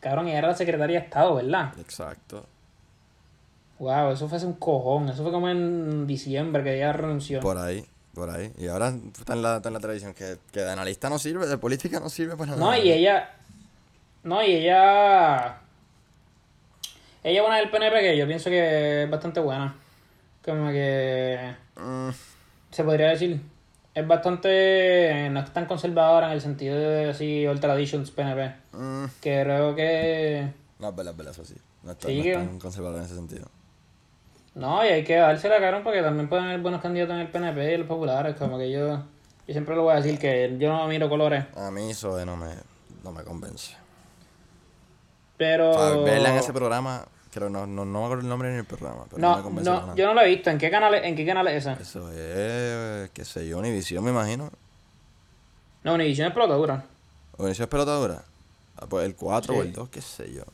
cabrón, 0.00 0.28
ella 0.28 0.38
era 0.38 0.48
la 0.48 0.54
secretaria 0.56 1.00
de 1.00 1.04
Estado, 1.06 1.34
¿verdad? 1.34 1.72
Exacto. 1.78 2.46
Wow, 3.82 4.12
eso 4.12 4.28
fue 4.28 4.36
hace 4.36 4.46
un 4.46 4.52
cojón. 4.52 5.08
Eso 5.08 5.24
fue 5.24 5.32
como 5.32 5.48
en 5.48 6.06
diciembre 6.06 6.62
que 6.62 6.76
ella 6.76 6.92
renunció. 6.92 7.40
Por 7.40 7.58
ahí, 7.58 7.84
por 8.14 8.30
ahí. 8.30 8.52
Y 8.56 8.68
ahora 8.68 8.94
está 9.18 9.32
en 9.32 9.42
la, 9.42 9.56
está 9.56 9.70
en 9.70 9.74
la 9.74 9.80
televisión, 9.80 10.14
que, 10.14 10.36
que 10.52 10.60
de 10.60 10.70
analista 10.70 11.10
no 11.10 11.18
sirve, 11.18 11.48
de 11.48 11.58
política 11.58 11.98
no 11.98 12.08
sirve 12.08 12.36
para 12.36 12.52
nada. 12.52 12.60
No, 12.64 12.76
y 12.80 12.92
ella. 12.92 13.28
No, 14.22 14.40
y 14.40 14.52
ella. 14.52 15.58
Ella 17.24 17.40
es 17.42 17.46
una 17.46 17.56
del 17.56 17.70
PNP 17.70 18.00
que 18.02 18.16
yo 18.16 18.24
pienso 18.28 18.50
que 18.50 19.02
es 19.02 19.10
bastante 19.10 19.40
buena. 19.40 19.74
Como 20.44 20.70
que. 20.70 21.52
Mm, 21.74 22.10
Se 22.70 22.84
podría 22.84 23.08
decir. 23.08 23.40
Es 23.96 24.06
bastante. 24.06 25.28
No 25.30 25.40
es 25.40 25.52
tan 25.52 25.66
conservadora 25.66 26.28
en 26.28 26.34
el 26.34 26.40
sentido 26.40 26.78
de 26.78 27.10
así, 27.10 27.44
old 27.48 27.60
traditions 27.60 28.12
PNP. 28.12 28.54
mm. 28.74 29.04
Que 29.20 29.42
creo 29.42 29.74
que. 29.74 30.52
No, 30.78 30.90
es 30.90 30.94
verdad, 30.94 31.10
es 31.14 31.16
verdad, 31.16 31.32
eso 31.32 31.44
sí. 31.44 31.56
No 31.82 31.90
está, 31.90 32.06
Sí, 32.06 32.18
no 32.18 32.22
que- 32.22 32.30
es 32.30 32.38
tan 32.38 32.58
conservador 32.60 32.98
en 32.98 33.04
ese 33.06 33.16
sentido. 33.16 33.48
No, 34.54 34.84
y 34.84 34.88
hay 34.88 35.04
que 35.04 35.16
dársela, 35.16 35.58
cabrón, 35.60 35.82
porque 35.82 36.02
también 36.02 36.28
pueden 36.28 36.44
haber 36.46 36.60
buenos 36.60 36.82
candidatos 36.82 37.14
en 37.14 37.20
el 37.22 37.28
PNP 37.28 37.74
y 37.74 37.76
los 37.78 37.86
populares. 37.86 38.36
Como 38.36 38.58
que 38.58 38.70
yo. 38.70 39.02
Yo 39.46 39.52
siempre 39.54 39.74
lo 39.74 39.82
voy 39.82 39.94
a 39.94 39.96
decir 39.96 40.18
que 40.18 40.56
yo 40.58 40.72
no 40.72 40.86
miro 40.88 41.08
colores. 41.08 41.44
A 41.56 41.70
mí 41.70 41.90
eso 41.90 42.24
no 42.24 42.36
me, 42.36 42.48
no 43.02 43.12
me 43.12 43.24
convence. 43.24 43.74
Pero. 45.36 45.70
O 45.70 45.74
sea, 45.74 46.12
verla 46.12 46.30
en 46.30 46.36
ese 46.36 46.52
programa, 46.52 47.04
creo 47.32 47.48
no, 47.50 47.66
no, 47.66 47.84
no 47.84 47.98
me 48.00 48.04
acuerdo 48.04 48.22
el 48.22 48.28
nombre 48.28 48.52
ni 48.52 48.58
el 48.58 48.64
programa, 48.64 49.04
pero 49.08 49.20
no, 49.20 49.30
me 49.30 49.36
No, 49.38 49.42
convence 49.42 49.70
para 49.70 49.80
no, 49.80 49.86
nada. 49.86 49.96
yo 49.98 50.06
no 50.06 50.14
lo 50.14 50.20
he 50.20 50.28
visto. 50.28 50.50
¿En 50.50 50.58
qué 50.58 50.70
canal, 50.70 50.94
en 50.94 51.16
qué 51.16 51.26
canal 51.26 51.48
es 51.48 51.66
ese? 51.66 51.82
Eso 51.82 52.10
es, 52.12 53.10
qué 53.10 53.24
sé 53.24 53.48
yo, 53.48 53.58
Univision 53.58 54.04
me 54.04 54.10
imagino. 54.10 54.50
No, 55.82 55.94
Univision 55.94 56.28
es 56.28 56.34
pelotadura. 56.34 56.84
Univision 57.38 57.64
es 57.64 57.68
pelotadura. 57.70 58.22
Ah, 58.76 58.86
pues 58.88 59.06
el 59.06 59.14
4 59.16 59.54
o 59.54 59.62
el 59.62 59.72
2, 59.72 59.88
qué 59.88 60.00
sé 60.00 60.32
yo. 60.32 60.44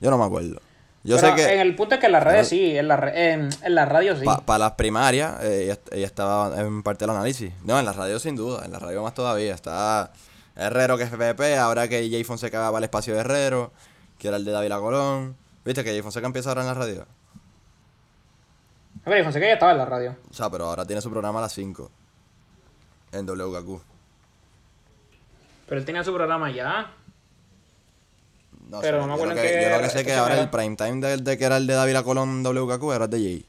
Yo 0.00 0.10
no 0.10 0.18
me 0.18 0.24
acuerdo. 0.24 0.60
Yo 1.04 1.16
Pero 1.16 1.28
sé 1.28 1.34
que 1.36 1.52
en 1.54 1.60
el 1.60 1.76
punto 1.76 1.94
es 1.96 2.00
que 2.00 2.06
en 2.06 2.12
las 2.12 2.22
redes 2.22 2.48
Pero- 2.48 2.62
sí, 2.62 2.78
en 2.78 2.88
la, 2.88 2.94
en, 3.14 3.50
en 3.62 3.74
la 3.74 3.84
radio 3.84 4.16
sí. 4.16 4.24
para 4.46 4.58
las 4.58 4.72
primarias 4.72 5.42
eh, 5.42 5.64
ella, 5.64 5.78
ella 5.92 6.06
estaba 6.06 6.58
en 6.60 6.82
parte 6.82 7.04
del 7.04 7.14
análisis. 7.14 7.52
No, 7.62 7.78
en 7.78 7.84
la 7.84 7.92
radio 7.92 8.18
sin 8.18 8.36
duda, 8.36 8.64
en 8.64 8.72
la 8.72 8.78
radio 8.78 9.02
más 9.02 9.12
todavía. 9.12 9.52
Está 9.54 10.12
Herrero 10.56 10.96
que 10.96 11.02
es 11.04 11.10
FPP, 11.10 11.58
ahora 11.58 11.88
que 11.88 12.08
Jay 12.10 12.24
Fonseca 12.24 12.70
va 12.70 12.78
al 12.78 12.84
espacio 12.84 13.12
de 13.12 13.20
Herrero, 13.20 13.70
que 14.18 14.28
era 14.28 14.38
el 14.38 14.44
de 14.46 14.52
David 14.52 14.70
Colón. 14.80 15.36
¿Viste 15.64 15.84
que 15.84 15.90
Jay 15.90 16.00
Fonseca 16.00 16.26
empieza 16.26 16.48
ahora 16.48 16.62
en 16.62 16.68
la 16.68 16.74
radio? 16.74 17.06
A 19.04 19.10
ver, 19.10 19.22
Fonseca 19.24 19.46
ya 19.46 19.52
estaba 19.54 19.72
en 19.72 19.78
la 19.78 19.84
radio. 19.84 20.16
O 20.30 20.32
sea, 20.32 20.48
pero 20.50 20.64
ahora 20.66 20.86
tiene 20.86 21.02
su 21.02 21.10
programa 21.10 21.38
a 21.40 21.42
las 21.42 21.52
5. 21.52 21.90
En 23.12 23.26
WKQ. 23.26 23.82
Pero 25.68 25.78
él 25.80 25.84
tenía 25.84 26.02
su 26.02 26.14
programa 26.14 26.50
ya. 26.50 26.92
No 28.68 28.80
Pero 28.80 29.02
sé, 29.02 29.06
no 29.06 29.12
me 29.14 29.18
yo, 29.18 29.24
lo 29.26 29.32
acuerdo 29.32 29.42
que, 29.42 29.62
yo 29.62 29.68
lo 29.76 29.82
que 29.82 29.90
sé 29.90 30.00
es 30.00 30.06
que 30.06 30.14
ahora 30.14 30.40
el 30.40 30.50
prime 30.50 30.76
time 30.76 31.06
de, 31.06 31.16
de 31.18 31.38
que 31.38 31.44
era 31.44 31.56
el 31.58 31.66
de 31.66 31.74
Dávila 31.74 32.02
Colón 32.02 32.42
WKQ 32.42 32.92
era 32.92 33.04
el 33.04 33.10
de 33.10 33.18
Jay. 33.18 33.44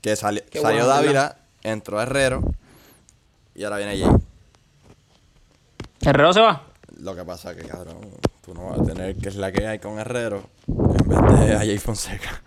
Que 0.00 0.16
sali- 0.16 0.42
Qué 0.50 0.60
salió 0.60 0.84
bueno, 0.84 0.94
Dávila, 0.94 1.36
entró 1.62 2.00
Herrero 2.00 2.42
y 3.54 3.64
ahora 3.64 3.78
viene 3.78 3.98
Jay. 3.98 4.10
¿Herrero 6.02 6.32
se 6.32 6.40
va? 6.40 6.62
Lo 7.00 7.14
que 7.16 7.24
pasa 7.24 7.54
que, 7.54 7.62
cabrón, 7.62 7.98
tú 8.44 8.54
no 8.54 8.70
vas 8.70 8.80
a 8.80 8.84
tener 8.84 9.16
que 9.16 9.28
es 9.28 9.36
la 9.36 9.50
que 9.52 9.66
hay 9.66 9.78
con 9.78 9.98
Herrero 9.98 10.44
en 10.68 11.08
vez 11.08 11.40
de 11.46 11.54
a 11.54 11.58
Jay 11.58 11.78
Fonseca. 11.78 12.40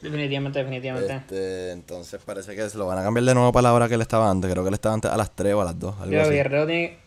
Definitivamente, 0.00 0.58
definitivamente. 0.58 1.14
Este, 1.16 1.70
entonces 1.72 2.20
parece 2.24 2.54
que 2.54 2.68
se 2.68 2.76
lo 2.78 2.86
van 2.86 2.98
a 2.98 3.02
cambiar 3.02 3.24
de 3.24 3.34
nuevo 3.34 3.52
para 3.52 3.62
la 3.64 3.74
hora 3.74 3.88
que 3.88 3.94
él 3.94 4.02
estaba 4.02 4.30
antes. 4.30 4.50
Creo 4.50 4.62
que 4.62 4.68
él 4.68 4.74
estaba 4.74 4.94
antes 4.94 5.10
a 5.10 5.16
las 5.16 5.30
3 5.34 5.54
o 5.54 5.62
a 5.62 5.64
las 5.64 5.78
2. 5.78 5.94
Algo 6.00 6.12
Yo, 6.12 6.22
así. 6.22 6.34
y 6.34 6.36
Herrero 6.36 6.66
tiene, 6.66 6.98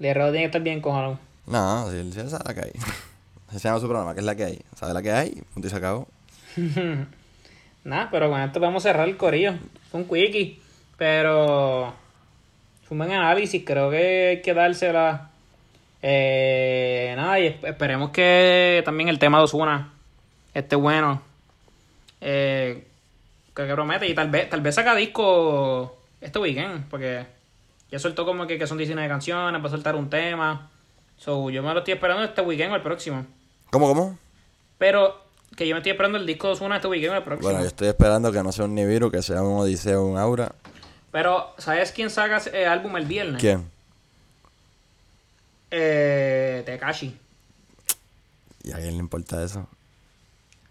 Herrero 0.00 0.26
tiene 0.26 0.38
que 0.40 0.46
estar 0.46 0.62
bien 0.62 0.80
cojonado. 0.80 1.18
No, 1.46 1.90
si 1.90 1.96
él 1.98 2.12
sabe 2.30 2.44
la 2.46 2.54
que 2.54 2.60
hay. 2.60 2.72
Se 3.52 3.58
llama 3.60 3.78
su 3.80 3.86
programa, 3.86 4.14
que 4.14 4.20
es 4.20 4.26
la 4.26 4.34
que 4.34 4.44
hay. 4.44 4.60
Sabe 4.74 4.94
la 4.94 5.02
que 5.02 5.12
hay, 5.12 5.42
punto 5.52 5.68
y 5.68 5.70
se 5.70 5.76
acabó. 5.76 6.08
Nada, 7.84 8.08
pero 8.10 8.30
con 8.30 8.40
esto 8.40 8.58
vamos 8.60 8.84
a 8.84 8.88
cerrar 8.88 9.08
el 9.08 9.16
corillo. 9.16 9.54
Fue 9.90 10.00
un 10.00 10.08
quickie. 10.08 10.60
Pero. 10.96 11.92
Fue 12.84 12.94
un 12.94 12.98
buen 12.98 13.12
análisis. 13.12 13.62
Creo 13.64 13.90
que 13.90 14.28
hay 14.28 14.42
que 14.42 14.54
dársela. 14.54 15.30
Eh, 16.02 17.12
nada, 17.16 17.38
y 17.40 17.46
esp- 17.48 17.68
esperemos 17.68 18.10
que 18.10 18.82
también 18.84 19.08
el 19.08 19.18
tema 19.18 19.38
de 19.38 19.44
Osuna 19.44 19.92
esté 20.52 20.76
bueno. 20.76 21.22
Eh, 22.20 22.86
que, 23.54 23.66
que 23.66 23.72
promete. 23.74 24.08
Y 24.08 24.14
tal 24.14 24.30
vez, 24.30 24.48
tal 24.50 24.60
vez 24.62 24.74
saca 24.74 24.94
disco 24.94 25.98
este 26.20 26.38
weekend. 26.38 26.88
Porque 26.88 27.26
ya 27.90 27.98
soltó 27.98 28.24
como 28.24 28.46
que, 28.46 28.58
que 28.58 28.66
son 28.66 28.78
19 28.78 29.08
canciones. 29.08 29.62
Va 29.62 29.66
a 29.66 29.70
soltar 29.70 29.94
un 29.94 30.08
tema. 30.10 30.70
So, 31.16 31.50
yo 31.50 31.62
me 31.62 31.72
lo 31.72 31.78
estoy 31.78 31.94
esperando 31.94 32.24
este 32.24 32.40
weekend 32.42 32.72
o 32.72 32.76
el 32.76 32.82
próximo. 32.82 33.26
¿Cómo, 33.70 33.88
cómo? 33.88 34.18
Pero 34.78 35.24
que 35.56 35.66
yo 35.66 35.74
me 35.74 35.78
estoy 35.78 35.92
esperando 35.92 36.18
el 36.18 36.26
disco 36.26 36.48
de 36.48 36.54
Osuna 36.54 36.76
este 36.76 36.88
weekend 36.88 37.14
o 37.14 37.16
el 37.16 37.22
próximo. 37.22 37.48
Bueno, 37.48 37.60
yo 37.60 37.68
estoy 37.68 37.88
esperando 37.88 38.32
que 38.32 38.42
no 38.42 38.52
sea 38.52 38.64
un 38.64 38.74
Nibiru, 38.74 39.10
que 39.10 39.22
sea 39.22 39.42
un 39.42 39.58
Odiseo 39.60 40.04
un 40.04 40.18
Aura. 40.18 40.52
Pero, 41.12 41.54
¿sabes 41.58 41.92
quién 41.92 42.10
saca 42.10 42.38
el 42.52 42.68
álbum 42.68 42.96
el 42.96 43.06
viernes? 43.06 43.40
¿Quién? 43.40 43.70
Eh, 45.70 46.62
Tekashi. 46.66 47.16
¿Y 48.64 48.72
a 48.72 48.76
quién 48.76 48.92
le 48.92 48.98
importa 48.98 49.42
eso? 49.42 49.68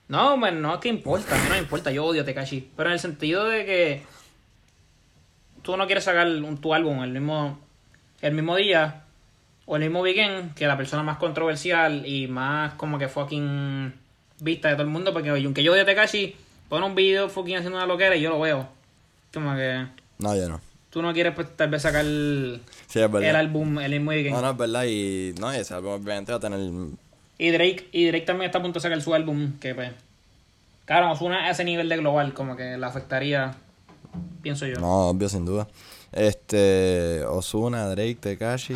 No, 0.07 0.35
man, 0.37 0.61
no, 0.61 0.79
que 0.79 0.89
importa, 0.89 1.33
a 1.33 1.37
mí 1.37 1.45
no 1.45 1.55
me 1.55 1.59
importa, 1.59 1.91
yo 1.91 2.05
odio 2.05 2.23
a 2.23 2.25
Tekashi. 2.25 2.71
Pero 2.75 2.89
en 2.89 2.93
el 2.93 2.99
sentido 2.99 3.45
de 3.45 3.65
que 3.65 4.03
tú 5.61 5.77
no 5.77 5.85
quieres 5.85 6.03
sacar 6.03 6.27
un, 6.27 6.57
tu 6.57 6.73
álbum 6.73 7.01
el 7.03 7.11
mismo, 7.11 7.57
el 8.21 8.33
mismo 8.33 8.55
día 8.55 9.03
o 9.65 9.75
el 9.77 9.81
mismo 9.83 10.01
weekend 10.01 10.53
que 10.55 10.67
la 10.67 10.75
persona 10.77 11.03
más 11.03 11.17
controversial 11.17 12.05
y 12.05 12.27
más 12.27 12.73
como 12.73 12.97
que 12.99 13.07
fucking 13.07 13.93
vista 14.39 14.67
de 14.69 14.73
todo 14.75 14.83
el 14.83 14.89
mundo. 14.89 15.13
Porque 15.13 15.31
oye, 15.31 15.45
aunque 15.45 15.63
yo 15.63 15.73
a 15.73 15.85
Tekashi, 15.85 16.35
pone 16.69 16.85
un 16.85 16.95
video 16.95 17.29
fucking 17.29 17.57
haciendo 17.57 17.77
una 17.77 17.85
loquera 17.87 18.15
y 18.15 18.21
yo 18.21 18.29
lo 18.29 18.39
veo. 18.39 18.67
Como 19.33 19.55
que 19.55 19.85
No, 20.19 20.35
yo 20.35 20.47
no. 20.49 20.59
tú 20.89 21.01
no 21.01 21.13
quieres 21.13 21.33
pues 21.33 21.47
tal 21.55 21.69
vez 21.69 21.81
sacar 21.81 22.05
el, 22.05 22.61
Sí, 22.87 22.99
es 22.99 23.11
verdad. 23.11 23.35
álbum 23.37 23.79
el 23.79 23.91
mismo 23.91 24.09
weekend. 24.11 24.35
No, 24.35 24.41
no, 24.41 24.51
es 24.51 24.57
verdad. 24.57 24.83
Y 24.85 25.33
no, 25.39 25.51
ese 25.51 25.73
álbum 25.73 25.93
obviamente 25.93 26.31
va 26.31 26.37
a 26.37 26.41
tener. 26.41 26.59
Y 27.39 27.49
Drake, 27.51 27.89
y 27.91 28.05
Drake 28.07 28.25
también 28.25 28.47
está 28.49 28.59
a 28.59 28.61
punto 28.61 28.79
de 28.79 28.83
sacar 28.83 29.01
su 29.01 29.13
álbum, 29.13 29.57
que 29.59 29.73
pues, 29.73 29.91
claro, 30.85 31.11
Ozuna 31.11 31.45
a 31.45 31.49
ese 31.51 31.63
nivel 31.63 31.89
de 31.89 31.97
global, 31.97 32.33
como 32.35 32.55
que 32.55 32.77
le 32.77 32.85
afectaría, 32.85 33.55
pienso 34.43 34.67
yo. 34.67 34.75
No, 34.79 35.07
obvio, 35.09 35.27
sin 35.29 35.45
duda. 35.45 35.67
Este. 36.11 37.23
Osuna, 37.25 37.87
Drake, 37.87 38.15
Tekashi. 38.19 38.75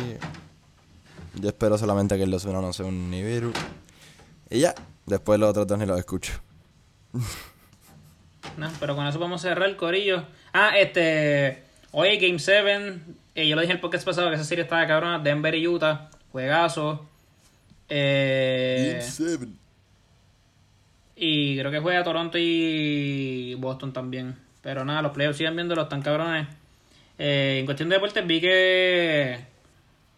Yo 1.40 1.48
espero 1.48 1.78
solamente 1.78 2.16
que 2.16 2.24
el 2.24 2.30
de 2.30 2.52
no 2.52 2.72
sea 2.72 2.86
un 2.86 3.10
Nibiru. 3.10 3.52
Y 4.50 4.60
ya. 4.60 4.74
Después 5.06 5.40
los 5.40 5.50
otros 5.50 5.66
dos 5.66 5.78
ni 5.78 5.86
los 5.86 5.98
escucho. 5.98 6.32
No, 8.56 8.70
pero 8.80 8.94
con 8.94 9.06
eso 9.06 9.18
vamos 9.18 9.44
a 9.44 9.48
cerrar 9.48 9.68
el 9.68 9.76
corillo. 9.76 10.24
Ah, 10.52 10.76
este, 10.78 11.62
hay 11.92 12.18
Game 12.18 12.38
7, 12.38 13.00
eh, 13.34 13.48
yo 13.48 13.54
lo 13.54 13.62
dije 13.62 13.72
en 13.72 13.76
el 13.76 13.80
podcast 13.80 14.04
pasado 14.04 14.28
que 14.28 14.34
esa 14.34 14.44
serie 14.44 14.64
estaba 14.64 14.86
cabrona, 14.86 15.18
Denver 15.18 15.54
y 15.54 15.66
Utah, 15.66 16.10
juegazo. 16.32 17.08
Eh, 17.88 19.00
y 21.16 21.58
creo 21.58 21.70
que 21.70 21.80
juega 21.80 22.04
Toronto 22.04 22.36
y 22.38 23.54
Boston 23.54 23.92
también. 23.92 24.36
Pero 24.60 24.84
nada, 24.84 25.02
los 25.02 25.12
playoffs 25.12 25.38
siguen 25.38 25.56
viéndolo, 25.56 25.82
están 25.82 26.02
cabrones. 26.02 26.48
Eh, 27.18 27.58
en 27.60 27.64
cuestión 27.64 27.88
de 27.88 27.96
deportes 27.96 28.26
vi 28.26 28.40
que 28.40 29.38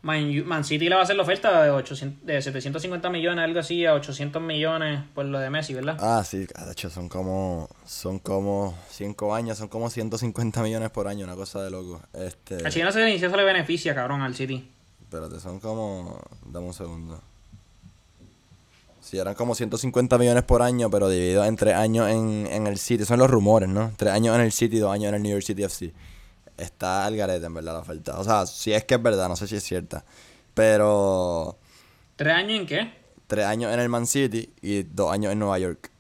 Man, 0.03 0.47
Man 0.47 0.65
City 0.65 0.89
le 0.89 0.95
va 0.95 1.03
a 1.03 1.05
hacer 1.05 1.17
la 1.17 1.23
oferta 1.23 1.63
de, 1.63 1.71
800, 1.71 2.27
de 2.27 2.41
750 2.41 3.11
millones, 3.11 3.45
algo 3.45 3.61
así, 3.61 3.85
a 3.85 3.93
800 3.95 4.41
millones 4.41 5.03
por 5.15 5.27
lo 5.27 5.39
de 5.39 5.51
Messi, 5.51 5.75
¿verdad? 5.75 5.99
Ah, 6.01 6.25
sí, 6.25 6.39
de 6.39 6.73
hecho 6.73 6.89
son 6.89 7.09
como, 7.11 7.69
son 7.85 8.19
como 8.19 8.75
5 8.91 9.35
años, 9.35 9.59
son 9.59 9.69
como 9.69 9.91
150 9.91 10.63
millones 10.63 10.91
por 10.91 11.07
año, 11.07 11.25
una 11.27 11.35
cosa 11.35 11.63
de 11.63 11.71
loco. 11.71 12.01
Este, 12.15 12.67
A 12.67 12.71
China 12.71 12.91
se, 12.93 13.19
se 13.19 13.29
le 13.29 13.45
beneficia, 13.45 13.95
cabrón, 13.95 14.23
al 14.23 14.35
City. 14.35 14.67
Espérate, 15.03 15.39
son 15.39 15.61
como, 15.61 16.19
dame 16.47 16.67
un 16.67 16.75
segundo. 16.75 17.21
Sí, 19.03 19.19
eran 19.19 19.35
como 19.35 19.55
150 19.55 20.17
millones 20.17 20.45
por 20.45 20.63
año, 20.63 20.89
pero 20.91 21.11
dividido 21.11 21.45
en 21.45 21.57
3 21.57 21.75
años 21.75 22.09
en, 22.09 22.47
en 22.51 22.67
el 22.67 22.79
City. 22.79 23.05
Son 23.05 23.19
los 23.19 23.29
rumores, 23.29 23.69
¿no? 23.69 23.93
3 23.99 24.13
años 24.13 24.35
en 24.35 24.43
el 24.43 24.53
City, 24.53 24.79
2 24.79 24.95
años 24.95 25.09
en 25.11 25.17
el 25.17 25.23
New 25.23 25.33
York 25.33 25.45
City 25.45 25.63
FC 25.63 25.93
está 26.61 27.07
al 27.07 27.17
garete, 27.17 27.47
en 27.47 27.55
verdad, 27.55 27.75
la 27.75 27.79
oferta. 27.81 28.19
O 28.19 28.25
sea, 28.25 28.47
si 28.47 28.73
es 28.73 28.85
que 28.85 28.95
es 28.95 29.03
verdad, 29.03 29.29
no 29.29 29.37
sé 29.37 29.47
si 29.47 29.57
es 29.57 29.63
cierta. 29.63 30.05
Pero. 30.55 31.59
¿Tres 32.17 32.35
años 32.35 32.61
en 32.61 32.67
qué? 32.67 32.93
Tres 33.27 33.47
años 33.47 33.73
en 33.73 33.81
el 33.81 33.89
Man 33.89 34.07
City 34.07 34.53
y 34.61 34.83
dos 34.83 35.13
años 35.13 35.33
en 35.33 35.39
Nueva 35.39 35.59
York. 35.59 35.91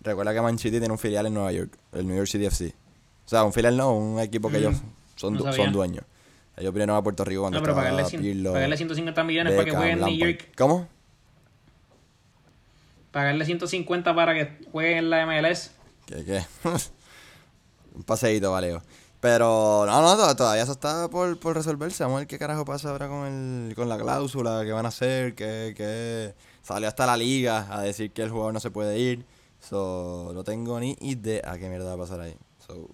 Recuerda 0.00 0.32
que 0.32 0.40
Man 0.40 0.58
City 0.58 0.78
tiene 0.78 0.90
un 0.90 0.98
filial 0.98 1.26
en 1.26 1.34
Nueva 1.34 1.52
York, 1.52 1.76
el 1.92 2.06
New 2.06 2.16
York 2.16 2.28
City 2.28 2.46
FC. 2.46 2.74
O 3.26 3.28
sea, 3.28 3.44
un 3.44 3.52
filial 3.52 3.76
no, 3.76 3.94
un 3.94 4.20
equipo 4.20 4.48
que 4.48 4.56
mm, 4.56 4.60
ellos 4.60 4.76
son, 5.16 5.38
son 5.52 5.72
dueños. 5.72 6.04
Ellos 6.56 6.72
vinieron 6.72 6.96
a 6.96 7.02
Puerto 7.02 7.24
Rico 7.24 7.42
cuando 7.42 7.58
no, 7.58 7.62
pero 7.62 7.76
pagarle, 7.76 8.02
pagarle 8.02 8.76
150 8.76 9.24
millones 9.24 9.52
para 9.52 9.64
que 9.64 9.70
juegue 9.70 9.92
en 9.92 10.00
New 10.00 10.16
York. 10.16 10.48
¿Cómo? 10.56 10.88
Pagarle 13.12 13.44
150 13.44 14.14
para 14.14 14.34
que 14.34 14.64
juegue 14.72 14.96
en 14.98 15.10
la 15.10 15.26
MLS. 15.26 15.72
¿Qué, 16.06 16.24
qué? 16.24 16.42
un 17.94 18.02
paseíto, 18.02 18.50
valeo. 18.50 18.82
Pero 19.20 19.84
no, 19.86 20.16
no, 20.16 20.36
todavía 20.36 20.62
eso 20.62 20.72
está 20.72 21.08
por, 21.08 21.38
por 21.40 21.56
resolverse. 21.56 22.04
Vamos 22.04 22.16
a 22.16 22.18
ver 22.20 22.28
qué 22.28 22.38
carajo 22.38 22.64
pasa 22.64 22.90
ahora 22.90 23.08
con, 23.08 23.26
el, 23.26 23.74
con 23.74 23.88
la 23.88 23.98
cláusula, 23.98 24.62
qué 24.64 24.70
van 24.70 24.86
a 24.86 24.90
hacer, 24.90 25.34
que, 25.34 25.74
que 25.76 26.34
salió 26.62 26.86
hasta 26.86 27.04
la 27.04 27.16
liga 27.16 27.66
a 27.70 27.82
decir 27.82 28.12
que 28.12 28.22
el 28.22 28.30
jugador 28.30 28.54
no 28.54 28.60
se 28.60 28.70
puede 28.70 28.98
ir. 28.98 29.24
So, 29.60 30.30
no 30.34 30.44
tengo 30.44 30.78
ni 30.78 30.96
idea 31.00 31.56
qué 31.58 31.68
mierda 31.68 31.88
va 31.88 31.94
a 31.94 32.06
pasar 32.06 32.20
ahí. 32.20 32.36
So, 32.64 32.88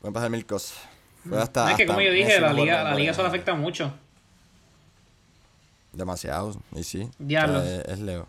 pueden 0.00 0.14
pasar 0.14 0.30
mil 0.30 0.46
cosas. 0.46 0.78
es 1.24 1.76
que 1.76 1.86
como 1.86 2.00
yo 2.00 2.12
dije, 2.12 2.40
la 2.40 2.52
liga, 2.52 2.84
la 2.84 2.94
liga 2.94 3.12
solo 3.12 3.28
afecta 3.28 3.54
mucho. 3.54 3.92
Demasiado, 5.92 6.54
y 6.76 6.84
sí. 6.84 7.10
Diablo. 7.18 7.60
es, 7.60 7.98
Leo. 7.98 8.28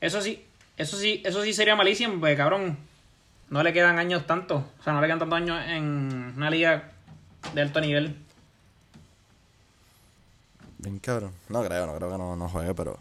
Eso 0.00 0.20
sí, 0.20 0.44
eso 0.76 0.96
sí, 0.96 1.22
eso 1.24 1.42
sí 1.42 1.52
sería 1.52 1.74
malísimo, 1.74 2.20
porque 2.20 2.36
cabrón 2.36 2.78
no 3.50 3.62
le 3.62 3.72
quedan 3.72 3.98
años 3.98 4.26
tanto. 4.26 4.64
O 4.78 4.82
sea, 4.82 4.92
no 4.92 5.00
le 5.00 5.06
quedan 5.06 5.18
tantos 5.18 5.36
años 5.36 5.60
en 5.66 6.32
una 6.36 6.50
liga 6.50 6.90
de 7.52 7.60
alto 7.60 7.80
nivel. 7.80 8.16
Bien 10.78 10.98
cabrón. 10.98 11.32
No 11.48 11.62
creo, 11.62 11.86
no 11.86 11.94
creo 11.94 12.10
que 12.10 12.18
no, 12.18 12.36
no 12.36 12.48
juegue, 12.48 12.74
pero. 12.74 12.98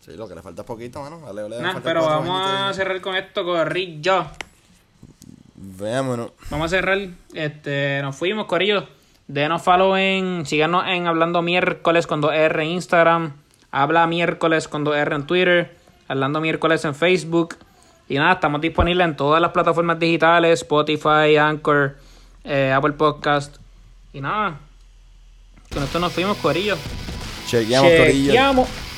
Sí, 0.00 0.12
lo 0.16 0.28
que 0.28 0.34
le 0.34 0.42
falta 0.42 0.62
es 0.62 0.66
poquito, 0.66 1.02
mano. 1.02 1.20
Vale, 1.20 1.42
vale, 1.42 1.80
pero 1.82 2.04
vamos 2.04 2.40
a 2.46 2.72
cerrar 2.72 3.00
con 3.00 3.16
esto, 3.16 3.44
Corrillo. 3.44 4.26
Veámonos. 5.56 6.32
Vamos 6.50 6.66
a 6.66 6.76
cerrar. 6.76 6.98
Este, 7.34 8.00
nos 8.02 8.16
fuimos, 8.16 8.46
Corillo. 8.46 8.86
Denos 9.26 9.62
follow 9.62 9.96
en. 9.96 10.46
Síganos 10.46 10.84
en 10.86 11.06
Hablando 11.06 11.42
Miércoles 11.42 12.06
con 12.06 12.22
2R 12.22 12.62
en 12.62 12.68
Instagram. 12.68 13.32
Habla 13.70 14.06
Miércoles 14.06 14.68
con 14.68 14.84
2R 14.84 15.14
en 15.14 15.26
Twitter. 15.26 15.76
Hablando 16.08 16.40
Miércoles 16.40 16.84
en 16.84 16.94
Facebook. 16.94 17.56
Y 18.10 18.16
nada, 18.16 18.32
estamos 18.32 18.60
disponibles 18.60 19.06
en 19.06 19.14
todas 19.14 19.40
las 19.40 19.52
plataformas 19.52 19.96
digitales, 19.96 20.62
Spotify, 20.62 21.36
Anchor, 21.36 21.96
eh, 22.42 22.72
Apple 22.74 22.94
Podcast. 22.94 23.58
Y 24.12 24.20
nada, 24.20 24.58
con 25.72 25.84
esto 25.84 26.00
nos 26.00 26.12
fuimos, 26.12 26.36
Corillo. 26.38 26.76
Chequeamos, 27.46 27.88
Chequeamos. 27.88 28.68
Corillo. 28.68 28.89